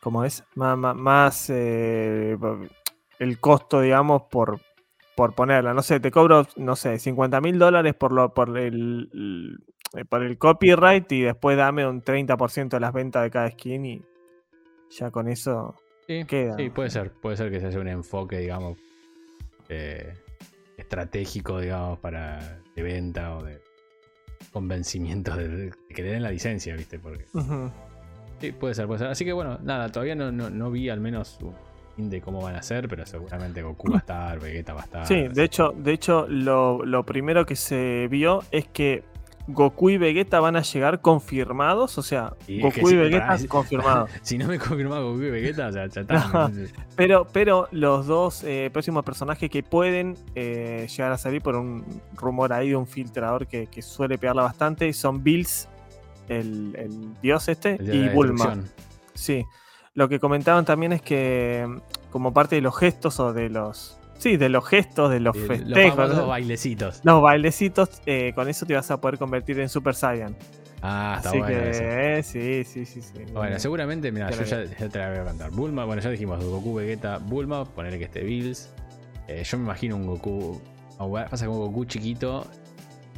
¿Cómo 0.00 0.24
es? 0.24 0.44
Má- 0.54 0.76
má- 0.76 0.94
Más. 0.94 1.50
eh, 1.50 2.36
el 3.18 3.40
costo, 3.40 3.80
digamos, 3.80 4.22
por, 4.30 4.60
por 5.16 5.34
ponerla. 5.34 5.74
No 5.74 5.82
sé, 5.82 5.98
te 6.00 6.10
cobro, 6.10 6.46
no 6.56 6.76
sé, 6.76 6.98
50 6.98 7.40
mil 7.40 7.58
dólares 7.58 7.94
por, 7.94 8.12
lo, 8.12 8.32
por, 8.34 8.56
el, 8.58 9.58
por 10.08 10.22
el 10.22 10.38
copyright 10.38 11.10
y 11.12 11.22
después 11.22 11.56
dame 11.56 11.86
un 11.86 12.02
30% 12.02 12.68
de 12.68 12.80
las 12.80 12.92
ventas 12.92 13.22
de 13.22 13.30
cada 13.30 13.50
skin 13.50 13.86
y 13.86 14.02
ya 14.90 15.10
con 15.10 15.28
eso. 15.28 15.74
Sí, 16.06 16.24
queda. 16.24 16.56
sí, 16.56 16.70
puede 16.70 16.90
ser. 16.90 17.12
Puede 17.12 17.36
ser 17.36 17.50
que 17.50 17.60
se 17.60 17.66
haya 17.66 17.80
un 17.80 17.88
enfoque, 17.88 18.38
digamos, 18.38 18.78
eh, 19.68 20.14
estratégico, 20.76 21.60
digamos, 21.60 21.98
para 21.98 22.60
de 22.74 22.82
venta 22.82 23.36
o 23.36 23.42
de 23.42 23.60
convencimiento 24.52 25.36
de, 25.36 25.48
de 25.48 25.72
que 25.94 26.02
le 26.02 26.12
den 26.12 26.22
la 26.22 26.30
licencia, 26.30 26.74
¿viste? 26.76 26.98
Porque. 26.98 27.24
Sí, 28.40 28.52
puede 28.52 28.74
ser, 28.74 28.86
puede 28.86 28.98
ser. 28.98 29.08
Así 29.08 29.24
que 29.24 29.32
bueno, 29.32 29.58
nada, 29.62 29.90
todavía 29.90 30.14
no, 30.14 30.30
no, 30.30 30.50
no 30.50 30.70
vi 30.70 30.88
al 30.88 31.00
menos 31.00 31.38
un 31.40 31.54
fin 31.96 32.10
de 32.10 32.20
cómo 32.20 32.42
van 32.42 32.54
a 32.56 32.62
ser, 32.62 32.86
pero 32.88 33.06
seguramente 33.06 33.62
Goku 33.62 33.90
va 33.90 33.96
a 33.96 33.98
estar, 33.98 34.40
Vegeta 34.40 34.74
va 34.74 34.82
a 34.82 34.84
estar. 34.84 35.06
Sí, 35.06 35.28
de 35.28 35.44
hecho, 35.44 35.72
de 35.76 35.92
hecho 35.92 36.26
lo, 36.28 36.84
lo 36.84 37.04
primero 37.04 37.46
que 37.46 37.56
se 37.56 38.08
vio 38.08 38.42
es 38.50 38.68
que 38.68 39.04
Goku 39.48 39.90
y 39.90 39.98
Vegeta 39.98 40.40
van 40.40 40.56
a 40.56 40.62
llegar 40.62 41.00
confirmados, 41.00 41.98
o 41.98 42.02
sea, 42.02 42.34
Y 42.48 42.58
es 42.58 42.62
Goku 42.62 42.90
y 42.90 42.96
Vegeta 42.96 43.26
pará, 43.28 43.48
confirmados. 43.48 44.10
Si 44.22 44.38
no 44.38 44.48
me 44.48 44.58
confirma 44.58 44.98
Goku 44.98 45.22
y 45.22 45.30
Vegeta, 45.30 45.68
o 45.68 45.72
sea, 45.72 45.86
ya 45.86 46.00
está. 46.00 46.50
Pero, 46.96 47.26
pero 47.30 47.68
los 47.72 48.06
dos 48.06 48.42
eh, 48.44 48.70
próximos 48.72 49.04
personajes 49.04 49.50
que 49.50 49.62
pueden 49.62 50.16
eh, 50.34 50.86
llegar 50.88 51.12
a 51.12 51.18
salir 51.18 51.42
por 51.42 51.56
un 51.56 51.84
rumor 52.14 52.52
ahí 52.52 52.70
de 52.70 52.76
un 52.76 52.86
filtrador 52.86 53.46
que, 53.46 53.66
que 53.66 53.82
suele 53.82 54.16
pegarla 54.16 54.42
bastante 54.42 54.90
son 54.94 55.22
Bills, 55.22 55.68
el, 56.28 56.74
el 56.76 57.20
dios 57.20 57.48
este, 57.48 57.76
El 57.76 57.94
y 57.94 58.08
Bulma. 58.08 58.58
Sí. 59.14 59.44
Lo 59.94 60.08
que 60.08 60.20
comentaban 60.20 60.64
también 60.64 60.92
es 60.92 61.02
que 61.02 61.66
como 62.10 62.32
parte 62.32 62.56
de 62.56 62.62
los 62.62 62.76
gestos 62.76 63.20
o 63.20 63.32
de 63.32 63.48
los... 63.50 63.98
Sí, 64.18 64.36
de 64.36 64.48
los 64.48 64.66
gestos, 64.66 65.10
de 65.10 65.20
los 65.20 65.36
Eh, 65.36 65.62
Los 65.66 66.26
bailecitos. 66.26 67.00
los 67.04 67.22
bailecitos, 67.22 68.00
eh, 68.06 68.32
con 68.34 68.48
eso 68.48 68.64
te 68.66 68.74
vas 68.74 68.90
a 68.90 69.00
poder 69.00 69.18
convertir 69.18 69.58
en 69.60 69.68
Super 69.68 69.94
Saiyan. 69.94 70.36
Ah, 70.82 71.14
está 71.16 71.30
Así 71.30 71.38
bueno 71.38 71.54
que, 71.54 71.70
eso. 71.70 71.82
eh, 71.84 72.22
sí, 72.22 72.64
sí, 72.64 72.86
sí, 72.86 73.02
sí. 73.02 73.24
Bueno, 73.32 73.58
seguramente, 73.58 74.12
mira, 74.12 74.30
yo 74.30 74.42
ya, 74.44 74.64
ya 74.64 74.88
te 74.88 74.98
la 74.98 75.10
voy 75.10 75.18
a 75.18 75.24
contar. 75.24 75.50
Bulma, 75.50 75.84
bueno, 75.84 76.00
ya 76.02 76.10
dijimos 76.10 76.44
Goku, 76.44 76.74
Vegeta, 76.74 77.18
Bulma, 77.18 77.64
ponerle 77.64 77.98
que 77.98 78.04
esté 78.04 78.22
Bills. 78.22 78.70
Eh, 79.28 79.42
yo 79.44 79.58
me 79.58 79.64
imagino 79.64 79.96
un 79.96 80.06
Goku. 80.06 80.60
Pasa 81.30 81.46
con 81.46 81.56
Goku 81.56 81.84
chiquito, 81.86 82.46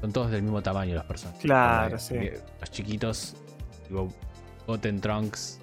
son 0.00 0.12
todos 0.12 0.30
del 0.30 0.42
mismo 0.42 0.62
tamaño 0.62 0.94
los 0.94 1.04
personajes. 1.04 1.42
Claro, 1.42 1.98
sí. 1.98 2.16
Los 2.60 2.70
chiquitos, 2.70 3.36
tipo, 3.86 4.08
Goten 4.66 5.00
Trunks, 5.00 5.60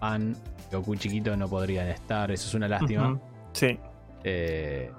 Pan, 0.00 0.36
Goku 0.72 0.96
chiquito 0.96 1.36
no 1.36 1.48
podrían 1.48 1.88
estar, 1.88 2.30
eso 2.30 2.48
es 2.48 2.54
una 2.54 2.66
lástima. 2.68 3.18
Sí. 3.52 3.78
Eh, 4.24 4.90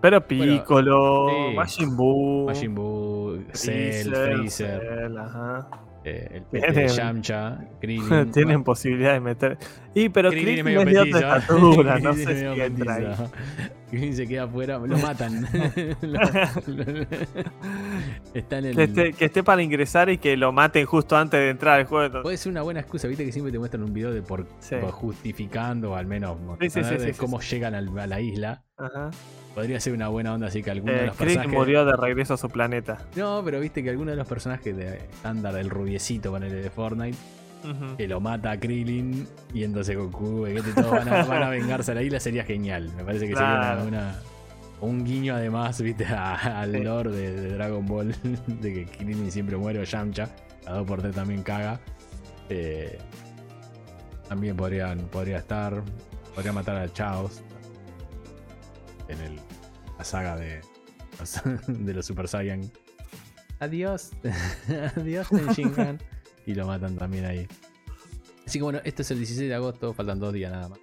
Pero 0.00 0.26
Piccolo, 0.26 1.28
sí. 1.28 1.54
Majin 1.56 1.96
Buu, 1.96 2.46
Majin 2.46 2.74
Buu, 2.74 3.42
Cell, 3.52 4.12
Freezer, 4.14 4.80
Cell, 4.80 5.18
ajá. 5.18 5.68
Eh, 6.04 6.28
el 6.34 6.42
Tienen- 6.50 6.74
de 6.74 6.88
Yamcha, 6.88 7.58
Krillin. 7.80 8.30
Tienen 8.32 8.64
posibilidad 8.64 9.12
de 9.14 9.20
meter. 9.20 9.58
Y 9.94 10.08
pero 10.10 10.30
Krillin 10.30 10.64
Krillin, 10.64 10.78
es 10.78 10.84
medio 10.84 11.02
es 11.02 11.12
de 11.12 11.16
otra 11.16 11.36
estatura, 11.38 11.98
no 11.98 12.14
sé 12.14 12.38
si 12.54 12.60
entra 12.60 12.94
ahí. 12.94 13.06
Krillin 13.90 14.14
se 14.14 14.26
queda 14.28 14.42
afuera, 14.44 14.78
lo 14.78 14.98
matan. 14.98 15.46
Lo- 16.02 16.20
lo- 16.66 17.06
Está 18.34 18.58
en 18.58 18.64
el. 18.66 18.76
Que 18.76 18.82
esté, 18.84 19.12
que 19.14 19.24
esté 19.24 19.42
para 19.42 19.62
ingresar 19.62 20.10
y 20.10 20.18
que 20.18 20.36
lo 20.36 20.52
maten 20.52 20.84
justo 20.86 21.16
antes 21.16 21.40
de 21.40 21.50
entrar 21.50 21.80
al 21.80 21.86
juego. 21.86 22.22
Puede 22.22 22.36
ser 22.36 22.52
una 22.52 22.62
buena 22.62 22.80
excusa, 22.80 23.08
viste 23.08 23.24
que 23.24 23.32
siempre 23.32 23.50
te 23.50 23.58
muestran 23.58 23.82
un 23.82 23.92
video 23.94 24.12
de 24.12 24.20
por, 24.22 24.46
Sí. 24.60 24.76
por 24.80 24.90
justificando, 24.90 25.92
o 25.92 25.94
al 25.94 26.06
menos 26.06 26.36
Sí, 26.60 26.68
sí, 26.70 26.80
de 26.82 27.14
cómo 27.14 27.40
llegan 27.40 27.74
a 27.74 27.80
la 27.80 28.20
isla. 28.20 28.62
Ajá. 28.76 29.10
Podría 29.58 29.80
ser 29.80 29.92
una 29.92 30.06
buena 30.06 30.34
onda, 30.34 30.46
así 30.46 30.62
que 30.62 30.70
alguno 30.70 30.92
de 30.92 31.02
Eh, 31.02 31.06
los 31.06 31.16
personajes. 31.16 31.52
murió 31.52 31.84
de 31.84 31.96
regreso 31.96 32.34
a 32.34 32.36
su 32.36 32.48
planeta. 32.48 32.98
No, 33.16 33.42
pero 33.44 33.58
viste 33.58 33.82
que 33.82 33.90
alguno 33.90 34.12
de 34.12 34.16
los 34.16 34.28
personajes 34.28 34.76
de 34.76 34.98
estándar 34.98 35.52
del 35.52 35.68
rubiecito, 35.68 36.30
ponele 36.30 36.54
de 36.54 36.70
Fortnite, 36.70 37.18
que 37.96 38.06
lo 38.06 38.20
mata 38.20 38.52
a 38.52 38.60
Krillin 38.60 39.26
y 39.52 39.64
entonces 39.64 39.96
Goku, 39.96 40.42
Vegeta 40.42 40.68
y 40.70 40.72
todos 40.74 40.90
van 40.92 41.08
a, 41.08 41.24
van 41.24 41.42
a 41.42 41.48
vengarse 41.50 41.90
a 41.90 41.94
la 41.96 42.02
isla, 42.02 42.20
sería 42.20 42.44
genial. 42.44 42.92
Me 42.96 43.02
parece 43.02 43.26
que 43.26 43.32
Claro. 43.32 43.80
sería 43.82 43.88
una, 43.88 43.98
una- 43.98 44.18
un 44.80 45.04
guiño 45.04 45.34
además, 45.34 45.82
viste, 45.82 46.04
al 46.06 46.70
Sí. 46.70 46.78
lore 46.84 47.10
de, 47.10 47.32
de 47.32 47.48
Dragon 47.54 47.84
Ball, 47.84 48.14
de 48.46 48.72
que 48.74 48.84
Krillin 48.86 49.32
siempre 49.32 49.56
muere 49.56 49.80
o 49.80 49.82
Yamcha, 49.82 50.28
a 50.68 50.74
2x3 50.78 51.12
también 51.12 51.42
caga. 51.42 51.80
Eh, 52.48 52.96
también 54.28 54.56
podrían, 54.56 55.00
podría 55.08 55.38
estar, 55.38 55.82
podría 56.32 56.52
matar 56.52 56.76
a 56.76 56.92
Chaos 56.92 57.42
en 59.08 59.20
el, 59.22 59.40
la 59.98 60.04
saga 60.04 60.36
de, 60.36 60.60
los- 61.18 61.40
de 61.66 61.94
los 61.94 62.06
Super 62.06 62.28
Saiyan. 62.28 62.70
Adiós, 63.60 64.10
adiós 64.96 65.28
Tenshinhan. 65.28 65.98
y 66.46 66.54
lo 66.54 66.66
matan 66.66 66.96
también 66.96 67.24
ahí. 67.24 67.46
Así 68.46 68.58
que 68.58 68.62
bueno, 68.62 68.80
este 68.84 69.02
es 69.02 69.10
el 69.10 69.18
16 69.18 69.48
de 69.48 69.54
agosto, 69.54 69.92
faltan 69.92 70.18
dos 70.18 70.32
días 70.32 70.50
nada 70.52 70.68
más. 70.68 70.78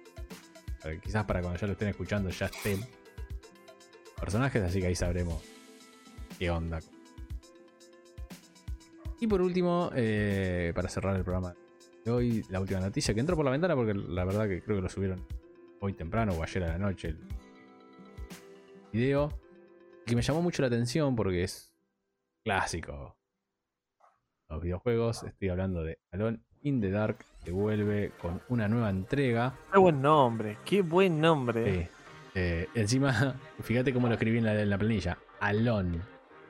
Quizás 1.02 1.24
para 1.24 1.40
cuando 1.40 1.58
ya 1.58 1.66
lo 1.66 1.72
estén 1.72 1.88
escuchando 1.88 2.30
ya 2.30 2.46
estén 2.46 2.80
personajes, 4.20 4.62
así 4.62 4.80
que 4.80 4.86
ahí 4.86 4.94
sabremos 4.94 5.42
qué 6.38 6.48
onda. 6.48 6.78
Y 9.18 9.26
por 9.26 9.40
último, 9.42 9.90
eh, 9.96 10.72
para 10.76 10.88
cerrar 10.88 11.16
el 11.16 11.24
programa 11.24 11.54
de 12.04 12.10
hoy, 12.12 12.44
la 12.50 12.60
última 12.60 12.78
noticia 12.78 13.14
que 13.14 13.20
entró 13.20 13.34
por 13.34 13.44
la 13.44 13.50
ventana 13.50 13.74
porque 13.74 13.94
la 13.94 14.24
verdad 14.24 14.46
que 14.46 14.62
creo 14.62 14.76
que 14.76 14.82
lo 14.82 14.88
subieron 14.88 15.24
hoy 15.80 15.94
temprano 15.94 16.34
o 16.34 16.42
ayer 16.42 16.62
a 16.64 16.68
la 16.68 16.78
noche 16.78 17.08
el 17.08 17.18
video. 18.92 19.32
Que 20.04 20.14
me 20.14 20.22
llamó 20.22 20.42
mucho 20.42 20.62
la 20.62 20.68
atención 20.68 21.16
porque 21.16 21.42
es 21.42 21.72
clásico. 22.44 23.16
Los 24.48 24.62
videojuegos, 24.62 25.24
estoy 25.24 25.48
hablando 25.48 25.82
de 25.82 25.98
Alone 26.12 26.38
in 26.62 26.80
the 26.80 26.90
Dark, 26.90 27.24
que 27.44 27.50
vuelve 27.50 28.12
con 28.20 28.40
una 28.48 28.68
nueva 28.68 28.90
entrega. 28.90 29.54
Qué 29.72 29.78
buen 29.78 30.00
nombre, 30.00 30.58
qué 30.64 30.82
buen 30.82 31.20
nombre. 31.20 31.82
Sí. 31.82 31.88
Eh, 32.36 32.68
encima, 32.74 33.34
fíjate 33.62 33.92
cómo 33.92 34.06
lo 34.06 34.14
escribí 34.14 34.38
en 34.38 34.44
la, 34.44 34.60
en 34.60 34.70
la 34.70 34.78
planilla. 34.78 35.18
Alone. 35.40 36.00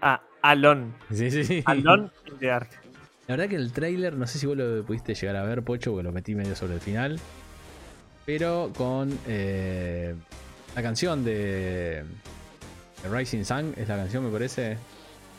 Ah, 0.02 0.20
Alon. 0.42 0.94
Sí, 1.10 1.30
sí, 1.30 1.44
sí. 1.44 1.62
Alon 1.64 2.10
in 2.26 2.38
the 2.38 2.50
Ark. 2.50 2.68
La 3.26 3.36
verdad 3.36 3.48
que 3.48 3.56
el 3.56 3.72
trailer, 3.72 4.14
no 4.14 4.26
sé 4.26 4.38
si 4.38 4.46
vos 4.46 4.56
lo 4.56 4.84
pudiste 4.84 5.14
llegar 5.14 5.36
a 5.36 5.44
ver, 5.44 5.62
Pocho, 5.62 5.90
porque 5.92 6.04
lo 6.04 6.12
metí 6.12 6.34
medio 6.34 6.54
sobre 6.54 6.74
el 6.74 6.80
final. 6.80 7.18
Pero 8.24 8.72
con 8.76 9.18
eh, 9.26 10.14
la 10.76 10.82
canción 10.82 11.24
de, 11.24 12.04
de 13.02 13.08
Rising 13.10 13.44
Sun, 13.44 13.72
es 13.78 13.88
la 13.88 13.96
canción, 13.96 14.22
me 14.24 14.30
parece. 14.30 14.76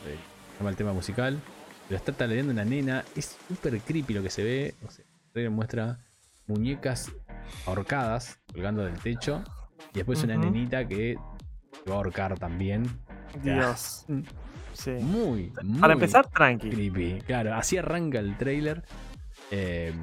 se 0.04 0.58
llama 0.58 0.70
el 0.70 0.76
tema 0.76 0.92
musical. 0.92 1.38
Lo 1.88 1.96
está 1.96 2.12
taleando 2.12 2.52
una 2.52 2.64
nena. 2.64 3.04
Es 3.14 3.36
súper 3.46 3.80
creepy 3.80 4.14
lo 4.14 4.22
que 4.22 4.30
se 4.30 4.42
ve. 4.42 4.74
O 4.84 4.90
sea, 4.90 5.04
el 5.04 5.32
trailer 5.32 5.50
muestra 5.52 6.00
muñecas 6.48 7.12
ahorcadas 7.66 8.40
colgando 8.52 8.84
del 8.84 8.98
techo. 8.98 9.44
Y 9.94 9.98
después 9.98 10.22
una 10.24 10.36
nenita 10.36 10.86
que 10.88 11.16
se 11.72 11.88
va 11.88 11.94
a 11.94 11.98
ahorcar 11.98 12.36
también. 12.36 12.84
Dios. 13.40 14.06
Sí. 14.72 14.90
Muy, 14.90 15.52
muy 15.62 15.80
Para 15.80 15.92
empezar, 15.94 16.26
tranqui. 16.28 16.68
creepy. 16.68 17.22
Claro, 17.26 17.54
así 17.54 17.76
arranca 17.78 18.18
el 18.18 18.36
trailer. 18.36 18.82
Eh, 19.52 19.94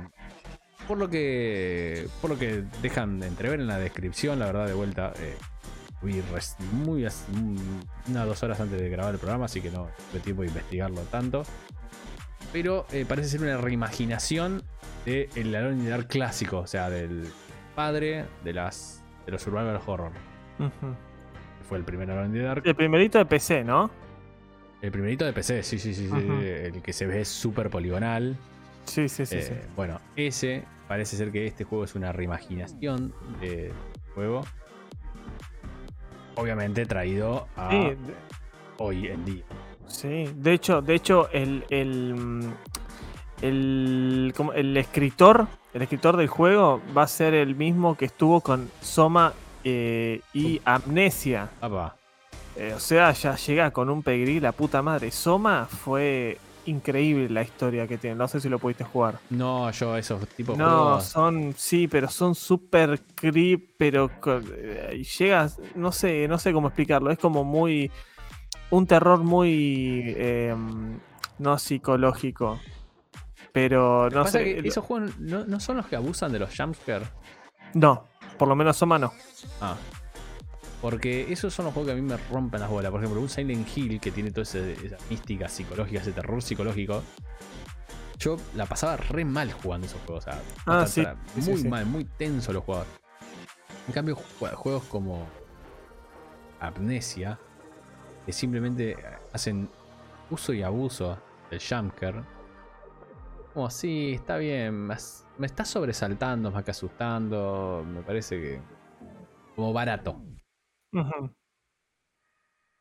por 0.88 0.98
lo 0.98 1.10
que. 1.10 2.08
Por 2.22 2.32
lo 2.32 2.38
que 2.38 2.64
dejan 2.82 3.20
de 3.20 3.28
entrever 3.28 3.60
en 3.60 3.68
la 3.68 3.78
descripción, 3.78 4.40
la 4.40 4.46
verdad, 4.46 4.68
de 4.68 4.74
vuelta. 4.74 5.14
Eh, 5.20 5.36
muy 6.72 7.04
mm, 7.04 8.10
unas 8.10 8.28
dos 8.28 8.44
horas 8.44 8.60
antes 8.60 8.80
de 8.80 8.90
grabar 8.90 9.14
el 9.14 9.20
programa, 9.20 9.46
así 9.46 9.62
que 9.62 9.72
no 9.72 9.88
tuve 10.12 10.22
tiempo 10.22 10.42
de 10.44 10.50
investigarlo 10.50 11.02
tanto. 11.04 11.44
Pero 12.54 12.86
eh, 12.92 13.06
parece 13.08 13.30
ser 13.30 13.42
una 13.42 13.58
reimaginación 13.58 14.64
del 15.06 15.30
el 15.36 15.56
Alone 15.56 15.78
in 15.78 15.84
the 15.86 15.90
Dark 15.90 16.08
clásico, 16.08 16.60
o 16.60 16.68
sea, 16.68 16.90
del 16.90 17.26
padre 17.76 18.26
de 18.44 18.54
las 18.54 19.04
de 19.26 19.32
los 19.32 19.42
survival 19.42 19.80
horror. 19.86 20.12
Fue 21.68 21.78
el 21.78 21.84
primer 21.84 22.12
Alone 22.12 22.28
in 22.28 22.34
the 22.34 22.42
Dark. 22.42 22.62
El 22.66 22.76
primerito 22.76 23.18
de 23.18 23.26
PC, 23.26 23.64
¿no? 23.64 23.90
El 24.82 24.92
primerito 24.92 25.26
de 25.26 25.34
PC, 25.34 25.64
sí, 25.64 25.80
sí, 25.80 25.96
sí, 25.96 26.08
sí, 26.08 26.14
Ujú. 26.14 26.34
el 26.42 26.82
que 26.84 26.94
se 26.94 27.08
ve 27.08 27.26
súper 27.26 27.70
poligonal. 27.70 28.38
Sí, 28.86 29.10
sí, 29.10 29.26
sí. 29.26 29.36
Eh, 29.38 29.42
sí. 29.42 29.70
Bueno, 29.76 30.00
ese 30.16 30.64
parece 30.88 31.18
ser 31.18 31.32
que 31.32 31.46
este 31.48 31.64
juego 31.64 31.84
es 31.84 31.96
una 31.96 32.12
reimaginación 32.12 33.14
del 33.42 33.72
juego. 34.14 34.44
Obviamente 36.36 36.86
traído 36.86 37.48
a 37.56 37.70
Sí, 37.72 37.78
de- 37.78 37.98
hoy 38.78 39.08
en 39.08 39.26
día. 39.26 39.44
sí. 39.88 40.30
De 40.36 40.54
hecho, 40.54 40.82
de 40.82 40.96
hecho, 40.96 41.30
el, 41.32 41.64
el, 41.70 42.52
el, 43.42 44.34
como- 44.36 44.54
el 44.54 44.76
escritor, 44.78 45.48
el 45.74 45.82
escritor 45.82 46.18
del 46.18 46.28
juego 46.28 46.82
va 46.96 47.04
a 47.04 47.08
ser 47.08 47.34
el 47.34 47.56
mismo 47.56 47.96
que 47.96 48.06
estuvo 48.06 48.42
con 48.42 48.70
Soma 48.82 49.34
eh, 49.64 50.22
y 50.34 50.62
Amnesia. 50.66 51.50
Eh, 52.58 52.74
o 52.76 52.80
sea, 52.80 53.12
ya 53.14 53.36
llega 53.36 53.72
con 53.72 53.90
un 53.90 54.04
pedigrí 54.04 54.40
la 54.40 54.52
puta 54.52 54.82
madre. 54.82 55.12
Soma 55.12 55.66
fue 55.66 56.38
increíble 56.66 57.30
la 57.30 57.42
historia 57.44 57.88
que 57.88 57.98
tiene. 57.98 58.16
No 58.16 58.28
sé 58.28 58.40
si 58.42 58.50
lo 58.50 58.60
pudiste 58.60 58.84
jugar. 58.84 59.20
no, 59.30 59.70
yo 59.72 59.96
esos 59.98 60.28
tipos 60.30 60.58
No, 60.58 60.66
juegos. 60.66 61.04
son, 61.06 61.54
sí, 61.58 61.88
pero 61.88 62.08
son 62.10 62.36
super 62.36 63.02
creep, 63.16 63.76
pero 63.78 64.10
eh, 64.58 65.04
llegas, 65.18 65.60
no 65.76 65.92
sé, 65.92 66.28
no 66.28 66.38
sé 66.38 66.52
cómo 66.54 66.68
explicarlo, 66.68 67.12
es 67.12 67.20
como 67.20 67.44
muy, 67.44 67.92
un 68.72 68.88
terror 68.88 69.20
muy, 69.20 70.14
eh, 70.18 70.56
no 71.38 71.58
psicológico, 71.60 72.60
pero 73.52 74.10
no 74.10 74.24
Pasa 74.24 74.40
sé, 74.40 74.44
que 74.62 74.68
esos 74.68 74.84
juegos 74.84 75.18
no, 75.20 75.46
no 75.46 75.60
son 75.60 75.78
los 75.78 75.86
que 75.88 75.96
abusan 75.96 76.32
de 76.32 76.40
los 76.40 76.56
jumpscares. 76.56 77.08
no, 77.74 78.06
por 78.38 78.48
lo 78.48 78.56
menos 78.56 78.76
Soma 78.78 79.00
no. 79.00 79.14
Ah. 79.62 79.76
Porque 80.82 81.32
esos 81.32 81.54
son 81.54 81.66
los 81.66 81.74
juegos 81.74 81.88
que 81.88 81.94
a 81.94 81.96
mí 81.96 82.02
me 82.08 82.18
rompen 82.32 82.60
las 82.62 82.70
bolas. 82.70 82.92
Por 82.92 83.00
ejemplo, 83.02 83.22
un 83.22 83.30
Silent 83.30 83.68
Hill 83.76 84.00
que 84.00 84.12
tiene 84.12 84.30
toda 84.32 84.44
esa, 84.44 84.60
mística 85.10 85.48
psicológica, 85.50 86.02
ese 86.02 86.12
terror 86.12 86.42
psicológico. 86.42 87.02
Yo 88.20 88.38
la 88.56 88.66
pasaba 88.66 88.98
re 88.98 89.26
mal 89.26 89.52
jugando 89.52 89.88
esos 89.88 90.00
juegos. 90.06 90.26
o 90.28 90.32
sea, 90.32 90.42
Ah, 90.66 90.86
sí, 90.86 91.04
muy 91.36 91.58
sí. 91.62 91.68
mal, 91.68 91.86
muy 91.86 92.06
tenso 92.06 92.54
los 92.54 92.64
jugadores. 92.64 92.92
En 93.88 93.94
cambio, 93.94 94.18
jue- 94.40 94.54
juegos 94.54 94.84
como 94.86 95.28
Amnesia, 96.60 97.40
que 98.26 98.32
simplemente 98.34 98.96
hacen 99.34 99.70
uso 100.30 100.54
y 100.54 100.64
abuso 100.64 101.18
el 101.52 101.60
Jumpker. 101.62 102.24
Como 103.54 103.70
sí, 103.70 104.14
está 104.16 104.38
bien. 104.38 104.88
Me 104.88 105.46
está 105.48 105.66
sobresaltando 105.66 106.52
más 106.52 106.64
que 106.64 106.72
asustando. 106.72 107.86
Me 107.88 108.02
parece 108.02 108.40
que. 108.42 108.62
Como 109.56 109.72
barato. 109.74 110.22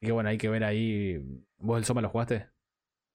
Y 0.01 0.07
que 0.07 0.13
bueno, 0.13 0.29
hay 0.29 0.39
que 0.39 0.49
ver 0.49 0.65
ahí. 0.65 1.19
¿Vos 1.59 1.79
el 1.79 1.85
Soma 1.85 2.01
lo 2.01 2.11
jugaste? 2.11 2.49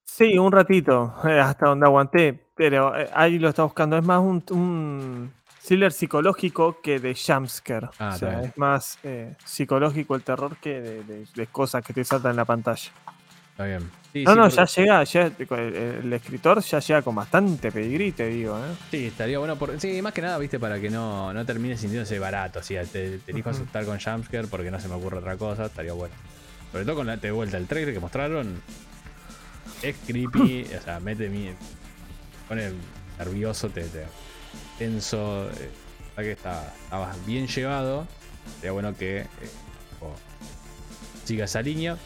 Sí, 0.04 0.38
un 0.38 0.52
ratito, 0.52 1.14
eh, 1.24 1.39
hasta 1.39 1.68
donde 1.68 1.86
aguanté. 1.86 2.47
Pero 2.56 2.97
eh, 2.97 3.10
ahí 3.14 3.38
lo 3.38 3.50
está 3.50 3.64
buscando. 3.64 3.97
Es 3.97 4.04
más 4.04 4.20
un, 4.20 4.43
un 4.52 5.32
thriller 5.66 5.91
psicológico 5.91 6.82
que 6.82 7.00
de 7.00 7.16
jumpscare. 7.16 7.89
Ah, 8.00 8.12
o 8.16 8.18
sea, 8.18 8.41
es 8.41 8.58
más 8.58 8.97
eh, 9.04 9.36
psicológico 9.45 10.16
el 10.16 10.24
terror 10.24 10.58
que 10.58 10.82
de, 10.82 11.47
cosas 11.47 11.86
que 11.86 11.93
te 11.93 12.04
saltan 12.04 12.32
en 12.32 12.38
la 12.38 12.45
pantalla. 12.45 12.91
Está 13.60 13.66
bien. 13.66 13.91
no, 14.24 14.36
no, 14.36 14.47
ya 14.47 14.64
llega, 14.64 15.03
ya, 15.03 15.32
el, 15.38 16.14
escritor 16.14 16.64
ya 16.64 16.80
llega 16.80 17.01
con 17.01 17.14
bastante 17.14 17.74
pedigrí, 17.74 18.14
te 18.14 18.28
digo. 18.28 18.57
¿eh? 18.57 18.74
Sí, 18.89 19.07
estaría 19.07 19.38
bueno. 19.38 19.57
Por, 19.57 19.78
sí, 19.82 20.01
más 20.01 20.14
que 20.14 20.22
nada, 20.22 20.38
viste, 20.38 20.57
para 20.60 20.80
que 20.80 20.89
no, 20.89 21.34
no 21.34 21.45
termine 21.45 21.76
sintiéndose 21.76 22.20
barato. 22.20 22.60
O 22.60 22.64
sea, 22.64 22.86
te, 22.86 23.18
te 23.18 23.32
elijo 23.34 23.49
asustar 23.49 23.84
con 23.84 23.99
jumpscare 23.99 24.47
porque 24.47 24.72
no 24.72 24.80
se 24.80 24.88
me 24.88 24.93
ocurre 24.93 25.18
otra 25.18 25.36
cosa, 25.36 25.66
estaría 25.66 25.91
bueno. 25.91 26.16
Sobre 26.72 26.86
todo 26.86 26.95
con 26.95 27.07
la 27.07 27.18
de 27.18 27.32
vuelta 27.32 27.57
el 27.57 27.68
trailer 27.68 27.93
que 27.93 27.99
mostraron. 27.99 28.62
Es 29.82 29.97
creepy, 30.07 30.66
o 30.80 30.82
sea, 30.82 31.01
mete 31.01 31.28
mi. 31.28 31.49
Pone 32.47 32.72
nervioso, 33.18 33.68
te, 33.68 33.84
te 33.84 34.05
tenso, 34.78 35.49
eh, 35.49 35.70
que 36.16 36.32
está, 36.32 36.74
bien 37.26 37.45
llevado. 37.45 38.07
Sería 38.55 38.72
bueno 38.72 38.95
que 38.95 39.18
eh, 39.18 39.28
siga 41.26 41.43
esa 41.43 41.62
línea. 41.62 41.97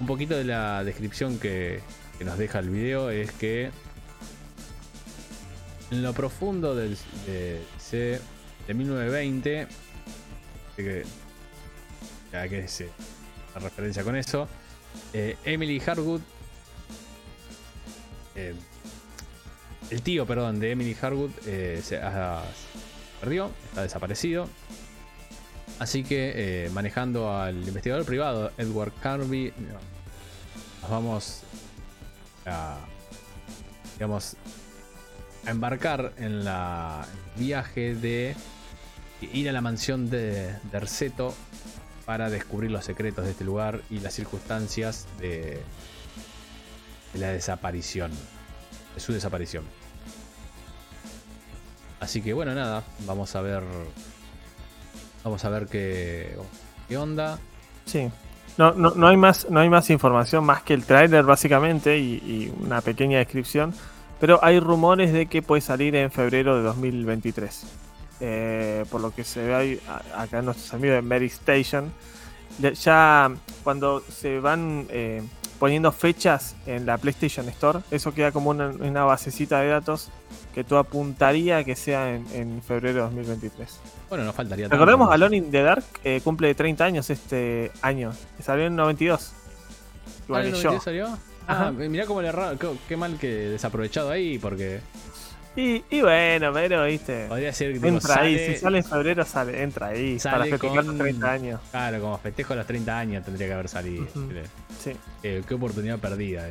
Un 0.00 0.06
poquito 0.06 0.36
de 0.36 0.44
la 0.44 0.84
descripción 0.84 1.38
que, 1.38 1.80
nos 2.24 2.38
deja 2.38 2.58
el 2.58 2.70
video 2.70 3.10
es 3.10 3.30
que 3.32 3.70
en 5.90 6.02
lo 6.02 6.12
profundo 6.12 6.74
del, 6.74 6.96
de, 7.26 7.60
de 8.66 8.74
1920, 8.74 9.66
que, 10.76 11.04
ya 12.32 12.48
que 12.48 12.58
es 12.60 12.84
la 13.54 13.60
referencia 13.60 14.02
con 14.02 14.16
eso, 14.16 14.48
eh, 15.12 15.36
Emily 15.44 15.82
Harwood 15.86 16.20
el 19.90 20.02
tío, 20.02 20.26
perdón, 20.26 20.60
de 20.60 20.72
Emily 20.72 20.96
Harwood 21.00 21.30
eh, 21.46 21.80
se 21.82 22.00
perdió, 23.20 23.50
está 23.68 23.82
desaparecido. 23.82 24.48
Así 25.78 26.04
que 26.04 26.32
eh, 26.66 26.70
manejando 26.70 27.32
al 27.32 27.56
investigador 27.66 28.04
privado 28.04 28.50
Edward 28.56 28.92
Carby, 29.00 29.52
nos 30.80 30.90
vamos 30.90 31.42
a, 32.46 32.78
digamos, 33.94 34.36
a 35.46 35.50
embarcar 35.50 36.12
en 36.16 36.44
la 36.44 37.06
viaje 37.36 37.94
de 37.94 38.34
ir 39.20 39.48
a 39.48 39.52
la 39.52 39.60
mansión 39.60 40.08
de, 40.08 40.54
de 40.72 41.30
para 42.04 42.30
descubrir 42.30 42.70
los 42.70 42.84
secretos 42.84 43.24
de 43.24 43.32
este 43.32 43.44
lugar 43.44 43.82
y 43.90 43.98
las 44.00 44.14
circunstancias 44.14 45.06
de 45.18 45.60
la 47.14 47.32
desaparición 47.32 48.12
su 48.96 49.12
desaparición. 49.12 49.64
Así 52.00 52.22
que 52.22 52.32
bueno, 52.32 52.54
nada, 52.54 52.84
vamos 53.06 53.34
a 53.36 53.40
ver. 53.40 53.62
Vamos 55.26 55.44
a 55.44 55.48
ver 55.48 55.66
qué, 55.66 56.36
qué 56.86 56.96
onda. 56.96 57.36
Sí. 57.84 58.08
No, 58.58 58.74
no, 58.74 58.92
no, 58.94 59.08
hay 59.08 59.16
más, 59.16 59.50
no 59.50 59.58
hay 59.58 59.68
más 59.68 59.90
información 59.90 60.44
más 60.44 60.62
que 60.62 60.72
el 60.72 60.84
trailer 60.84 61.24
básicamente 61.24 61.98
y, 61.98 62.52
una 62.60 62.80
pequeña 62.80 63.18
descripción. 63.18 63.74
Pero 64.20 64.38
hay 64.40 64.60
rumores 64.60 65.12
de 65.12 65.26
que 65.26 65.42
puede 65.42 65.62
salir 65.62 65.96
en 65.96 66.12
febrero 66.12 66.56
de 66.56 66.62
2023. 66.62 67.66
Eh, 68.20 68.84
por 68.88 69.00
lo 69.00 69.12
que 69.12 69.24
se 69.24 69.42
ve 69.42 69.80
acá 70.16 70.42
nuestros 70.42 70.72
amigos 70.72 70.94
de 70.94 71.02
Mary 71.02 71.26
Station. 71.26 71.92
Ya 72.60 73.28
cuando 73.64 74.04
se 74.08 74.38
van 74.38 74.86
eh, 74.90 75.24
poniendo 75.58 75.92
fechas 75.92 76.56
en 76.66 76.86
la 76.86 76.98
PlayStation 76.98 77.48
Store. 77.48 77.80
Eso 77.90 78.12
queda 78.14 78.32
como 78.32 78.50
una, 78.50 79.04
basecita 79.04 79.60
de 79.60 79.68
datos 79.68 80.10
que 80.54 80.64
tú 80.64 80.76
apuntaría 80.76 81.64
que 81.64 81.76
sea 81.76 82.14
en, 82.14 82.62
febrero 82.62 82.94
de 82.94 83.00
2023. 83.02 83.80
Bueno, 84.08 84.24
nos 84.24 84.34
faltaría 84.34 84.68
Recordemos, 84.68 85.12
Alone 85.12 85.36
in 85.36 85.50
the 85.50 85.62
Dark 85.62 85.84
eh, 86.04 86.20
cumple 86.22 86.54
30 86.54 86.84
años 86.84 87.10
este 87.10 87.72
año. 87.82 88.12
Salió 88.42 88.66
en 88.66 88.76
92. 88.76 89.32
Igual 90.28 90.42
¿Ah, 90.42 90.52
que 90.52 90.62
yo. 90.62 90.80
salió? 90.80 91.18
Ah, 91.48 91.70
mirá 91.70 92.06
cómo 92.06 92.22
le 92.22 92.32
qué 92.88 92.96
mal 92.96 93.18
que 93.18 93.28
desaprovechado 93.28 94.10
ahí, 94.10 94.38
porque 94.38 94.80
y, 95.56 96.00
bueno, 96.02 96.52
pero 96.52 96.84
viste. 96.84 97.26
Podría 97.28 97.52
ser 97.52 97.80
que 97.80 97.88
Entra 97.88 98.20
ahí, 98.20 98.38
si 98.38 98.56
sale 98.56 98.78
en 98.78 98.84
febrero, 98.84 99.24
sale, 99.24 99.62
entra 99.62 99.88
ahí. 99.88 100.18
para 100.22 100.44
festejar 100.44 100.84
los 100.84 100.98
30 100.98 101.30
años. 101.30 101.60
Claro, 101.70 102.00
como 102.00 102.18
festejo 102.18 102.54
los 102.54 102.66
30 102.66 102.98
años 102.98 103.24
tendría 103.24 103.46
que 103.48 103.54
haber 103.54 103.68
salido. 103.68 104.06
Sí. 104.78 104.92
qué 105.22 105.54
oportunidad 105.54 105.98
perdida, 105.98 106.46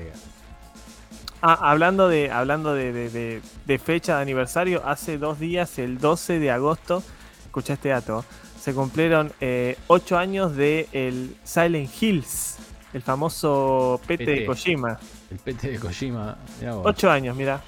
Ah, 1.42 1.70
hablando 1.70 2.08
de, 2.08 2.32
hablando 2.32 2.74
de, 2.74 3.42
fecha 3.84 4.16
de 4.16 4.22
aniversario, 4.24 4.82
hace 4.84 5.20
dos 5.20 5.40
días, 5.40 5.78
el 5.78 6.00
12 6.00 6.40
de 6.40 6.50
agosto, 6.50 7.04
escucha 7.46 7.74
este 7.74 7.90
dato, 7.90 8.26
se 8.60 8.74
cumplieron 8.74 9.32
eh, 9.42 9.78
8 9.86 10.18
años 10.18 10.56
de 10.56 10.88
el 10.92 11.36
Silent 11.44 11.92
Hills, 12.02 12.58
el 12.94 13.04
famoso 13.04 14.02
PT, 14.08 14.26
de 14.26 14.46
Kojima. 14.48 14.98
El 15.30 15.38
PT 15.38 15.72
de 15.72 15.80
Kojima. 15.80 16.38
8 16.84 17.12
años, 17.12 17.36
mira. 17.36 17.62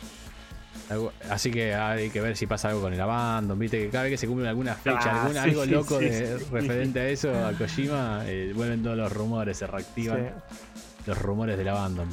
Así 1.30 1.52
que 1.52 1.74
hay 1.74 2.10
que 2.10 2.22
ver 2.22 2.38
si 2.38 2.48
pasa 2.48 2.70
algo 2.70 2.82
con 2.82 2.94
el 2.94 3.02
abandon, 3.02 3.60
viste 3.60 3.80
que 3.80 3.90
cada 3.90 4.06
vez 4.06 4.14
que 4.14 4.18
se 4.18 4.28
cumple 4.28 4.48
alguna 4.48 4.74
fecha, 4.74 5.26
ah, 5.26 5.44
algo 5.44 5.66
loco 5.66 6.00
de, 6.00 6.38
referente 6.52 7.00
a 7.00 7.10
eso, 7.10 7.34
a 7.46 7.52
Kojima, 7.54 8.22
eh, 8.26 8.54
vuelven 8.56 8.84
todos 8.84 8.98
los 8.98 9.12
rumores, 9.12 9.58
se 9.58 9.68
reactivan 9.68 10.32
los 11.06 11.22
rumores 11.22 11.58
del 11.58 11.68
abandon. 11.68 12.08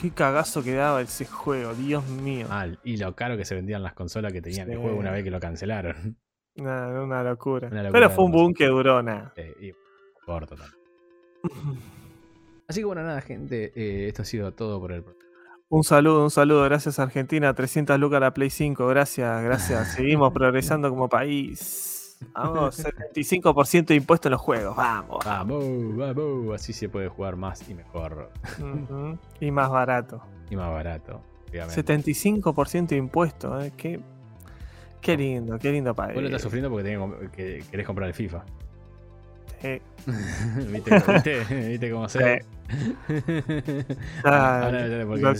Qué 0.00 0.10
cagazo 0.10 0.62
que 0.62 0.74
daba 0.74 1.00
ese 1.00 1.24
juego, 1.24 1.74
Dios 1.74 2.06
mío. 2.06 2.46
y 2.84 2.98
lo 2.98 3.14
caro 3.14 3.36
que 3.36 3.44
se 3.44 3.54
vendían 3.54 3.82
las 3.82 3.94
consolas 3.94 4.32
que 4.32 4.42
tenían 4.42 4.70
el 4.70 4.78
juego 4.78 4.96
una 4.96 5.10
vez 5.10 5.24
que 5.24 5.30
lo 5.30 5.40
cancelaron. 5.40 6.16
Una, 6.56 7.22
locura. 7.22 7.70
Pero 7.70 8.10
fue 8.10 8.24
un 8.24 8.32
boom 8.32 8.52
que 8.52 8.66
duró 8.66 9.02
nada. 9.02 9.32
y 9.60 9.72
corto 10.24 10.54
también. 10.56 10.78
Así 12.68 12.80
que 12.80 12.84
bueno, 12.84 13.02
nada, 13.02 13.22
gente, 13.22 13.72
eh, 13.74 14.08
esto 14.08 14.22
ha 14.22 14.24
sido 14.26 14.52
todo 14.52 14.78
por 14.78 14.92
el 14.92 15.02
un 15.68 15.84
saludo, 15.84 16.24
un 16.24 16.30
saludo. 16.30 16.64
Gracias 16.64 16.98
Argentina. 16.98 17.52
300 17.54 17.98
lucas 17.98 18.20
la 18.20 18.32
Play 18.32 18.50
5. 18.50 18.86
Gracias, 18.86 19.42
gracias. 19.42 19.92
Seguimos 19.94 20.32
progresando 20.32 20.88
como 20.90 21.08
país. 21.08 22.16
Vamos, 22.32 22.84
75% 22.84 23.86
de 23.86 23.94
impuesto 23.94 24.28
en 24.28 24.32
los 24.32 24.40
juegos. 24.40 24.76
Vamos. 24.76 25.24
Vamos, 25.24 25.96
vamos. 25.96 26.54
Así 26.54 26.72
se 26.72 26.88
puede 26.88 27.08
jugar 27.08 27.36
más 27.36 27.68
y 27.68 27.74
mejor. 27.74 28.30
Y 29.40 29.50
más 29.50 29.70
barato. 29.70 30.22
Y 30.50 30.56
más 30.56 30.70
barato. 30.70 31.20
75% 31.52 32.88
de 32.88 32.96
impuesto. 32.96 33.60
¿eh? 33.60 33.72
Qué, 33.76 34.00
qué 35.00 35.16
lindo, 35.16 35.58
qué 35.58 35.72
lindo 35.72 35.94
país. 35.94 36.14
Vos 36.14 36.22
lo 36.22 36.28
estás 36.28 36.42
sufriendo 36.42 36.70
porque 36.70 37.30
que, 37.32 37.64
querés 37.70 37.86
comprar 37.86 38.08
el 38.08 38.14
FIFA. 38.14 38.44
Sí. 39.60 39.80
¿Viste, 40.72 41.02
viste, 41.12 41.68
¿Viste 41.68 41.90
cómo 41.90 42.08
se 42.08 42.44
ah, 44.24 44.70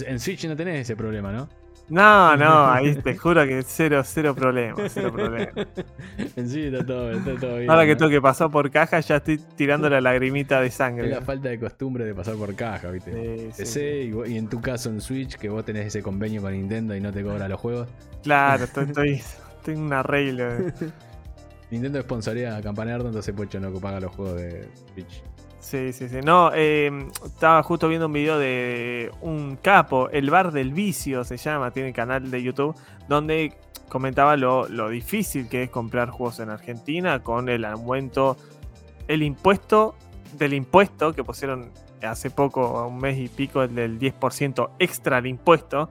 en 0.07 0.19
Switch 0.19 0.47
no 0.47 0.57
tenés 0.57 0.83
ese 0.83 0.97
problema, 0.97 1.31
¿no? 1.31 1.49
No, 1.91 2.37
no, 2.37 2.71
ahí 2.71 2.95
te 2.97 3.17
juro 3.17 3.47
que 3.47 3.63
cero, 3.63 4.03
cero 4.05 4.35
problema, 4.35 4.77
cero 4.89 5.11
problema. 5.11 5.51
en 6.37 6.49
Switch 6.49 6.67
está 6.67 6.85
todo, 6.85 7.13
está 7.13 7.35
todo 7.37 7.57
bien. 7.57 7.71
Ahora 7.71 7.87
que 7.87 7.97
tengo 7.97 8.11
que 8.11 8.21
pasar 8.21 8.51
por 8.51 8.71
caja, 8.71 9.01
ya 9.01 9.17
estoy 9.17 9.39
tirando 9.57 9.89
la 9.89 10.01
lagrimita 10.01 10.61
de 10.61 10.71
sangre. 10.71 11.07
Es 11.07 11.15
la 11.15 11.23
falta 11.23 11.49
de 11.49 11.59
costumbre 11.59 12.05
de 12.05 12.15
pasar 12.15 12.35
por 12.35 12.55
caja, 12.55 12.91
¿viste? 12.91 13.51
Sí, 13.53 14.13
Y, 14.27 14.37
en 14.37 14.49
tu 14.49 14.61
caso 14.61 14.91
en 14.91 15.01
Switch, 15.01 15.37
que 15.37 15.49
vos 15.49 15.65
tenés 15.65 15.87
ese 15.87 16.03
convenio 16.03 16.43
con 16.43 16.53
Nintendo 16.53 16.95
y 16.95 17.01
no 17.01 17.11
te 17.11 17.23
cobra 17.23 17.49
los 17.49 17.59
juegos. 17.59 17.89
Claro, 18.23 18.65
estoy, 18.65 18.85
estoy, 19.15 19.75
en 19.75 19.81
un 19.81 19.93
arreglo. 19.95 20.45
Nintendo 21.71 22.01
sponsoría 22.01 22.57
a 22.57 22.63
Campanardo, 22.63 23.07
entonces 23.07 23.35
Pocho 23.35 23.61
no 23.61 23.73
paga 23.81 24.01
los 24.01 24.15
juegos 24.15 24.37
de 24.37 24.69
Switch. 24.95 25.23
Sí, 25.61 25.93
sí, 25.93 26.09
sí. 26.09 26.21
No, 26.25 26.53
em, 26.55 27.11
estaba 27.25 27.63
justo 27.63 27.89
viendo 27.89 28.07
un 28.07 28.13
video 28.13 28.39
de 28.39 29.11
un 29.21 29.57
capo, 29.57 30.09
el 30.11 30.31
bar 30.31 30.53
del 30.53 30.73
vicio 30.73 31.25
se 31.25 31.37
llama, 31.37 31.73
tiene 31.73 31.93
canal 31.93 32.31
de 32.31 32.43
YouTube, 32.43 32.75
donde 33.09 33.53
comentaba 33.89 34.37
lo, 34.37 34.67
difícil 34.89 35.49
que 35.49 35.65
es 35.65 35.71
comprar 35.71 36.11
juegos 36.11 36.41
en 36.41 36.51
Argentina 36.51 37.23
con 37.23 37.49
el 37.49 37.65
aumento, 37.65 38.37
el 39.09 39.23
impuesto 39.23 39.97
del 40.39 40.55
impuesto 40.55 41.13
que 41.15 41.25
pusieron 41.25 41.71
hace 42.03 42.31
poco, 42.31 42.87
un 42.87 42.99
mes 42.99 43.19
y 43.19 43.29
pico, 43.29 43.63
el 43.63 43.75
del 43.75 43.99
10% 43.99 44.71
extra 44.79 45.17
al 45.17 45.27
impuesto. 45.27 45.91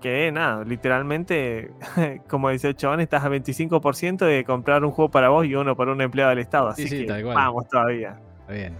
Que 0.00 0.30
nada, 0.30 0.62
literalmente, 0.64 1.70
como 2.28 2.50
dice 2.50 2.68
el 2.68 2.76
chabón, 2.76 3.00
estás 3.00 3.24
a 3.24 3.30
25% 3.30 4.26
de 4.26 4.44
comprar 4.44 4.84
un 4.84 4.90
juego 4.90 5.10
para 5.10 5.30
vos 5.30 5.46
y 5.46 5.54
uno 5.54 5.74
para 5.74 5.92
un 5.92 6.00
empleado 6.00 6.30
del 6.30 6.40
Estado. 6.40 6.68
Así 6.68 6.88
que 6.88 7.22
vamos 7.22 7.68
todavía. 7.68 8.20
Está 8.40 8.52
bien. 8.52 8.74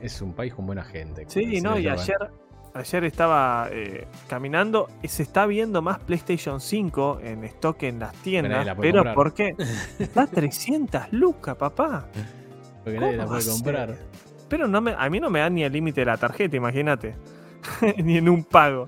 Es 0.00 0.20
un 0.20 0.32
país 0.32 0.54
con 0.54 0.66
buena 0.66 0.84
gente. 0.84 1.24
Sí, 1.28 1.60
no, 1.60 1.78
y 1.78 1.88
ayer, 1.88 2.16
ayer 2.74 3.04
estaba 3.04 3.68
eh, 3.70 4.06
caminando, 4.28 4.88
y 5.02 5.08
se 5.08 5.22
está 5.22 5.46
viendo 5.46 5.82
más 5.82 5.98
PlayStation 6.00 6.60
5 6.60 7.20
en 7.22 7.44
stock 7.44 7.82
en 7.84 7.98
las 7.98 8.14
tiendas, 8.14 8.66
la 8.66 8.74
puede 8.74 8.90
pero 8.90 9.04
comprar. 9.04 9.14
¿por 9.14 9.34
qué? 9.34 9.54
Está 9.98 10.22
a 10.22 10.26
300 10.26 11.12
lucas, 11.12 11.56
papá. 11.56 12.06
Porque 12.84 13.00
nadie 13.00 13.16
la 13.16 13.24
¿Cómo 13.24 13.36
puede 13.36 13.50
comprar. 13.50 13.96
Pero 14.48 14.68
no 14.68 14.80
me, 14.80 14.94
a 14.96 15.10
mí 15.10 15.18
no 15.18 15.28
me 15.30 15.40
dan 15.40 15.54
ni 15.54 15.64
el 15.64 15.72
límite 15.72 16.02
de 16.02 16.06
la 16.06 16.16
tarjeta, 16.16 16.56
imagínate. 16.56 17.14
ni 18.02 18.16
en 18.16 18.28
un 18.28 18.44
pago. 18.44 18.86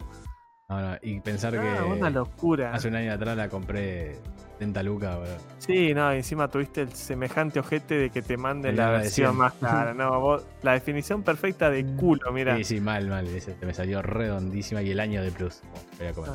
No, 0.71 0.83
no, 0.83 0.99
y 1.01 1.19
pensar 1.21 1.55
Ah, 1.57 1.63
que 1.63 1.83
una 1.99 2.11
locura. 2.11 2.75
hace 2.75 2.89
un 2.89 2.95
año 2.95 3.11
atrás 3.15 3.35
la 3.39 3.49
compré 3.49 4.17
70 4.59 4.83
lucas, 4.83 5.17
boludo. 5.17 5.37
Sí, 5.61 5.95
no, 5.95 6.13
y 6.13 6.19
encima 6.19 6.49
tuviste 6.49 6.83
el 6.83 6.93
semejante 6.93 7.59
ojete 7.59 7.95
de 7.95 8.11
que 8.11 8.21
te 8.21 8.37
manden 8.37 8.77
la 8.77 8.91
la 8.93 8.99
versión 8.99 9.35
más 9.35 9.55
cara. 9.55 9.95
No, 9.95 10.21
vos- 10.21 10.45
la 10.63 10.73
definición 10.73 11.23
perfecta 11.23 11.71
de 11.71 11.87
culo, 11.97 12.31
mira. 12.33 12.55
Sí, 12.59 12.65
sí, 12.65 12.81
mal, 12.83 13.09
mal. 13.09 13.27
ese 13.29 13.57
me 13.63 13.73
salió 13.73 14.03
redondísima 14.03 14.83
y 14.83 14.91
el 14.91 15.01
año 15.01 15.23
de 15.23 15.31
plus. 15.31 15.63
voy 15.99 16.09
a 16.09 16.13
comer. 16.13 16.31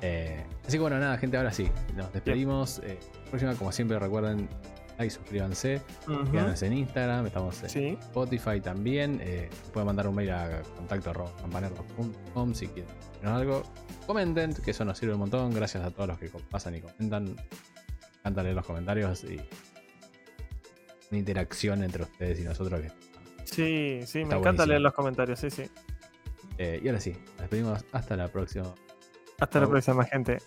Eh, 0.00 0.44
así 0.64 0.76
que 0.76 0.80
bueno, 0.80 0.96
nada, 1.00 1.18
gente, 1.18 1.36
ahora 1.36 1.50
sí. 1.52 1.68
Nos 1.96 2.12
despedimos. 2.12 2.80
Eh, 2.84 3.00
próxima, 3.28 3.54
como 3.54 3.72
siempre, 3.72 3.98
recuerden, 3.98 4.48
like, 4.98 5.10
suscríbanse. 5.10 5.80
Síganos 6.06 6.62
en 6.62 6.72
Instagram, 6.72 7.26
estamos 7.26 7.62
en 7.62 7.68
Sí. 7.70 7.98
Spotify 8.00 8.60
también. 8.60 9.20
Eh, 9.22 9.50
pueden 9.72 9.86
mandar 9.86 10.06
un 10.08 10.14
mail 10.14 10.30
a 10.30 10.62
contacto 10.76 11.10
arroba 11.10 11.32
campanerros.com 11.40 12.54
si 12.54 12.68
quieren 12.68 12.90
algo. 13.24 13.62
Comenten, 14.06 14.52
que 14.54 14.70
eso 14.72 14.84
nos 14.84 14.98
sirve 14.98 15.14
un 15.14 15.20
montón. 15.20 15.52
Gracias 15.54 15.82
a 15.84 15.90
todos 15.90 16.08
los 16.08 16.18
que 16.18 16.30
pasan 16.50 16.74
y 16.76 16.80
comentan. 16.80 17.24
Me 17.34 17.40
encanta 18.20 18.42
leer 18.42 18.54
los 18.54 18.66
comentarios 18.66 19.24
y 19.24 19.40
una 21.10 21.18
interacción 21.18 21.82
entre 21.84 22.02
ustedes 22.02 22.40
y 22.40 22.42
nosotros. 22.44 22.80
Que, 22.80 22.90
Sí, 23.44 24.00
sí, 24.06 24.18
me 24.18 24.24
encanta 24.24 24.38
buenísimo. 24.40 24.66
leer 24.66 24.80
los 24.80 24.94
comentarios, 24.94 25.38
sí, 25.40 25.50
sí. 25.50 25.64
eh, 26.58 26.80
y 26.82 26.88
ahora 26.88 27.00
sí, 27.00 27.10
nos 27.12 27.38
despedimos 27.40 27.84
hasta 27.92 28.16
la 28.16 28.28
próxima. 28.28 28.74
Hasta 29.38 29.60
la 29.60 29.68
próxima, 29.68 30.04
gente. 30.04 30.38